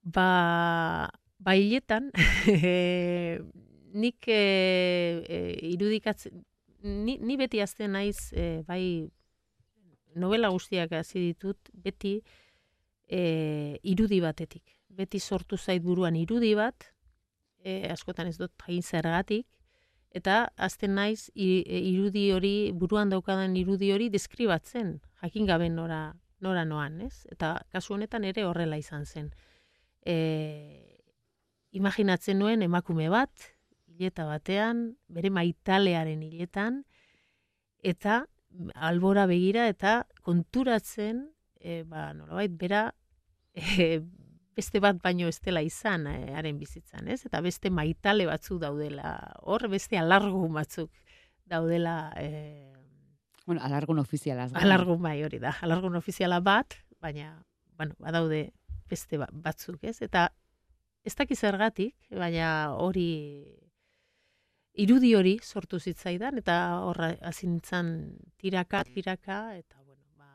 Ba, 0.02 1.08
ba 1.38 1.54
hiletan, 1.56 2.10
eh, 2.50 3.38
nik 3.96 4.28
e, 4.28 4.42
e, 5.24 5.40
irudikatzen, 5.70 6.42
ni, 6.86 7.18
ni 7.18 7.36
beti 7.36 7.60
azten 7.62 7.92
naiz, 7.96 8.32
e, 8.32 8.62
bai 8.66 9.08
novela 10.16 10.50
guztiak 10.54 10.94
hasi 10.96 11.20
ditut, 11.20 11.70
beti 11.72 12.20
e, 13.08 13.20
irudi 13.82 14.20
batetik. 14.24 14.76
Beti 14.96 15.20
sortu 15.20 15.58
zait 15.58 15.82
buruan 15.84 16.16
irudi 16.16 16.54
bat, 16.56 16.88
e, 17.60 17.82
askotan 17.92 18.30
ez 18.30 18.38
dut 18.38 18.54
jain 18.66 18.82
zergatik, 18.82 19.46
eta 20.16 20.46
azten 20.56 20.94
naiz 20.96 21.28
e, 21.34 21.50
irudi 21.80 22.30
hori, 22.32 22.54
buruan 22.72 23.12
daukadan 23.12 23.56
irudi 23.60 23.92
hori 23.92 24.08
deskribatzen, 24.14 24.96
jakin 25.22 25.50
gabe 25.50 25.68
nora, 25.68 26.14
nora 26.40 26.64
noan, 26.64 27.02
ez? 27.04 27.26
Eta 27.32 27.58
kasu 27.72 27.98
honetan 27.98 28.24
ere 28.24 28.46
horrela 28.48 28.78
izan 28.80 29.04
zen 29.04 29.34
e, 30.06 30.16
imaginatzen 31.76 32.38
nuen 32.38 32.62
emakume 32.62 33.10
bat, 33.12 33.50
hileta 33.96 34.26
batean, 34.28 34.96
bere 35.08 35.30
maitalearen 35.32 36.22
hiletan, 36.22 36.82
eta 37.82 38.26
albora 38.74 39.26
begira 39.26 39.66
eta 39.68 40.06
konturatzen, 40.22 41.24
e, 41.60 41.82
ba, 41.88 42.12
nolabait, 42.14 42.52
bera, 42.56 42.94
e, 43.56 44.00
beste 44.56 44.80
bat 44.80 44.96
baino 45.02 45.28
ez 45.28 45.38
dela 45.44 45.60
izan 45.64 46.06
e, 46.08 46.32
haren 46.36 46.58
bizitzan, 46.60 47.08
ez? 47.12 47.24
Eta 47.28 47.40
beste 47.44 47.70
maitale 47.70 48.26
batzuk 48.28 48.60
daudela, 48.62 49.16
hor 49.42 49.66
beste 49.72 49.98
alargun 50.00 50.52
batzuk 50.56 50.92
daudela, 51.44 52.12
e, 52.16 52.72
Bueno, 53.46 53.60
alargun 53.62 54.00
ofizialaz. 54.00 54.50
gain. 54.52 54.64
alargun 54.64 55.00
bai 55.02 55.22
hori 55.22 55.38
da, 55.38 55.52
alargun 55.62 55.94
ofiziala 55.96 56.40
bat, 56.40 56.74
baina, 57.00 57.36
bueno, 57.78 57.94
badaude 57.98 58.52
beste 58.90 59.18
ba- 59.18 59.28
batzuk, 59.32 59.84
ez? 59.84 60.00
Eta 60.02 60.32
ez 61.04 61.14
dakiz 61.14 61.38
zergatik, 61.38 61.94
baina 62.10 62.72
hori 62.74 63.65
irudi 64.76 65.14
hori 65.16 65.38
sortu 65.42 65.78
zitzaidan, 65.80 66.38
eta 66.38 66.56
horra 66.84 67.14
hasi 67.22 67.46
nintzen 67.48 68.18
tiraka, 68.36 68.84
tiraka, 68.84 69.56
eta 69.56 69.76
bueno, 69.84 70.02
ba, 70.18 70.28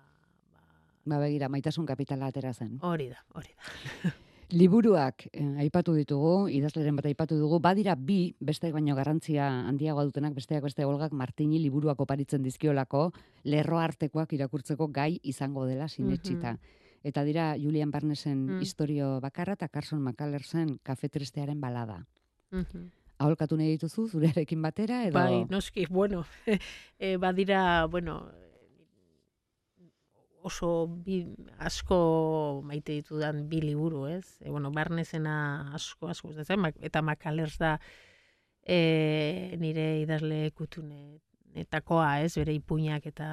ba, 0.51 0.61
Ba 1.05 1.19
begira, 1.19 1.49
maitasun 1.49 1.85
kapitala 1.85 2.27
atera 2.27 2.53
zen. 2.53 2.77
hori 2.81 3.09
da, 3.09 3.23
hori 3.33 3.49
da. 3.55 4.11
Liburuak 4.51 5.27
eh, 5.31 5.45
aipatu 5.63 5.93
ditugu, 5.95 6.49
idazleren 6.51 6.97
bat 6.97 7.05
aipatu 7.07 7.37
dugu, 7.39 7.61
badira 7.63 7.95
bi, 7.95 8.33
beste 8.43 8.71
baino 8.73 8.95
garrantzia 8.97 9.45
handiagoa 9.69 10.03
dutenak, 10.09 10.33
besteak 10.35 10.63
beste 10.65 10.83
Olgak 10.85 11.13
Martini 11.13 11.57
liburuak 11.63 12.01
oparitzen 12.03 12.43
dizkiolako, 12.43 13.11
lerro 13.45 13.79
artekoak 13.79 14.33
irakurtzeko 14.35 14.89
gai 14.91 15.19
izango 15.23 15.63
dela 15.65 15.87
sinetxita. 15.87 16.57
Eta 17.01 17.23
dira 17.23 17.55
Julian 17.57 17.91
Barnesen 17.91 18.45
Mm. 18.57 18.61
historio 18.61 19.21
bakarra 19.21 19.53
eta 19.53 19.69
Carson 19.69 20.01
McCullersen 20.03 20.79
kafetristearen 20.83 21.61
balada. 21.61 22.05
Mhm. 22.51 22.91
Aholkatu 23.21 23.57
nahi 23.59 23.75
dituzu, 23.75 24.07
zurearekin 24.09 24.61
batera, 24.65 25.03
edo... 25.07 25.13
Bai, 25.17 25.43
noski, 25.49 25.85
bueno, 25.89 26.23
e, 26.99 27.15
badira, 27.21 27.85
bueno, 27.85 28.15
oso 30.41 30.87
bi, 31.05 31.21
asko 31.61 32.61
maite 32.65 32.95
ditudan 32.97 33.43
bi 33.49 33.61
liburu, 33.61 34.07
ez? 34.09 34.37
E, 34.41 34.49
bueno, 34.49 34.71
barnezena 34.73 35.35
asko, 35.77 36.09
asko 36.09 36.31
gustatzen, 36.31 36.59
mak- 36.65 36.79
eta 36.81 37.01
makalers 37.05 37.59
da 37.61 37.75
e, 38.65 39.55
nire 39.61 40.01
idazle 40.01 40.49
kutunetakoa, 40.57 42.21
ez? 42.25 42.33
Bere 42.41 42.55
ipuinak 42.57 43.05
eta 43.11 43.29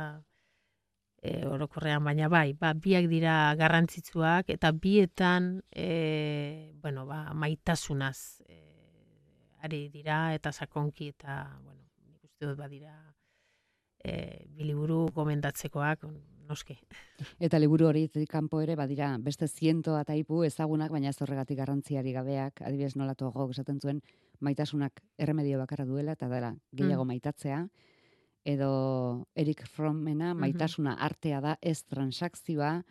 e, 1.22 1.46
orokorrean, 1.48 2.04
baina 2.04 2.28
bai, 2.28 2.52
ba, 2.52 2.74
biak 2.76 3.08
dira 3.10 3.54
garrantzitsuak, 3.58 4.52
eta 4.52 4.72
bietan, 4.72 5.62
e, 5.72 6.72
bueno, 6.82 7.06
ba, 7.08 7.32
maitasunaz 7.34 8.42
e, 8.44 8.67
ari 9.62 9.88
dira, 9.92 10.34
eta 10.34 10.52
sakonki, 10.52 11.08
eta, 11.16 11.58
bueno, 11.64 11.82
nik 12.08 12.24
uste 12.24 12.46
dut 12.46 12.58
badira 12.58 12.94
e, 14.04 14.44
biliburu 14.56 15.08
gomendatzekoak, 15.14 16.04
noski. 16.48 16.78
Eta 17.38 17.58
liburu 17.58 17.88
hori 17.90 18.08
kanpo 18.28 18.60
ere 18.64 18.76
badira 18.76 19.10
beste 19.20 19.48
ziento 19.48 19.98
eta 20.00 20.14
ipu 20.16 20.44
ezagunak, 20.44 20.90
baina 20.90 21.10
ez 21.10 21.20
horregatik 21.20 21.58
garrantziari 21.58 22.12
gabeak, 22.12 22.62
adibidez 22.62 22.96
nolatu 22.96 23.30
gogok 23.30 23.52
esaten 23.56 23.80
zuen, 23.80 24.00
maitasunak 24.40 25.02
erremedio 25.18 25.58
bakarra 25.58 25.84
duela, 25.84 26.12
eta 26.12 26.28
dela 26.28 26.54
gehiago 26.72 27.04
Mm. 27.04 27.08
maitatzea, 27.08 27.68
edo 28.44 29.26
Eric 29.34 29.66
Frommena, 29.66 30.32
maitasuna 30.34 30.94
artea 30.94 31.40
da, 31.40 31.58
ez 31.60 31.84
transakzioa, 31.84 32.84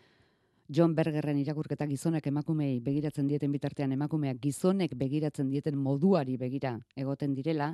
John 0.69 0.95
Bergerren 0.95 1.37
irakurketa 1.39 1.85
gizonek 1.87 2.25
emakumei 2.27 2.81
begiratzen 2.83 3.27
dieten 3.29 3.53
bitartean 3.53 3.93
emakumeak 3.95 4.41
gizonek 4.43 4.97
begiratzen 4.99 5.47
dieten 5.47 5.77
moduari 5.79 6.35
begira 6.37 6.73
egoten 6.95 7.35
direla, 7.37 7.69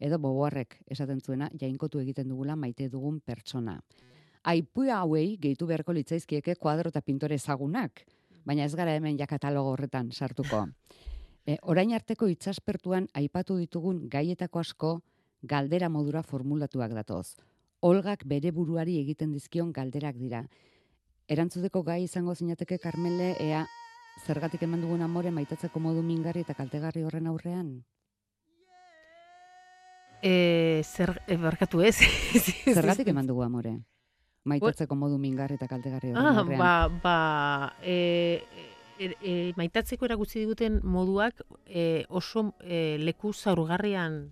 edo 0.00 0.18
boboarrek 0.18 0.78
esaten 0.88 1.20
zuena 1.20 1.50
jainkotu 1.60 2.00
egiten 2.00 2.28
dugula 2.32 2.56
maite 2.56 2.88
dugun 2.88 3.18
pertsona. 3.20 3.74
Aipu 4.48 4.86
hauei 4.88 5.36
gehitu 5.36 5.66
beharko 5.66 5.92
litzaizkieke 5.92 6.54
kuadro 6.56 6.88
eta 6.88 7.02
pintore 7.02 7.36
ezagunak, 7.36 8.06
baina 8.46 8.64
ez 8.64 8.74
gara 8.74 8.94
hemen 8.96 9.18
ja 9.18 9.26
katalogo 9.26 9.74
horretan 9.74 10.08
sartuko. 10.12 10.64
E, 11.44 11.58
orain 11.62 11.92
arteko 11.92 12.30
itsaspertuan 12.32 13.10
aipatu 13.12 13.58
ditugun 13.58 14.06
gaietako 14.08 14.64
asko 14.64 14.94
galdera 15.42 15.88
modura 15.88 16.22
formulatuak 16.22 16.96
datoz. 16.96 17.36
Olgak 17.82 18.24
bere 18.24 18.52
buruari 18.52 18.96
egiten 19.02 19.36
dizkion 19.36 19.70
galderak 19.72 20.16
dira. 20.16 20.46
Erantzuteko 21.28 21.82
gai 21.84 22.02
izango 22.04 22.34
zinateke 22.34 22.78
Carmele 22.80 23.34
ea 23.44 23.64
zergatik 24.26 24.62
eman 24.64 24.80
dugun 24.80 25.02
amore 25.04 25.30
maitatzeko 25.30 25.80
modu 25.80 26.02
mingarri 26.02 26.40
eta 26.46 26.54
kaltegarri 26.56 27.02
horren 27.06 27.26
aurrean? 27.30 27.68
E, 30.22 30.82
zer, 30.84 31.12
e, 31.28 31.36
barkatu 31.38 31.82
ez? 31.86 31.96
Zergatik 32.74 33.06
eman 33.12 33.28
dugu 33.28 33.44
amore? 33.44 33.76
Maitatzeko 34.48 34.96
modu 34.98 35.18
mingarri 35.20 35.58
eta 35.60 35.68
kaltegarri 35.70 36.10
horren 36.14 36.26
Ah, 36.26 36.40
aurrean. 36.40 36.58
ba, 36.58 36.72
ba, 37.04 37.74
e, 37.82 38.42
e, 38.98 39.10
e, 39.20 39.34
maitatzeko 39.60 40.08
erakutsi 40.08 40.40
diguten 40.42 40.80
moduak 40.82 41.44
e, 41.66 42.04
oso 42.08 42.48
e, 42.64 42.96
leku 42.98 43.32
zaurgarrian 43.34 44.22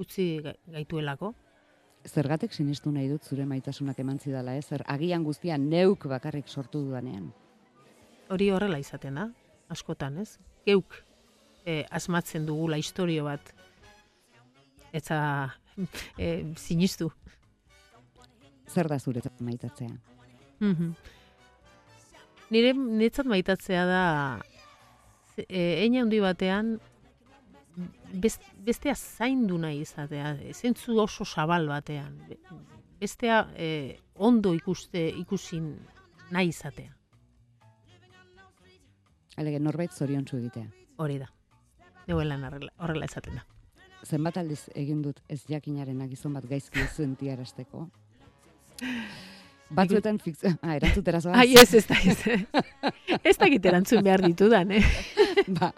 utzi 0.00 0.40
ga- 0.42 0.56
gaituelako. 0.74 1.34
Zergatik 2.08 2.54
sinistu 2.54 2.90
nahi 2.92 3.08
dut 3.10 3.24
zure 3.24 3.44
maitasunak 3.46 3.98
eman 4.00 4.18
zidala, 4.18 4.56
ez? 4.56 4.66
Zer, 4.66 4.84
agian 4.86 5.24
guztia 5.24 5.58
neuk 5.58 6.06
bakarrik 6.08 6.48
sortu 6.48 6.80
dudanean. 6.86 7.30
Hori 8.32 8.50
horrela 8.52 8.78
izaten 8.80 9.20
da, 9.20 9.28
askotan, 9.68 10.18
ez? 10.24 10.38
Geuk 10.66 10.96
e, 11.68 11.84
asmatzen 11.90 12.46
dugula 12.48 12.78
historio 12.80 13.26
bat 13.28 13.52
eta 14.92 15.20
e, 16.18 16.54
sinistu. 16.56 17.10
Zer 18.68 18.88
da 18.88 18.98
zuretzat 18.98 19.40
maitatzea? 19.44 19.94
Mhm. 20.60 20.92
Nire 22.48 22.72
niretzat 22.72 23.28
maitatzea 23.28 23.84
da 23.88 24.04
e, 25.36 25.84
eine 25.84 26.00
handi 26.00 26.20
batean 26.24 26.78
best, 28.12 28.42
bestea 28.64 28.94
zaindu 28.94 29.58
nahi 29.58 29.80
izatea, 29.84 30.36
zentzu 30.54 30.98
oso 31.02 31.24
zabal 31.24 31.66
batean. 31.68 32.18
Be- 32.28 32.38
Bestea 32.98 33.44
e, 33.56 33.98
ondo 34.16 34.50
ikuste 34.54 35.08
ikusin 35.08 35.68
nahi 36.34 36.48
izatea. 36.50 36.90
Alege, 39.38 39.60
norbait 39.62 39.92
zoriontsu 39.94 40.36
egitea. 40.40 40.66
Hori 40.98 41.18
da. 41.20 41.28
Neuelan 42.08 42.42
horrela, 42.48 43.04
esaten 43.04 43.36
da. 43.38 43.44
Zenbat 44.06 44.36
aldiz 44.40 44.64
egin 44.74 45.02
dut 45.02 45.20
ez 45.28 45.44
jakinarena 45.50 46.06
gizon 46.10 46.34
bat 46.34 46.46
gaizki 46.50 46.80
ez 46.80 46.90
zentiarazteko? 46.96 47.88
Batzuetan 49.70 50.18
fikzio... 50.22 50.54
Ah, 50.64 50.76
erantzutera 50.76 51.20
zoaz? 51.20 51.36
Ai, 51.42 51.54
ez, 51.60 51.74
ez 51.74 51.84
da, 51.88 51.96
ez. 52.00 53.18
ez 53.22 53.34
da 53.38 53.48
erantzun 53.70 54.04
behar 54.04 54.22
ditudan, 54.24 54.72
eh? 54.72 54.84
ba, 55.58 55.70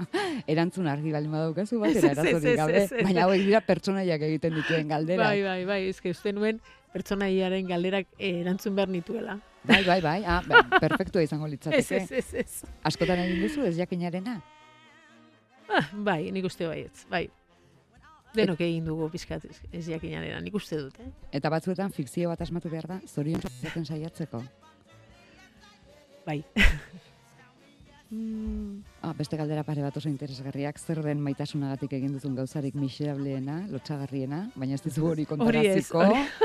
erantzun 0.51 0.87
argi 0.91 1.13
baldin 1.15 1.35
badaukazu 1.35 1.81
Ez, 1.85 1.97
ez, 1.97 2.05
ez, 2.05 2.11
erazorik 2.13 2.53
ez, 2.53 2.57
gabe, 2.61 2.77
ez, 2.85 2.93
ez. 2.93 3.05
baina 3.07 3.25
hauek 3.27 3.43
dira 3.49 3.61
pertsonaiak 3.67 4.27
egiten 4.29 4.55
dituen 4.61 4.93
galdera. 4.95 5.27
Bai, 5.31 5.43
bai, 5.43 5.65
bai, 5.67 5.81
eske 5.91 6.15
uste 6.15 6.35
nuen 6.37 6.61
pertsonaiaren 6.95 7.67
galderak 7.67 8.09
eh, 8.19 8.41
erantzun 8.45 8.79
behar 8.79 8.95
nituela. 8.95 9.41
bai, 9.67 9.83
bai, 9.85 10.01
bai, 10.07 10.21
ah, 10.25 10.41
ba, 10.47 10.63
perfektua 10.87 11.27
izango 11.27 11.51
Ez, 11.51 11.57
litzateke. 11.57 12.01
ez, 12.05 12.13
ez, 12.23 12.47
ez. 12.47 12.73
Askotan 12.87 13.19
egin 13.27 13.43
duzu 13.43 13.67
ez 13.67 13.77
jakinarena? 13.79 14.39
Ah, 15.71 15.91
bai, 15.95 16.31
nik 16.35 16.47
uste 16.47 16.67
baietz, 16.67 17.07
bai. 17.11 17.29
Denok 18.35 18.61
egin 18.61 18.85
dugu 18.85 19.09
pizkat 19.11 19.45
ez- 19.73 19.87
jakinarena, 19.89 20.41
nik 20.41 20.55
uste 20.55 20.77
dut, 20.79 20.99
eh? 21.01 21.09
Eta 21.33 21.51
batzuetan 21.51 21.91
fikzio 21.93 22.29
bat 22.29 22.41
asmatu 22.41 22.71
behar 22.71 22.87
da, 22.87 23.01
zorion 23.07 23.41
izaten 23.63 23.85
saiatzeko. 23.85 24.43
Bai. 26.27 26.45
mm, 28.11 28.83
Ah, 29.03 29.15
beste 29.17 29.37
galdera 29.39 29.63
pare 29.65 29.81
bat 29.83 29.97
oso 29.97 30.09
interesgarriak, 30.11 30.79
zer 30.79 31.01
den 31.03 31.21
maitasunagatik 31.25 31.93
egin 31.97 32.13
duzun 32.13 32.35
gauzarik 32.37 32.75
miserableena, 32.77 33.63
lotxagarriena, 33.73 34.43
baina 34.55 34.75
ez 34.77 34.83
dizugu 34.85 35.09
hori 35.15 35.25
kontaraziko. 35.27 36.03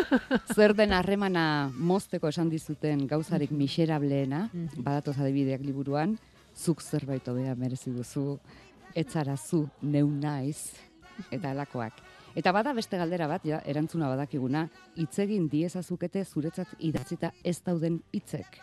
zer 0.56 0.74
den 0.78 0.94
harremana 0.96 1.70
mozteko 1.76 2.30
esan 2.32 2.50
dizuten 2.50 3.06
gauzarik 3.12 3.52
miserableena, 3.52 4.50
Mhm. 4.54 4.84
badatoz 4.84 5.18
adibideak 5.20 5.62
liburuan, 5.68 6.18
zuk 6.56 6.82
zerbait 6.82 7.28
hobea 7.28 7.56
merezi 7.56 7.92
duzu, 7.92 8.40
etzara 8.96 9.36
zu 9.38 9.66
neu 9.82 10.08
naiz, 10.08 10.72
eta 11.32 11.52
alakoak. 11.52 12.02
Eta 12.36 12.52
bada 12.52 12.74
beste 12.76 12.98
galdera 13.00 13.28
bat, 13.32 13.46
ja, 13.48 13.62
erantzuna 13.66 14.10
badakiguna, 14.12 14.66
hitzegin 15.00 15.48
diezazukete 15.52 16.26
zuretzat 16.26 16.74
idatzita 16.80 17.32
ez 17.44 17.62
dauden 17.64 18.02
hitzek. 18.12 18.60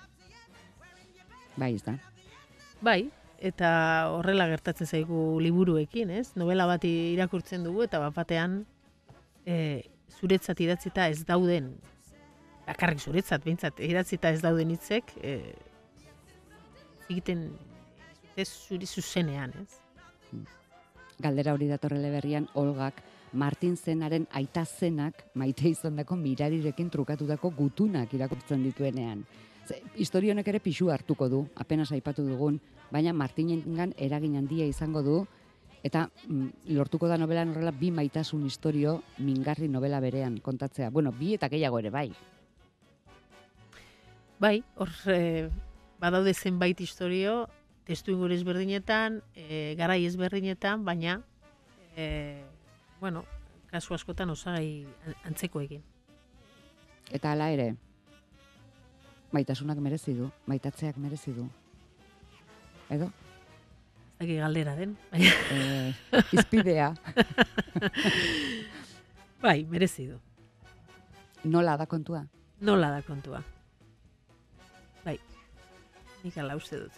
Bai, 1.57 1.75
ez 1.75 1.83
da. 1.85 1.97
bai, 2.83 3.11
eta 3.39 3.71
horrela 4.15 4.47
gertatzen 4.49 4.87
zaigu 4.87 5.41
liburuekin, 5.41 6.11
ez? 6.11 6.33
Novela 6.37 6.67
bat 6.67 6.85
irakurtzen 6.85 7.65
dugu 7.65 7.85
eta 7.85 8.01
bat 8.03 8.15
batean 8.15 8.63
e, 9.47 9.83
zuretzat 10.21 10.61
idatzita 10.61 11.09
ez 11.09 11.25
dauden 11.27 11.73
bakarrik 12.67 13.03
zuretzat 13.03 13.45
behintzat 13.45 13.81
idatzita 13.83 14.31
ez 14.31 14.41
dauden 14.45 14.71
hitzek 14.75 15.15
e, 15.21 15.37
egiten 17.11 17.49
ez 18.37 18.49
zuri 18.49 18.87
zuzenean, 18.87 19.53
ez? 19.61 19.81
Galdera 21.23 21.55
hori 21.55 21.69
datorrele 21.71 22.11
berrian, 22.11 22.49
Olgak, 22.59 22.99
Martin 23.33 23.77
zenaren 23.77 24.27
aita 24.37 24.65
zenak 24.67 25.23
maite 25.35 25.71
izandako 25.71 26.17
mirarirekin 26.21 26.91
trukatutako 26.91 27.53
gutunak 27.57 28.13
irakurtzen 28.13 28.65
dituenean. 28.67 29.23
Ze, 29.67 29.79
historia 29.97 30.35
honek 30.35 30.49
ere 30.51 30.61
pixu 30.61 30.91
hartuko 30.91 31.29
du, 31.31 31.45
apenas 31.57 31.93
aipatu 31.95 32.27
dugun, 32.27 32.59
baina 32.91 33.15
Martinengan 33.17 33.95
eragin 33.97 34.37
handia 34.37 34.67
izango 34.67 35.03
du, 35.07 35.23
eta 35.83 36.09
mm, 36.27 36.75
lortuko 36.77 37.09
da 37.09 37.17
novelan 37.19 37.55
horrela 37.55 37.73
bi 37.73 37.91
maitasun 37.95 38.45
historio 38.47 39.01
mingarri 39.19 39.69
novela 39.69 40.01
berean 40.01 40.39
kontatzea. 40.43 40.91
Bueno, 40.91 41.13
bi 41.13 41.35
eta 41.39 41.49
gehiago 41.49 41.79
ere 41.79 41.91
bai. 41.91 42.09
Bai, 44.43 44.57
hor 44.77 44.91
e, 45.07 45.49
badaude 46.03 46.35
zenbait 46.35 46.81
historio, 46.81 47.47
testu 47.85 48.13
inguru 48.15 48.35
ezberdinetan, 48.35 49.23
e, 49.35 49.75
garai 49.79 50.05
ezberdinetan, 50.07 50.85
baina, 50.85 51.21
e, 51.97 52.43
bueno, 53.01 53.25
kasu 53.71 53.95
askotan 53.95 54.31
osagai 54.31 54.87
an- 55.07 55.17
antzekoekin. 55.33 55.83
Eta 57.11 57.33
hala 57.33 57.51
ere, 57.51 57.75
maitasunak 59.33 59.79
merezi 59.79 60.15
du, 60.15 60.31
maitatzeak 60.47 60.97
merezi 60.97 61.33
du. 61.35 61.49
Edo? 62.91 63.11
Ez 64.21 64.29
galdera 64.29 64.77
den. 64.77 64.97
baina- 65.11 65.33
Eh, 65.51 65.95
izpidea, 66.33 66.93
bai, 69.43 69.65
merezi 69.67 70.07
du. 70.07 70.21
nola 71.45 71.77
da 71.77 71.87
kontua? 71.87 72.25
Nola 72.61 72.91
da 72.91 73.03
kontua. 73.03 73.43
Bai, 75.05 75.19
nik 76.23 76.37
ala 76.39 76.55
uste 76.57 76.79
dut. 76.79 76.93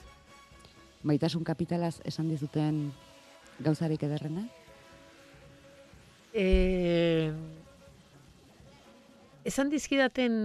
Maitasun 1.04 1.44
kapitalaz 1.44 1.98
esan 2.08 2.30
dizuten 2.32 2.88
gauzarik 3.60 4.02
ederrena? 4.06 4.46
E, 6.32 7.30
esan 9.44 9.68
dizkidaten 9.70 10.38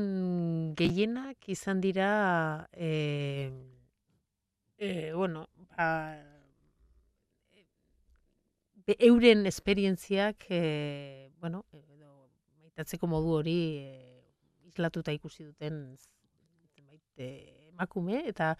gehienak 0.77 1.47
izan 1.49 1.79
dira 1.81 2.09
e, 2.75 3.49
e, 4.77 4.89
bueno, 5.15 5.47
ba, 5.77 5.87
be- 8.85 8.99
euren 9.07 9.47
esperientziak 9.47 10.43
e, 10.51 11.31
bueno, 11.39 11.63
edo 11.71 12.11
maitatzeko 12.59 13.07
modu 13.07 13.39
hori 13.39 13.59
e, 13.79 13.95
islatuta 14.67 15.15
ikusi 15.15 15.47
duten 15.47 15.95
zenbait 16.75 17.01
e, 17.15 17.31
emakume 17.71 18.25
eta 18.27 18.57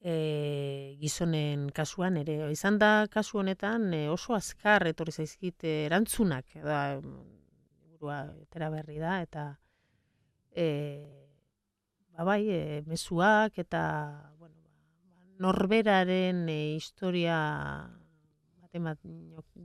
e, 0.00 0.96
gizonen 1.00 1.68
kasuan 1.76 2.16
ere. 2.20 2.36
Izan 2.52 2.78
da 2.80 3.06
kasu 3.12 3.40
honetan 3.42 3.92
e, 3.94 4.08
oso 4.08 4.34
azkar 4.34 4.86
etorri 4.88 5.12
zaizkit 5.12 5.64
e, 5.64 5.74
erantzunak 5.86 6.56
da 6.64 6.80
burua 7.00 8.22
tera 8.50 8.70
berri 8.72 8.98
da 8.98 9.20
eta 9.22 9.46
e, 10.56 10.68
ba 12.16 12.24
bai 12.24 12.42
e, 12.48 12.82
mezuak 12.86 13.58
eta 13.58 13.82
bueno 14.38 14.56
ba, 14.62 15.20
norberaren 15.38 16.48
e, 16.48 16.60
historia 16.76 17.36
baten 18.62 18.88
bat 18.88 18.98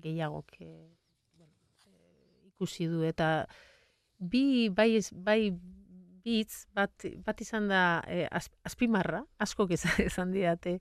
gehiagok 0.04 0.60
e, 0.60 0.74
bueno, 1.38 1.54
e, 1.88 2.52
ikusi 2.52 2.88
du. 2.92 3.04
Eta 3.04 3.48
bi 4.20 4.70
bai 4.70 5.00
bai 5.12 5.42
bitz 6.26 6.66
bat, 6.74 7.06
bat 7.26 7.42
izan 7.42 7.70
da 7.70 7.82
e, 8.10 8.26
az, 8.32 8.50
azpimarra, 8.66 9.24
askok 9.38 9.76
izan, 9.78 10.32
didate 10.36 10.80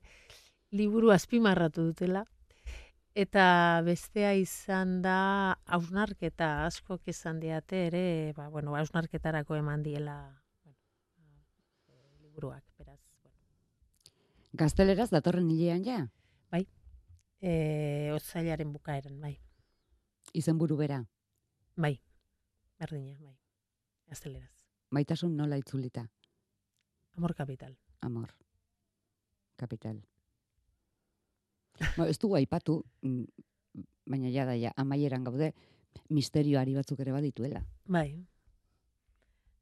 liburu 0.75 1.11
azpimarratu 1.13 1.91
dutela, 1.91 2.25
eta 3.15 3.45
bestea 3.85 4.33
izan 4.41 4.97
da 5.05 5.19
hausnarketa 5.77 6.65
askok 6.65 7.07
izan 7.13 7.39
diate 7.43 7.85
ere, 7.91 8.07
ba, 8.37 8.49
bueno, 8.49 8.75
hausnarketarako 8.75 9.61
eman 9.61 9.85
diela 9.85 10.17
bueno, 10.63 10.79
e, 11.87 11.93
liburuak, 12.25 12.65
beraz. 12.79 12.99
Bueno. 13.21 13.39
Gazteleraz 14.65 15.11
datorren 15.13 15.49
hilean 15.53 15.85
ja? 15.87 16.03
E, 17.45 18.09
otzailaren 18.15 18.71
bukaeran, 18.73 19.19
bai, 19.21 19.35
Izenburu 20.33 20.79
bera, 20.79 21.03
bai, 21.77 21.93
berdina, 22.81 23.13
bai, 23.21 23.37
gazteleraz. 24.09 24.54
Maitasun 24.95 25.35
nola 25.37 25.59
itzulita? 25.59 26.05
Amor 27.17 27.35
kapital. 27.35 27.75
Amor. 28.01 28.31
Kapital. 29.55 30.01
Ba, 31.97 32.07
ez 32.07 32.17
dugu 32.19 32.37
aipatu, 32.39 32.79
mm, 33.03 33.83
baina 34.07 34.31
ja 34.31 34.45
da, 34.47 34.55
ja, 34.59 34.71
amaieran 34.79 35.23
gaude, 35.27 35.51
misterioari 36.09 36.75
batzuk 36.75 36.99
ere 37.03 37.13
badituela. 37.15 37.61
Bai. 37.91 38.09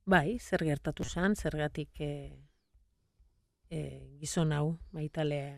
Bai, 0.06 0.40
zer 0.40 0.66
gertatu 0.68 1.06
zan, 1.08 1.36
zergatik 1.36 2.02
e, 2.02 2.10
e, 3.70 3.80
gizon 4.20 4.52
hau, 4.52 4.78
maitalea, 4.92 5.54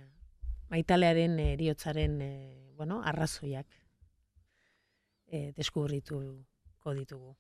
maitalearen 0.70 1.40
eh, 1.40 1.54
eriotzaren, 1.56 2.20
e, 2.22 2.32
bueno, 2.78 3.02
arrazoiak 3.04 3.80
e, 5.28 5.52
deskubrituko 5.58 6.94
ditugu. 7.00 7.36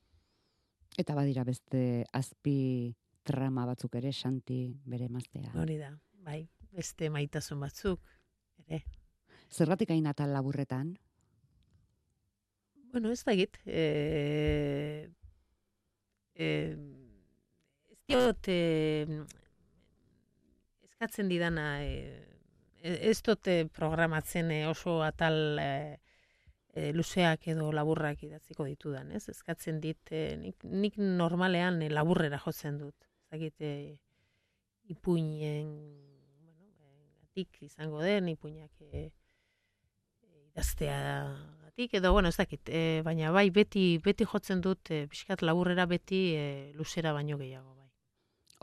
Eta 0.97 1.15
badira 1.15 1.43
beste 1.43 2.05
azpi 2.15 2.95
trama 3.25 3.65
batzuk 3.67 3.95
ere, 3.99 4.13
Santi 4.13 4.59
bere 4.85 5.09
emaztea. 5.09 5.51
Hori 5.59 5.77
da, 5.81 5.89
bai, 6.23 6.45
beste 6.75 7.09
maitasun 7.11 7.59
batzuk, 7.59 7.99
ere. 8.67 8.83
Zergatik 9.51 9.91
hain 9.91 10.07
atal 10.07 10.31
laburretan? 10.33 10.93
Bueno, 12.93 13.11
ez 13.11 13.25
da 13.27 13.33
egit, 13.35 13.57
e, 13.65 15.09
e, 16.35 16.47
ez 17.91 17.99
diot, 18.07 18.47
e, 18.47 19.25
eskatzen 20.87 21.27
didana, 21.27 21.67
e, 21.83 22.23
ez 22.85 23.17
dute 23.25 23.65
programatzen 23.75 24.53
e, 24.55 24.61
oso 24.69 25.01
atal 25.03 25.59
e, 25.59 25.71
e, 26.75 26.91
luzeak 26.93 27.47
edo 27.47 27.71
laburrak 27.71 28.21
idatziko 28.27 28.65
ditudan, 28.67 29.11
ez? 29.15 29.29
Eskatzen 29.31 29.79
dit, 29.81 30.11
e, 30.11 30.35
nik, 30.37 30.63
nik 30.63 30.97
normalean 30.99 31.81
e, 31.81 31.89
laburrera 31.89 32.37
jotzen 32.43 32.77
dut. 32.77 32.95
Zagit, 33.31 33.55
e, 33.59 33.97
ipuinen, 34.91 35.69
bueno, 36.43 36.67
e, 36.83 37.11
gatik 37.21 37.61
izango 37.65 38.01
den, 38.03 38.27
ipuinak 38.35 38.71
e, 38.81 39.07
idaztea 40.51 40.99
gatik, 41.63 41.93
edo, 41.99 42.11
bueno, 42.13 42.29
ez 42.29 42.37
dakit, 42.37 42.69
e, 42.69 43.01
baina 43.03 43.31
bai, 43.35 43.49
beti, 43.51 43.97
beti 44.03 44.27
jotzen 44.29 44.61
dut, 44.63 44.91
e, 44.91 45.05
pixkat 45.11 45.41
laburrera 45.43 45.85
beti 45.89 46.21
e, 46.35 46.45
luzera 46.77 47.11
baino 47.13 47.37
gehiago, 47.37 47.73
bai. 47.75 47.89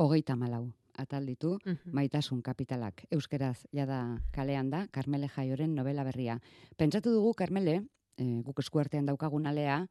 Hogeita 0.01 0.37
malau 0.37 0.71
atal 1.01 1.25
ditu, 1.27 1.59
Mhm. 1.65 1.93
maitasun 1.97 2.43
kapitalak. 2.43 3.07
Euskeraz, 3.11 3.65
jada 3.73 4.21
kalean 4.31 4.69
da, 4.71 4.87
Karmele 4.93 5.29
Jaioren 5.29 5.75
novela 5.75 6.05
berria. 6.05 6.39
Pentsatu 6.77 7.11
dugu, 7.13 7.33
Karmele, 7.35 7.83
e, 8.19 8.43
guk 8.43 8.59
eskuartean 8.59 9.07
daukagun 9.07 9.47
alea, 9.47 9.87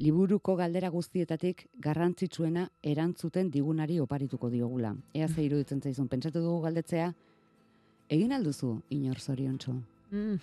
liburuko 0.00 0.56
galdera 0.56 0.88
guztietatik 0.88 1.66
garrantzitsuena 1.78 2.70
erantzuten 2.82 3.50
digunari 3.50 3.98
oparituko 4.00 4.48
diogula. 4.50 4.94
Ea 5.14 5.28
ze 5.28 5.42
iruditzen 5.44 5.82
zaizun, 5.82 6.08
pentsatu 6.08 6.40
dugu 6.40 6.60
galdetzea, 6.62 7.12
egin 8.08 8.32
alduzu 8.32 8.80
inor 8.90 9.20
zoriontxo. 9.20 9.74
Mm, 10.10 10.38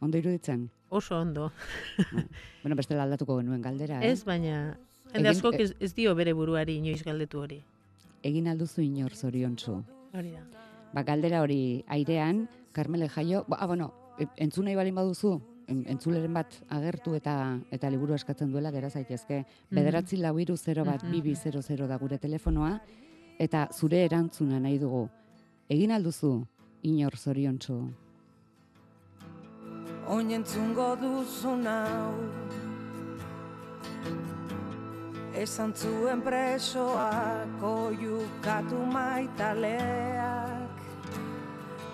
Ondo 0.00 0.18
iruditzen? 0.18 0.70
oso 0.90 1.16
ondo. 1.18 1.50
Bueno, 2.62 2.76
bestela 2.76 3.02
aldatuko 3.02 3.38
genuen 3.40 3.62
galdera, 3.62 4.02
eh? 4.04 4.10
Ez, 4.12 4.24
baina, 4.24 4.76
Egin- 5.08 5.14
jende 5.14 5.28
askok 5.30 5.54
ez, 5.58 5.72
ez 5.80 5.94
dio 5.94 6.14
bere 6.14 6.32
buruari 6.32 6.76
inoiz 6.78 7.02
galdetu 7.02 7.40
hori. 7.40 7.62
Egin 8.22 8.46
alduzu 8.48 8.82
inor 8.84 9.10
zoriontxo. 9.16 9.80
Hori 10.14 10.30
da. 10.30 10.44
Ba, 10.94 11.02
galdera 11.02 11.40
hori 11.42 11.82
airean, 11.88 12.44
Carmele 12.72 13.08
Jaio, 13.08 13.44
ba, 13.48 13.56
ah, 13.60 13.66
bueno, 13.66 13.92
e- 14.20 14.28
entzun 14.36 14.64
nahi 14.68 14.76
balin 14.76 14.94
baduzu, 14.94 15.40
entzuleren 15.68 16.32
bat 16.34 16.54
agertu 16.68 17.14
eta 17.14 17.58
eta 17.70 17.90
liburu 17.90 18.14
eskatzen 18.14 18.50
duela, 18.52 18.70
gera 18.70 18.90
zaitezke, 18.90 19.44
bederatzi 19.70 20.16
lau 20.16 20.38
iru 20.38 20.56
0 20.56 20.84
bat, 20.84 21.02
Mhm. 21.02 21.12
bibi 21.12 21.34
00 21.34 21.86
da 21.86 21.96
gure 21.98 22.18
telefonoa, 22.18 22.80
eta 23.38 23.68
zure 23.72 24.04
erantzuna 24.04 24.60
nahi 24.60 24.78
dugu. 24.78 25.08
Egin 25.68 25.90
alduzu, 25.92 26.46
inor 26.82 27.16
zoriontxo. 27.16 27.90
Oinentzungo 30.06 30.96
duzun 31.00 31.66
hau 31.66 32.12
Esan 35.34 35.72
zuen 35.74 36.20
presoak 36.22 37.62
oiukatu 37.62 38.76
maitaleak 38.92 40.63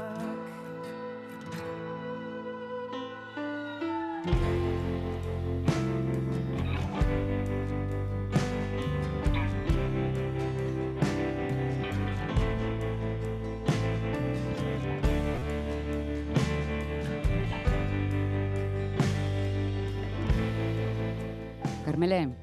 Carmele? 22.01 22.33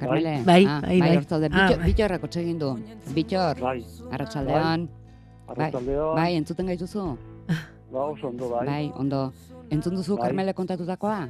Carmele? 0.00 0.42
Bai, 0.44 0.64
ah, 0.66 0.80
bai, 0.80 0.98
bai. 1.00 1.16
hor 1.16 1.24
zaude. 1.24 1.48
Ah, 1.52 1.56
Bitxor, 1.56 1.78
bai. 1.78 1.86
bitxorrak 1.88 2.22
hotxe 2.24 2.40
egin 2.40 2.58
du. 2.58 2.70
Bitxor, 3.14 3.60
Bai, 3.60 3.84
arratsaldean. 4.12 4.88
arratzaldeon, 5.48 6.14
Bai, 6.16 6.30
entzuten 6.36 6.66
gaituzu? 6.66 7.04
ba, 7.92 8.04
oso 8.04 8.28
ondo, 8.28 8.48
bai. 8.48 8.66
Bai, 8.66 8.92
ondo. 8.96 9.32
Entzun 9.70 9.94
duzu 9.96 10.16
Bai. 10.16 10.28
Carmele 10.28 10.54
kontatutakoa? 10.54 11.28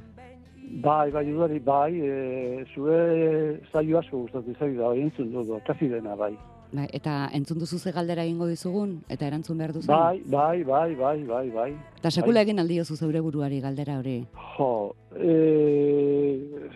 Bai, 0.85 1.11
bai, 1.11 1.25
udari, 1.33 1.59
bai, 1.59 1.93
e, 1.99 2.65
zure 2.75 3.61
zaio 3.73 3.99
asko 3.99 4.23
gustatu 4.27 4.55
zaigu 4.61 4.79
da, 4.79 4.89
bai, 4.93 5.01
entzun 5.01 5.33
dugu, 5.33 5.59
kasi 5.67 5.89
dena, 5.89 6.15
bai. 6.15 6.37
Bai, 6.69 6.85
eta 6.93 7.31
entzun 7.33 7.59
duzu 7.63 7.79
ze 7.79 7.93
galdera 7.97 8.25
egingo 8.27 8.47
dizugun, 8.47 8.99
eta 9.09 9.27
erantzun 9.27 9.57
behar 9.57 9.73
duzu? 9.73 9.89
Bai, 9.89 10.21
bai, 10.27 10.65
bai, 10.65 10.95
bai, 10.95 11.23
bai, 11.25 11.47
bai. 11.51 11.71
Eta 11.97 12.11
sekula 12.11 12.43
egin 12.45 12.61
aldiozu 12.61 12.97
zeure 12.97 13.23
buruari 13.25 13.61
galdera 13.65 13.97
hori. 13.99 14.19
Jo, 14.57 14.95
eh, 15.17 16.69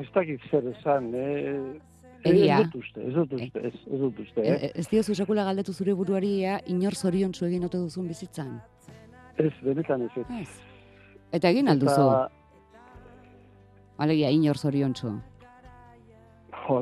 ez 0.00 0.08
dakit 0.14 0.50
zer 0.50 0.66
esan, 0.74 1.14
eh, 1.14 1.78
Egia. 2.22 2.58
Ez 2.58 2.66
dut 2.66 2.82
uste, 2.82 3.00
ez 3.00 3.14
dut 3.14 3.32
uste, 3.32 3.60
ez, 3.66 3.74
ez 3.92 3.98
dut 4.00 4.18
uste, 4.20 4.42
eh? 4.42 4.56
E, 4.66 4.72
ez 4.82 4.88
diozu 4.90 5.14
sekula 5.14 5.44
galdetu 5.46 5.72
zure 5.72 5.94
buruari 5.96 6.42
ea 6.42 6.58
inor 6.66 6.94
zorion 6.94 7.32
egin 7.46 7.64
ote 7.64 7.78
duzun 7.78 8.08
bizitzan. 8.08 8.60
Ez, 9.38 9.52
benetan 9.62 10.02
ez. 10.02 10.10
ez. 10.16 10.26
Ez. 10.42 10.60
Eta 11.32 11.48
egin 11.48 11.68
alduzu, 11.68 12.10
Eta, 12.10 12.28
alegia 13.96 14.30
inor 14.30 14.58
zorion 14.58 14.92
jo, 14.94 15.14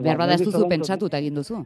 Behar 0.02 0.18
bada 0.18 0.34
ez 0.34 0.42
duzu 0.42 0.66
pentsatu 0.68 1.06
eta 1.06 1.18
egin 1.18 1.34
duzu. 1.38 1.64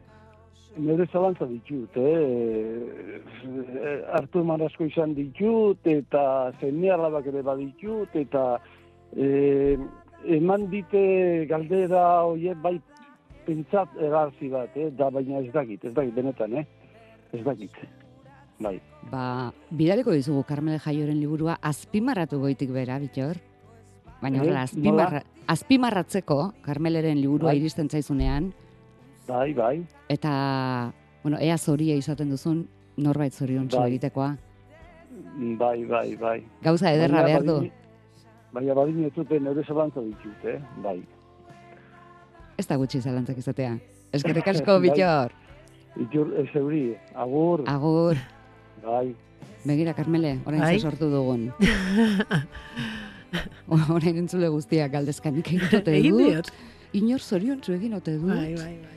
Nire 0.73 1.05
zalantza 1.11 1.45
ditut, 1.45 1.97
eh? 2.01 3.21
eh, 3.45 3.99
Hartu 4.09 4.41
eman 4.41 4.63
asko 4.65 4.87
izan 4.89 5.13
ditut, 5.13 5.77
eta 5.85 6.51
zene 6.59 6.89
alabak 6.89 7.27
ere 7.29 7.43
baditut, 7.45 8.15
eta 8.17 8.57
eh, 9.13 9.77
eman 10.33 10.65
dite 10.71 11.45
galdera 11.49 12.23
horiek 12.25 12.57
bai 12.63 12.79
pentsat 13.45 13.93
egarzi 14.01 14.49
bat, 14.49 14.73
eh? 14.79 14.89
Da 14.97 15.11
baina 15.13 15.43
ez 15.43 15.51
dakit, 15.53 15.85
ez 15.85 15.93
dakit, 15.93 16.15
benetan, 16.15 16.57
eh? 16.57 16.65
Ez 17.33 17.43
dakit. 17.45 17.77
Bai. 18.63 18.79
Ba, 19.11 19.51
bidaliko 19.69 20.13
dizugu 20.15 20.43
Carmele 20.47 20.79
Jaioren 20.79 21.19
liburua 21.19 21.57
azpimarratu 21.61 22.39
goitik 22.39 22.71
bera, 22.73 22.97
bitor. 23.03 23.37
Baina 24.21 24.37
Eh, 24.37 24.41
horrela, 24.41 24.61
azpimarra, 24.63 25.23
azpimarratzeko 25.47 26.53
Carmeleren 26.63 27.19
liburua 27.19 27.51
Bai. 27.51 27.57
iristen 27.59 27.89
zaizunean, 27.89 28.53
Bai, 29.27 29.53
bai. 29.53 29.85
eta, 30.09 30.91
bueno, 31.23 31.37
ea 31.39 31.57
zoria 31.57 31.95
izaten 31.95 32.29
duzun, 32.29 32.67
norbait 32.97 33.33
zoriontsu 33.33 33.77
Bai. 33.77 33.89
egitekoa. 33.93 34.35
Bai, 35.59 35.85
bai, 35.85 36.15
bai. 36.19 36.39
Gauza 36.61 36.91
ederra 36.91 37.21
Baina 37.21 37.27
behar 37.27 37.43
du. 37.47 37.69
Baina 38.53 38.73
badin 38.77 39.05
ez 39.05 39.13
duten 39.15 39.43
nire 39.43 39.63
zalantza 39.65 40.01
ditut, 40.01 40.43
eh? 40.45 40.59
Bai. 40.83 40.99
Ez 42.57 42.67
da 42.67 42.75
gutxi 42.77 43.01
zalantzak 43.01 43.37
izatea. 43.37 43.77
Eskerrik 44.13 44.47
asko, 44.51 44.79
bitor. 44.83 45.31
Itur, 46.01 46.33
ez 46.41 46.49
euri, 46.55 46.95
agur, 47.15 47.63
Agur. 47.69 48.17
bai. 48.83 49.15
Begira, 49.65 49.93
Carmele, 49.93 50.39
orain 50.45 50.61
Bai. 50.61 50.79
sortu 50.79 51.09
dugun. 51.09 51.53
orain 53.95 54.17
entzule 54.19 54.49
guztiak 54.51 54.91
galdezkanik 54.91 55.47
egin 55.53 55.77
ote 55.79 55.93
Egin 55.95 56.17
dut. 56.17 56.27
diot. 56.27 56.51
Inor 56.93 57.19
zoriontsu 57.23 57.73
egin 57.73 57.93
ote 57.97 58.17
dut. 58.17 58.27
Bai, 58.29 58.53
bai, 58.59 58.73
bai. 58.83 58.92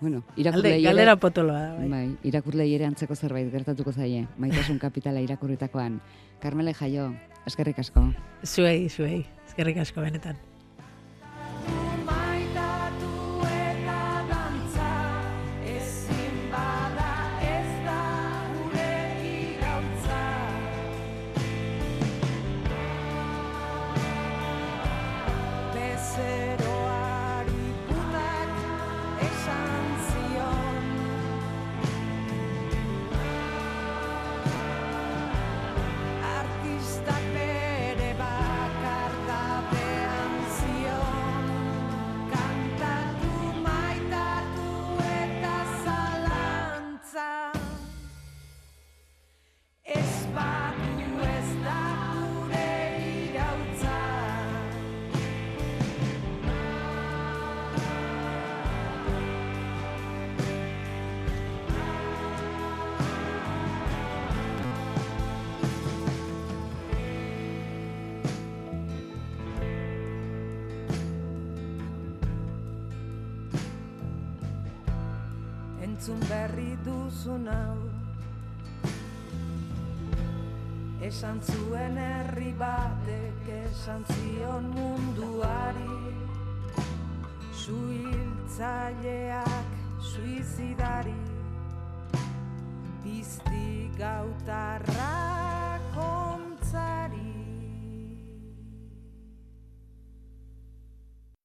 Bueno, 0.00 0.22
Alde, 0.26 0.40
irakurlei 0.42 0.72
ere, 0.74 0.82
galdera 0.84 1.16
potoloa 1.16 1.60
da, 1.60 1.70
bai. 1.78 1.88
bai, 1.88 2.08
irakurlei 2.28 2.68
ere 2.74 2.84
antzeko 2.88 3.16
zerbait 3.16 3.48
gertatuko 3.52 3.92
zaie. 3.92 4.26
Maitasun 4.38 4.78
kapitala 4.78 5.22
irakurritakoan. 5.24 6.00
Carmele 6.42 6.74
Jaio, 6.74 7.14
eskerrik 7.46 7.78
asko. 7.80 8.04
Zuei, 8.44 8.90
zuei. 8.90 9.24
Eskerrik 9.46 9.80
asko 9.86 10.04
benetan. 10.04 10.36
Duzun 77.16 77.48
hau 77.48 77.80
Esan 81.06 81.38
zuen 81.40 81.96
herri 82.00 82.52
batek 82.58 83.48
esan 83.52 84.02
zion 84.10 84.64
munduari. 84.74 85.98
Suhiltzaileak 87.62 89.70
suizidari. 90.00 91.20
Pizti 93.04 93.68
gautarra 94.00 95.35